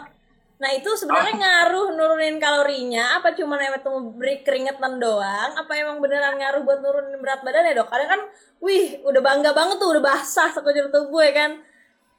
[0.60, 5.56] Nah itu sebenarnya ngaruh nurunin kalorinya apa cuma emang tuh beri keringetan doang?
[5.56, 7.88] Apa emang beneran ngaruh buat nurunin berat badan ya dok?
[7.88, 8.22] Kadang kan,
[8.60, 11.52] wih udah bangga banget tuh udah basah sekujur tubuh ya kan?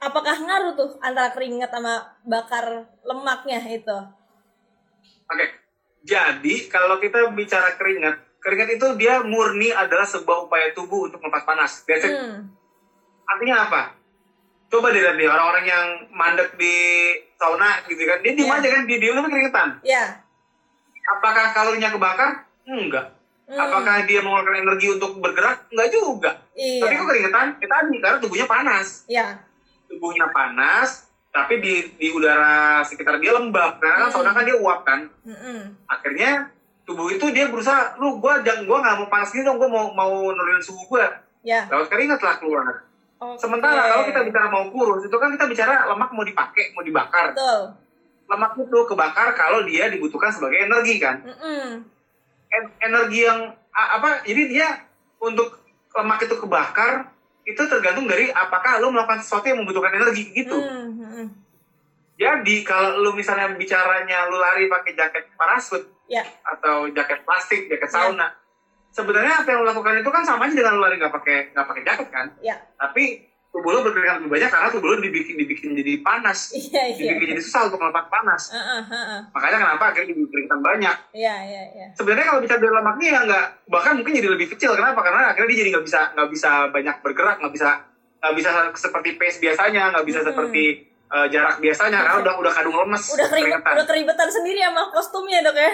[0.00, 3.98] Apakah ngaruh tuh antara keringet sama bakar lemaknya itu?
[5.24, 5.63] Oke,
[6.04, 11.48] jadi kalau kita bicara keringat, keringat itu dia murni adalah sebuah upaya tubuh untuk melepas
[11.48, 11.80] panas.
[11.88, 12.04] That's.
[12.04, 12.52] Hmm.
[13.24, 13.82] Artinya apa?
[14.68, 16.76] Coba deh lihat nih orang-orang yang mandek di
[17.40, 18.60] sauna gitu kan, dia diem Iya.
[18.60, 19.68] aja kan, dia diem tapi keringetan.
[19.80, 20.04] Ya.
[21.16, 22.30] Apakah kalorinya kebakar?
[22.68, 23.06] Enggak.
[23.44, 23.60] Hmm.
[23.60, 25.68] Apakah dia mengeluarkan energi untuk bergerak?
[25.72, 26.30] Enggak juga.
[26.52, 26.84] Iya.
[26.84, 27.46] Tapi kok keringetan?
[27.60, 28.86] Ya tadi, karena tubuhnya panas.
[29.08, 29.26] Ya.
[29.88, 31.03] Tubuhnya panas,
[31.34, 33.76] tapi di, di udara sekitar dia lembab.
[33.76, 35.10] Karena kan sauna kan dia uap kan.
[35.20, 35.74] Mm-mm.
[35.84, 36.46] akhirnya
[36.84, 39.90] tubuh itu dia berusaha lu gua jangan gua nggak mau panas gini dong gua mau
[39.90, 41.64] mau nurunin suhu gua Ya.
[41.66, 42.64] lewat keringat lah keluar
[43.18, 43.36] Oke.
[43.36, 47.32] sementara kalau kita bicara mau kurus itu kan kita bicara lemak mau dipakai mau dibakar
[47.32, 47.72] betul.
[48.26, 51.84] lemak itu kebakar kalau dia dibutuhkan sebagai energi kan Mm-mm.
[52.48, 54.68] En- energi yang apa jadi dia
[55.18, 57.12] untuk lemak itu kebakar
[57.42, 61.28] itu tergantung dari apakah lu melakukan sesuatu yang membutuhkan energi gitu Mm, mm-mm.
[62.14, 66.20] jadi kalau lu misalnya bicaranya lu lari pakai jaket parasut Ya.
[66.44, 67.94] atau jaket plastik, jaket Ya.
[67.94, 68.28] sauna.
[68.90, 71.66] Sebenarnya apa yang lo lakukan itu kan sama aja dengan lo lari nggak pakai nggak
[71.66, 72.26] pakai jaket kan?
[72.38, 72.60] Ya.
[72.76, 76.94] Tapi tubuh lo berkeringat lebih banyak karena tubuh lo dibikin dibikin jadi panas, Iya iya.
[76.94, 78.52] dibikin jadi susah untuk melepas panas.
[78.52, 79.20] Heeh, heeh.
[79.32, 80.96] Makanya kenapa akhirnya jadi keringatan banyak.
[81.16, 81.86] Iya iya iya.
[81.96, 84.70] Sebenarnya kalau bicara dari lemaknya ya nggak bahkan mungkin jadi lebih kecil.
[84.76, 85.00] Kenapa?
[85.00, 87.68] Karena akhirnya dia jadi nggak bisa nggak bisa banyak bergerak, nggak bisa
[88.20, 90.28] nggak bisa seperti pace biasanya, nggak bisa Mm-mm.
[90.28, 90.64] seperti
[91.06, 93.72] eh, jarak biasanya karena udah udah kadung lemes, Udah keribet, keringetan.
[93.74, 95.72] udah keribetan sendiri sama kostumnya dok ya.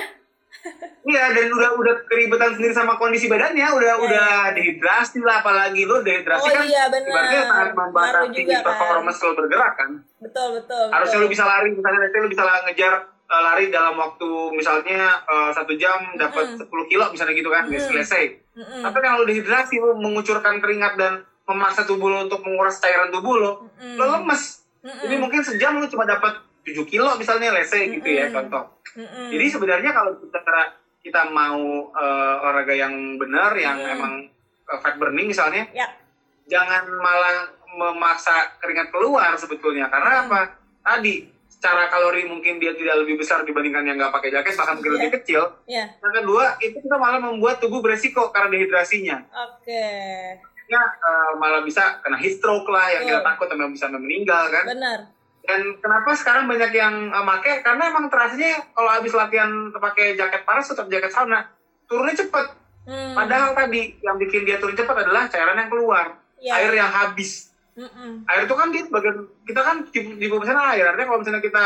[1.01, 4.53] Iya dan udah udah keribetan sendiri sama kondisi badannya, udah Iya, udah iya.
[4.53, 8.67] dehidrasi lah apalagi lo dehidrasi Oh kan iya ibaratnya sangat membatasi juga kan.
[8.67, 9.91] performance lo bergerak kan.
[10.19, 10.85] Betul betul.
[10.91, 11.25] Harusnya betul.
[11.25, 12.95] lo bisa lari misalnya nanti lo bisa ngejar
[13.25, 16.69] uh, lari dalam waktu misalnya uh, satu jam dapat Mm-mm.
[16.69, 17.81] 10 kilo misalnya gitu kan, Mm-mm.
[17.81, 18.25] selesai.
[18.53, 18.83] Mm-mm.
[18.85, 21.13] Tapi kalau lo dehidrasi lo mengucurkan keringat dan
[21.47, 23.97] memaksa tubuh lo untuk menguras cairan tubuh lo, Mm-mm.
[23.97, 24.60] lo lemes.
[24.81, 25.01] Mm-mm.
[25.03, 28.37] Jadi mungkin sejam lo cuma dapat 7 kilo misalnya lesai gitu ya Mm-mm.
[28.37, 28.65] contoh.
[28.95, 29.29] Mm-mm.
[29.31, 30.41] Jadi sebenarnya kalau kita
[31.01, 33.95] kita mau eh, olahraga yang benar, yang Hmm.
[33.95, 34.13] emang
[34.67, 35.89] eh, fat burning misalnya, Ya.
[36.47, 39.89] jangan malah memaksa keringat keluar sebetulnya.
[39.89, 40.25] Karena Hmm.
[40.27, 40.41] apa?
[40.81, 41.15] Tadi
[41.51, 44.99] secara kalori mungkin dia tidak lebih besar dibandingkan yang nggak pakai jaket, bahkan mungkin Iya.
[44.99, 45.43] lebih kecil.
[45.67, 45.85] Ya.
[45.99, 49.17] Yang kedua, itu kita malah membuat tubuh beresiko karena dehidrasinya.
[49.47, 49.85] Oke.
[50.71, 53.29] Ya, eh, malah bisa kena heat stroke lah, yang kita Betul.
[53.35, 54.65] takut sampai bisa meninggal kan.
[54.71, 54.99] Benar.
[55.43, 57.65] Dan kenapa sekarang banyak yang uh, make?
[57.67, 61.43] Karena emang terasanya kalau habis latihan pakai jaket panas atau jaket sauna,
[61.91, 62.47] turunnya cepet.
[62.87, 63.19] Hmm.
[63.19, 66.07] Padahal tadi yang bikin dia turun cepat adalah cairan yang keluar,
[66.41, 66.57] Ya.
[66.57, 67.53] air yang habis.
[67.77, 68.25] Mm-mm.
[68.29, 71.65] Air itu kan bagian kita kan di, di misalnya air, artinya kalau misalnya kita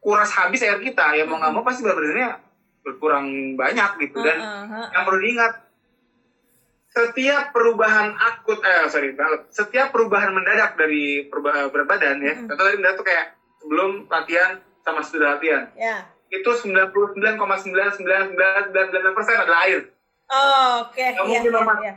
[0.00, 2.30] kuras habis air kita, ya mau nggak mau pasti berat badannya
[2.84, 4.24] berkurang banyak gitu.
[4.24, 4.86] Dan heeh.
[4.96, 5.52] yang perlu diingat,
[6.88, 9.12] setiap perubahan akut, eh sorry,
[9.48, 12.48] setiap perubahan mendadak dari perubah- berat badan ya, Mm-mm.
[12.48, 13.26] contoh tadi mendadak tuh kayak
[13.58, 14.50] sebelum latihan
[14.80, 15.68] sama sesudah latihan.
[15.74, 16.08] Ya.
[16.28, 17.96] itu 99,99999
[19.10, 19.80] persen adalah air.
[20.26, 20.92] Oh, oke.
[20.94, 21.78] Nggak Iya, mungkin iya, lemak.
[21.78, 21.94] iya.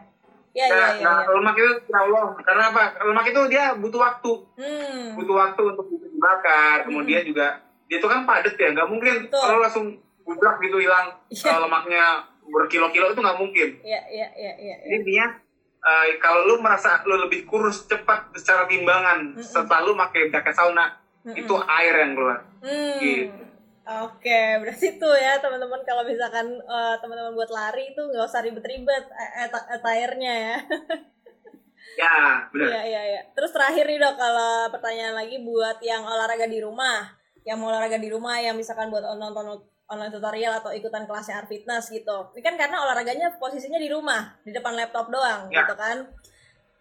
[0.51, 1.03] Iya, iya, Nah, iya.
[1.03, 1.31] nah, iya.
[1.33, 2.25] lemak itu ya Allah.
[2.39, 2.83] Karena apa?
[3.01, 5.05] Lemak itu dia butuh waktu, Hmm.
[5.15, 6.77] butuh waktu untuk dibakar.
[6.85, 7.47] Kemudian juga
[7.85, 9.41] dia itu kan padat ya, nggak mungkin Betul.
[9.41, 9.85] kalau langsung
[10.21, 11.49] gubrak gitu hilang Iya.
[11.49, 12.05] uh, lemaknya
[12.51, 13.69] berkilo-kilo itu nggak mungkin.
[13.81, 14.75] Iya, iya, iya, iya.
[14.83, 15.25] Jadi intinya
[15.81, 19.43] uh, kalau lu merasa lu lebih kurus cepat secara timbangan Mm-mm.
[19.43, 21.39] setelah lu pakai jaket sauna Mm-mm.
[21.39, 22.39] itu air yang keluar.
[22.61, 22.99] Hmm.
[22.99, 23.43] Gitu.
[23.81, 29.05] Oke, berarti itu ya teman-teman kalau misalkan eh, teman-teman buat lari itu nggak usah ribet-ribet
[29.09, 30.57] eh, attire-nya ya.
[31.99, 32.71] Ya, benar.
[32.71, 33.21] Iya, iya, iya.
[33.35, 37.11] Terus terakhir nih dok, kalau pertanyaan lagi buat yang olahraga di rumah,
[37.43, 39.59] yang mau olahraga di rumah, yang misalkan buat nonton
[39.91, 42.31] online tutorial atau ikutan kelasnya Art Fitness gitu.
[42.31, 45.67] Ini kan karena olahraganya posisinya di rumah, di depan laptop doang, Ya.
[45.67, 46.07] gitu kan.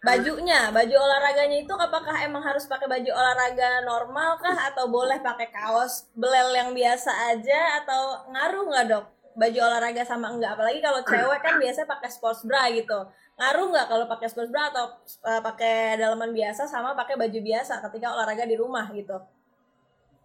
[0.01, 5.53] Bajunya, baju olahraganya itu apakah emang harus pakai baju olahraga normal kah atau boleh pakai
[5.53, 9.05] kaos belel yang biasa aja atau ngaruh nggak dok?
[9.37, 10.57] Baju olahraga sama enggak?
[10.57, 12.97] Apalagi kalau cewek kan biasanya pakai sports bra gitu.
[13.37, 14.89] Ngaruh nggak kalau pakai sports bra atau
[15.21, 19.21] uh, pakai dalaman biasa sama pakai baju biasa ketika olahraga di rumah gitu?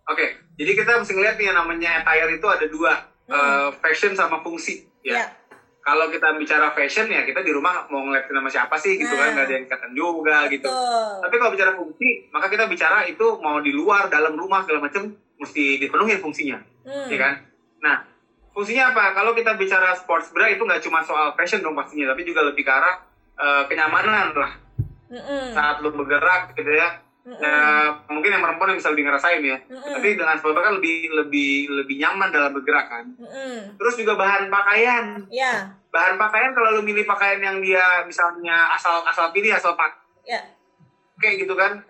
[0.06, 2.92] Oke, jadi kita mesti ngeliat nih yang namanya attire itu ada dua,
[3.26, 3.34] Hmm.
[3.34, 4.86] uh, fashion sama fungsi.
[5.02, 5.18] Ya.
[5.18, 5.26] Ya.
[5.82, 9.18] Kalau kita bicara fashion ya kita di rumah mau ngeliatin sama siapa sih gitu Nah.
[9.18, 10.66] kan, nggak ada yang ikatan juga gitu.
[10.66, 11.10] Betul.
[11.22, 15.10] Tapi kalau bicara fungsi, maka kita bicara itu mau di luar, dalam rumah segala macam
[15.36, 17.06] mesti dipenuhi fungsinya, Hmm.
[17.10, 17.34] ya kan?
[17.82, 17.96] Nah,
[18.50, 19.10] fungsinya apa?
[19.12, 22.62] Kalau kita bicara sports bra itu nggak cuma soal fashion dong pastinya, tapi juga lebih
[22.62, 23.02] ke arah
[23.36, 24.52] uh, kenyamanan lah
[25.06, 25.50] Mm-mm.
[25.50, 26.98] saat lu bergerak gitu ya.
[27.26, 27.58] Ya,
[28.06, 29.58] mungkin yang perempuan yang bisa lebih ngerasain ya.
[29.66, 29.98] Mm-mm.
[29.98, 33.04] Tapi dengan bra kan lebih lebih lebih nyaman dalam bergerak kan.
[33.18, 33.74] Mm-mm.
[33.74, 35.26] Terus juga bahan pakaian.
[35.26, 39.96] Ya, Bahan pakaian kalau lu milih pakaian yang dia misalnya asal asal pilih asal pakai
[40.22, 40.40] ya.
[41.16, 41.80] kayak gitu kan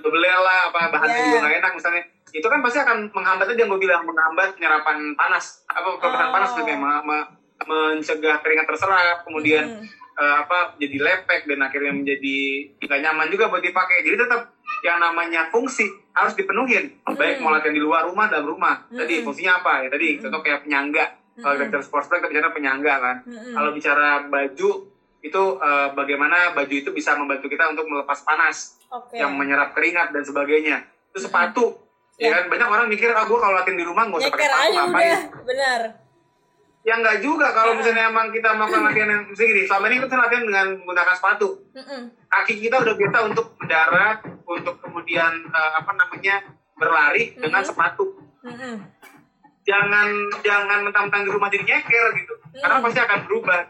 [0.00, 1.26] belel lah apa bahannya Yeah.
[1.28, 2.02] juga nggak enak misalnya
[2.32, 6.32] itu kan pasti akan menghambat aja gue bilang menghambat penyerapan panas apa penyerapan Oh.
[6.32, 7.28] panas maksudnya me- me-
[7.60, 9.84] mencegah keringat terserap kemudian Mm-mm.
[10.16, 12.36] eh, apa jadi lepek dan akhirnya menjadi
[12.80, 14.53] tidak nyaman juga buat dipakai jadi tetap
[14.84, 17.42] yang namanya fungsi harus dipenuhin baik Mm.
[17.42, 19.24] mau latihan di luar rumah dalam rumah tadi Mm-mm.
[19.24, 21.04] fungsinya apa ya tadi contoh kayak penyangga
[21.34, 21.58] kalau Mm-mm.
[21.64, 23.56] kita bicara sports kita bicara penyangga kan Mm-mm.
[23.56, 24.70] kalau bicara baju
[25.24, 29.16] itu eh, bagaimana baju itu bisa membantu kita untuk melepas panas Oke.
[29.16, 30.84] yang menyerap keringat dan sebagainya.
[31.08, 31.80] Itu sepatu.
[32.20, 32.28] Ya.
[32.28, 34.76] Ya kan banyak orang mikir ah gue kalau latihan di rumah nggak usah pakai sepatu
[34.76, 35.18] ngapain.
[35.48, 35.80] benar.
[36.84, 37.78] Ya nggak juga kalau Ya.
[37.80, 41.48] misalnya emang kita melakukan latihan yang misalnya gini, selama ini kita latihan dengan menggunakan sepatu.
[42.28, 46.44] Kaki kita udah biasa untuk mendarat, untuk kemudian eh, apa namanya
[46.76, 47.68] berlari dengan Mhm.
[47.68, 48.04] sepatu.
[48.44, 48.74] Mm-mm.
[49.64, 50.08] Jangan
[50.44, 52.34] jangan mentang-mentang di rumah jadi nyeker gitu.
[52.54, 52.84] Karena Hmm.
[52.84, 53.60] pasti akan berubah,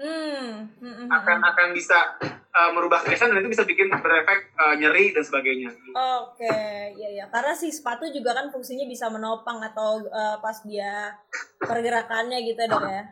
[0.00, 0.80] Mm.
[0.80, 1.08] Mm-mm.
[1.12, 5.68] akan akan bisa eh, merubah kebiasaan dan itu bisa bikin berefek eh, nyeri dan sebagainya.
[5.92, 6.56] Oke,
[6.96, 7.24] iya ya.
[7.28, 11.12] Karena si sepatu juga kan fungsinya bisa menopang atau eh, pas dia
[11.60, 13.04] pergerakannya gitu ya, dok ya.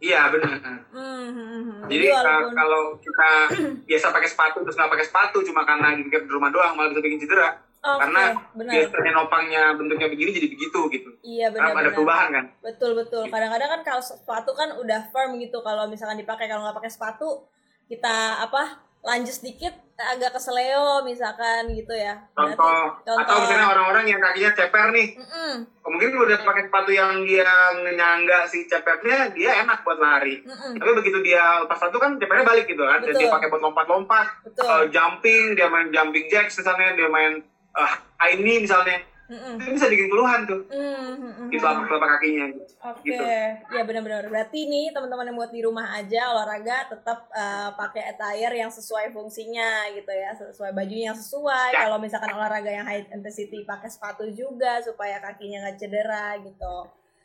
[0.00, 0.56] Iya benar.
[0.92, 1.80] Hmm, hmm, hmm.
[1.92, 3.30] Jadi uh, walaupun kalau kita
[3.88, 7.20] biasa pakai sepatu terus nggak pakai sepatu cuma karena di rumah doang malah bisa bikin
[7.20, 7.56] cedera.
[7.80, 8.72] Oke, karena benar.
[8.76, 11.10] biasanya nopangnya bentuknya begini jadi begitu gitu.
[11.24, 12.44] Iya Karena ada perubahan kan.
[12.60, 13.24] Betul betul.
[13.26, 15.64] Kadang-kadang kan kalau sepatu kan udah firm gitu.
[15.64, 17.48] Kalau misalkan dipakai kalau nggak pakai sepatu
[17.88, 22.20] kita apa lanjut sedikit agak keseleo misalkan gitu ya.
[22.32, 25.52] Berarti- Contoh, atau misalnya orang-orang yang kakinya ceper nih, Mm-mm,
[25.82, 30.40] mungkin udah pakai sepatu yang dia nyangga si cepernya dia enak buat lari.
[30.40, 30.76] mm-mm.
[30.76, 33.00] Tapi begitu dia lepas sepatu kan cepernya balik gitu kan.
[33.02, 34.26] Dia pakai buat lompat-lompat,
[34.58, 37.40] uh, jumping, dia main jumping jacks misalnya, dia main
[37.74, 39.00] uh, high knee misalnya.
[39.30, 39.62] Mm-mm.
[39.62, 42.46] Itu bisa bikin keluhan tuh Mm, mm, mm, di telapak telapak kakinya.
[42.82, 43.22] Oke, Gitu.
[43.70, 44.26] ya benar-benar.
[44.26, 49.14] Berarti nih teman-teman yang buat di rumah aja olahraga tetap eh, pakai attire yang sesuai
[49.14, 51.70] fungsinya gitu ya, sesuai bajunya yang sesuai.
[51.78, 51.86] Ya.
[51.86, 56.76] Kalau misalkan olahraga yang high intensity pakai sepatu juga supaya kakinya nggak cedera gitu.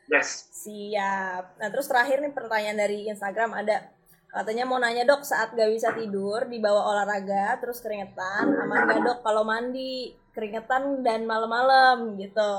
[0.06, 0.46] Yes.
[0.54, 1.58] Siap.
[1.58, 3.90] Nah terus terakhir nih pertanyaan dari Instagram ada
[4.30, 9.20] katanya mau nanya dok saat gak bisa tidur dibawa olahraga terus keringetan aman gak dok
[9.24, 12.52] kalau mandi keringetan dan malam-malam gitu.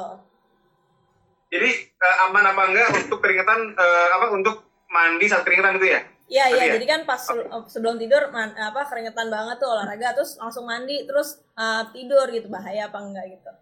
[1.46, 6.00] Jadi eh, aman apa enggak untuk keringetan eh, apa untuk mandi saat keringetan itu ya?
[6.26, 6.72] Iya iya, ya?
[6.74, 11.06] jadi kan pas se- sebelum tidur man- apa keringetan banget tuh olahraga terus langsung mandi
[11.06, 13.52] terus uh, tidur gitu bahaya apa enggak gitu.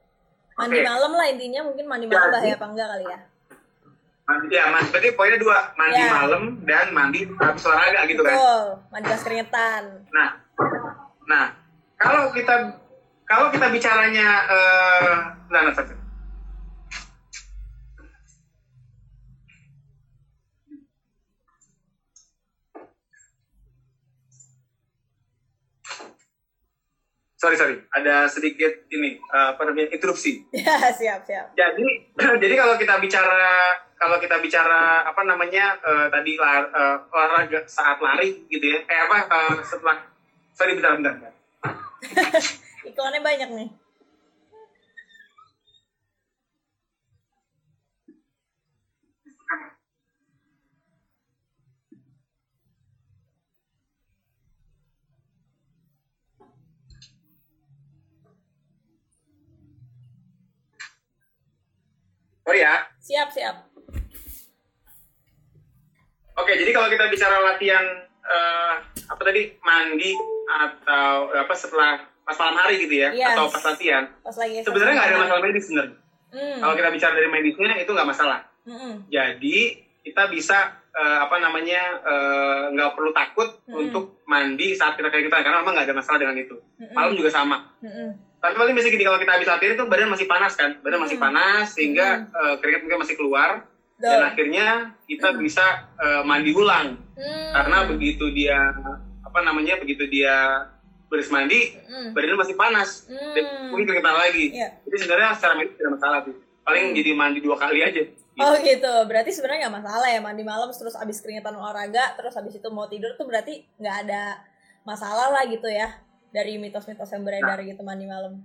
[0.56, 0.86] Mandi Oke.
[0.88, 3.18] malam lah intinya mungkin mandi malam Jadi- bahaya apa enggak kali ya.
[4.24, 4.88] Mandi ya, mandi.
[4.88, 6.08] Berarti poinnya dua, mandi Ya.
[6.08, 8.32] malam dan mandi habis olahraga gitu kan.
[8.32, 9.82] Betul, mandi pas keringetan.
[10.08, 10.28] Nah,
[11.28, 11.44] nah
[12.00, 12.80] kalau kita
[13.24, 15.14] kalau kita bicaranya eh
[15.48, 15.96] nah, nah, sorry.
[27.44, 30.40] sorry sorry, ada sedikit ini uh, apa namanya interupsi.
[30.56, 31.52] Ya siap siap.
[31.52, 31.84] Jadi
[32.42, 38.00] jadi kalau kita bicara kalau kita bicara apa namanya uh, tadi lar, uh, olahraga saat
[38.00, 40.00] lari gitu ya, eh apa uh, setelah
[40.56, 41.12] sorry bentar bentar.
[41.20, 41.32] bentar.
[42.84, 43.68] Iklannya banyak nih.
[62.44, 62.86] Sorry ya.
[63.00, 63.56] Siap siap.
[66.36, 68.74] Oke, jadi kalau kita bicara latihan eh,
[69.08, 70.12] apa tadi mandi
[70.52, 73.32] atau apa setelah pas malam hari gitu ya, Yes.
[73.32, 74.60] atau pas latihan, Pas lagi.
[74.60, 75.96] sebenarnya nggak ada masalah medis sebenarnya.
[76.28, 76.58] Hmm.
[76.58, 78.40] Kalau kita bicara dari medisnya itu nggak masalah.
[78.64, 78.94] Mm-mm.
[79.06, 79.56] Jadi
[80.00, 80.58] kita bisa
[80.90, 83.82] eh, apa namanya eh, nggak perlu takut Hmm.
[83.82, 86.56] untuk mandi saat kita kayak kita karena memang nggak ada masalah dengan itu.
[86.74, 86.90] Mm-mm.
[86.90, 87.70] Malam juga sama.
[87.78, 88.08] Mm-mm.
[88.38, 91.16] Tapi paling biasanya gini kalau kita habis latihan itu badan masih panas kan, badan masih
[91.16, 91.24] Hmm.
[91.24, 93.50] panas sehingga eh, keringat mungkin masih keluar
[93.94, 94.26] dan Betul.
[94.26, 94.66] akhirnya
[95.04, 95.64] kita bisa
[95.96, 97.50] eh, mandi ulang Hmm.
[97.52, 98.58] karena begitu dia
[99.20, 100.66] apa namanya begitu dia
[101.06, 102.10] beres mandi Mm.
[102.10, 103.32] badannya masih panas Hmm.
[103.32, 104.68] dan mungkin keringetan lagi Iya.
[104.82, 106.96] jadi sebenarnya secara medis tidak masalah tuh paling Hmm.
[106.96, 108.20] jadi mandi dua kali aja gitu.
[108.34, 112.56] Oh gitu, berarti sebenarnya nggak masalah ya mandi malam terus abis keringetan olahraga terus abis
[112.56, 114.42] itu mau tidur tuh berarti nggak ada
[114.82, 118.42] masalah lah gitu ya dari mitos-mitos yang beredar gitu mandi malam.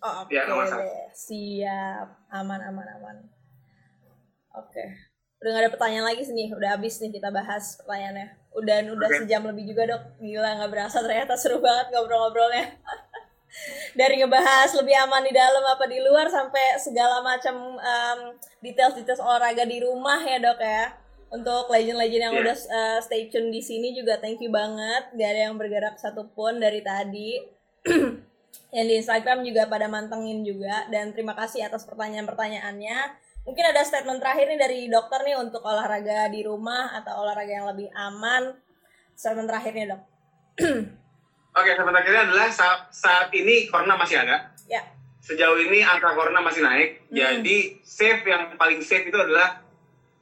[0.00, 0.82] Oh, Oke Iya, nggak masalah.
[0.82, 3.16] deh, siap, aman aman aman.
[4.52, 4.82] Oke,
[5.38, 8.39] udah nggak ada pertanyaan lagi sih nih, udah habis nih kita bahas pertanyaannya.
[8.50, 9.18] Udah udah Oke.
[9.22, 11.38] sejam lebih juga dok, gila nggak berasa ternyata.
[11.38, 12.66] Seru banget ngobrol-ngobrolnya.
[13.98, 18.18] dari ngebahas lebih aman di dalam apa di luar sampai segala macam em,
[18.62, 20.94] details-details olahraga di rumah ya dok ya.
[21.30, 22.42] Untuk legend-legend yang Iya.
[22.42, 25.14] udah uh, stay tune di sini juga thank you banget.
[25.14, 27.38] Gak ada yang bergerak satupun dari tadi.
[28.74, 30.86] Yang di Instagram juga pada mantengin juga.
[30.90, 32.98] Dan terima kasih atas pertanyaan-pertanyaannya
[33.50, 37.66] mungkin ada statement terakhir nih dari dokter nih untuk olahraga di rumah atau olahraga yang
[37.66, 38.54] lebih aman.
[39.18, 40.02] Statement terakhirnya dok.
[41.58, 44.54] Oke sampai akhirnya adalah saat, saat ini corona masih ada.
[44.70, 44.86] Ya.
[45.18, 47.10] Sejauh ini angka corona masih naik.
[47.10, 47.18] Hmm.
[47.18, 49.58] jadi safe yang paling safe itu adalah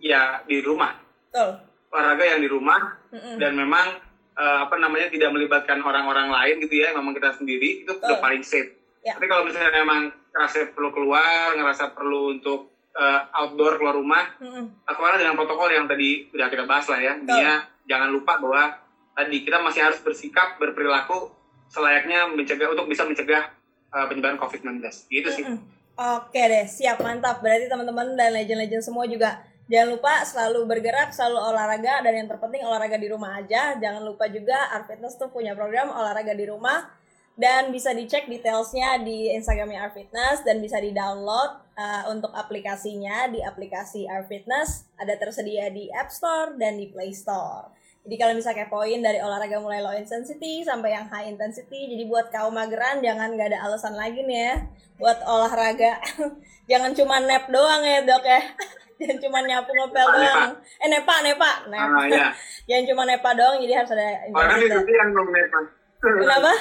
[0.01, 0.97] ya di rumah.
[1.29, 1.69] Betul.
[1.93, 2.81] Olahraga yang di rumah.
[3.13, 3.37] Mm-mm.
[3.41, 4.01] dan memang
[4.37, 8.25] eh, apa namanya tidak melibatkan orang-orang lain gitu ya memang kita sendiri itu udah Betul.
[8.25, 8.73] paling safe.
[9.01, 9.17] Ya.
[9.17, 14.83] tapi kalau misalnya memang ngerasa perlu keluar ngerasa perlu untuk eh, outdoor keluar rumah Mm-mm.
[14.83, 17.53] lakukanlah dengan protokol yang tadi udah kita bahas lah ya dia
[17.87, 18.75] jangan lupa bahwa
[19.15, 21.31] tadi kita masih harus bersikap berperilaku
[21.70, 23.55] selayaknya mencegah untuk bisa mencegah
[23.95, 25.79] eh, penyebaran COVID-19 gitu sih Mm-mm.
[25.99, 27.43] Oke deh, siap mantap.
[27.43, 32.62] Berarti teman-teman dan legend-legend semua juga jangan lupa selalu bergerak, selalu olahraga dan yang terpenting
[32.62, 33.75] olahraga di rumah aja.
[33.75, 36.87] Jangan lupa juga Art Fitness tuh punya program olahraga di rumah
[37.35, 43.39] dan bisa dicek detailsnya di Instagramnya Art Fitness dan bisa di-download uh, untuk aplikasinya di
[43.41, 47.71] aplikasi Art Fitness ada tersedia di App Store dan di Play Store.
[48.03, 52.33] Jadi kalau misalnya kepoin dari olahraga mulai low intensity sampai yang high intensity, jadi buat
[52.33, 54.55] kaum mageran jangan nggak ada alasan lagi nih ya
[54.99, 56.01] buat olahraga.
[56.71, 58.41] jangan cuma nap doang ya dok ya.
[58.99, 60.51] jangan cuma nyapu ngepel Nepa, doang.
[60.83, 61.87] Eh nepa nepa, nepa.
[62.03, 62.27] ah ya
[62.69, 64.89] jangan cuma nepa doang, jadi harus ada orang tidur intensitas.
[64.91, 65.61] siang dong Nepa
[66.03, 66.53] Kenapa?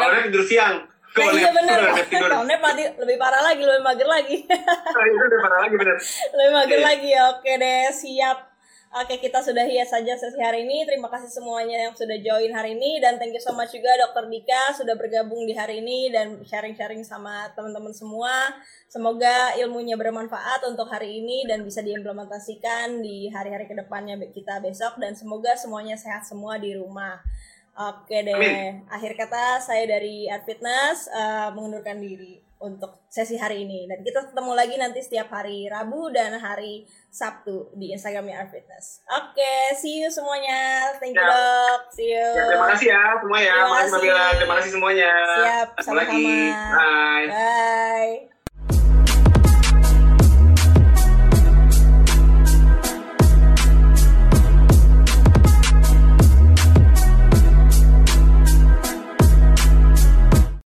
[0.00, 0.74] orang tidur siang
[1.10, 1.78] Nah, iya bener.
[2.46, 4.36] Nap mati lebih parah lagi, lebih mager lagi.
[5.10, 5.96] Itu udah parah lagi bener.
[6.30, 6.86] Lebih mager Iya.
[6.86, 8.38] lagi oke deh siap.
[8.90, 10.82] Oke kita sudah hias saja sesi hari ini.
[10.82, 12.98] Terima kasih semuanya yang sudah join hari ini.
[12.98, 17.06] Dan thank you so much juga dokter Dika sudah bergabung di hari ini dan sharing-sharing
[17.06, 18.50] sama teman-teman semua.
[18.90, 24.98] Semoga ilmunya bermanfaat untuk hari ini dan bisa diimplementasikan di hari-hari ke depannya kita besok.
[24.98, 27.22] Dan semoga semuanya sehat semua di rumah
[27.80, 28.84] Oke deh, Amin.
[28.86, 34.20] akhir kata saya dari Art Fitness eh, mengundurkan diri untuk sesi hari ini dan kita
[34.26, 39.00] ketemu lagi nanti setiap hari Rabu dan hari Sabtu di Instagramnya Art Fitness.
[39.08, 40.92] Oke, see you semuanya.
[41.00, 41.32] Thank you Ya.
[41.32, 41.80] dok.
[41.90, 42.20] See you.
[42.20, 43.54] Ya, terima kasih ya semua ya.
[43.54, 44.12] Terima Mbak kasih.
[44.36, 45.10] Terima kasih semuanya.
[45.24, 46.10] Siap, Ketemu lagi.
[46.12, 46.76] sama-sama.
[46.76, 47.26] Bye.
[47.32, 48.39] Bye.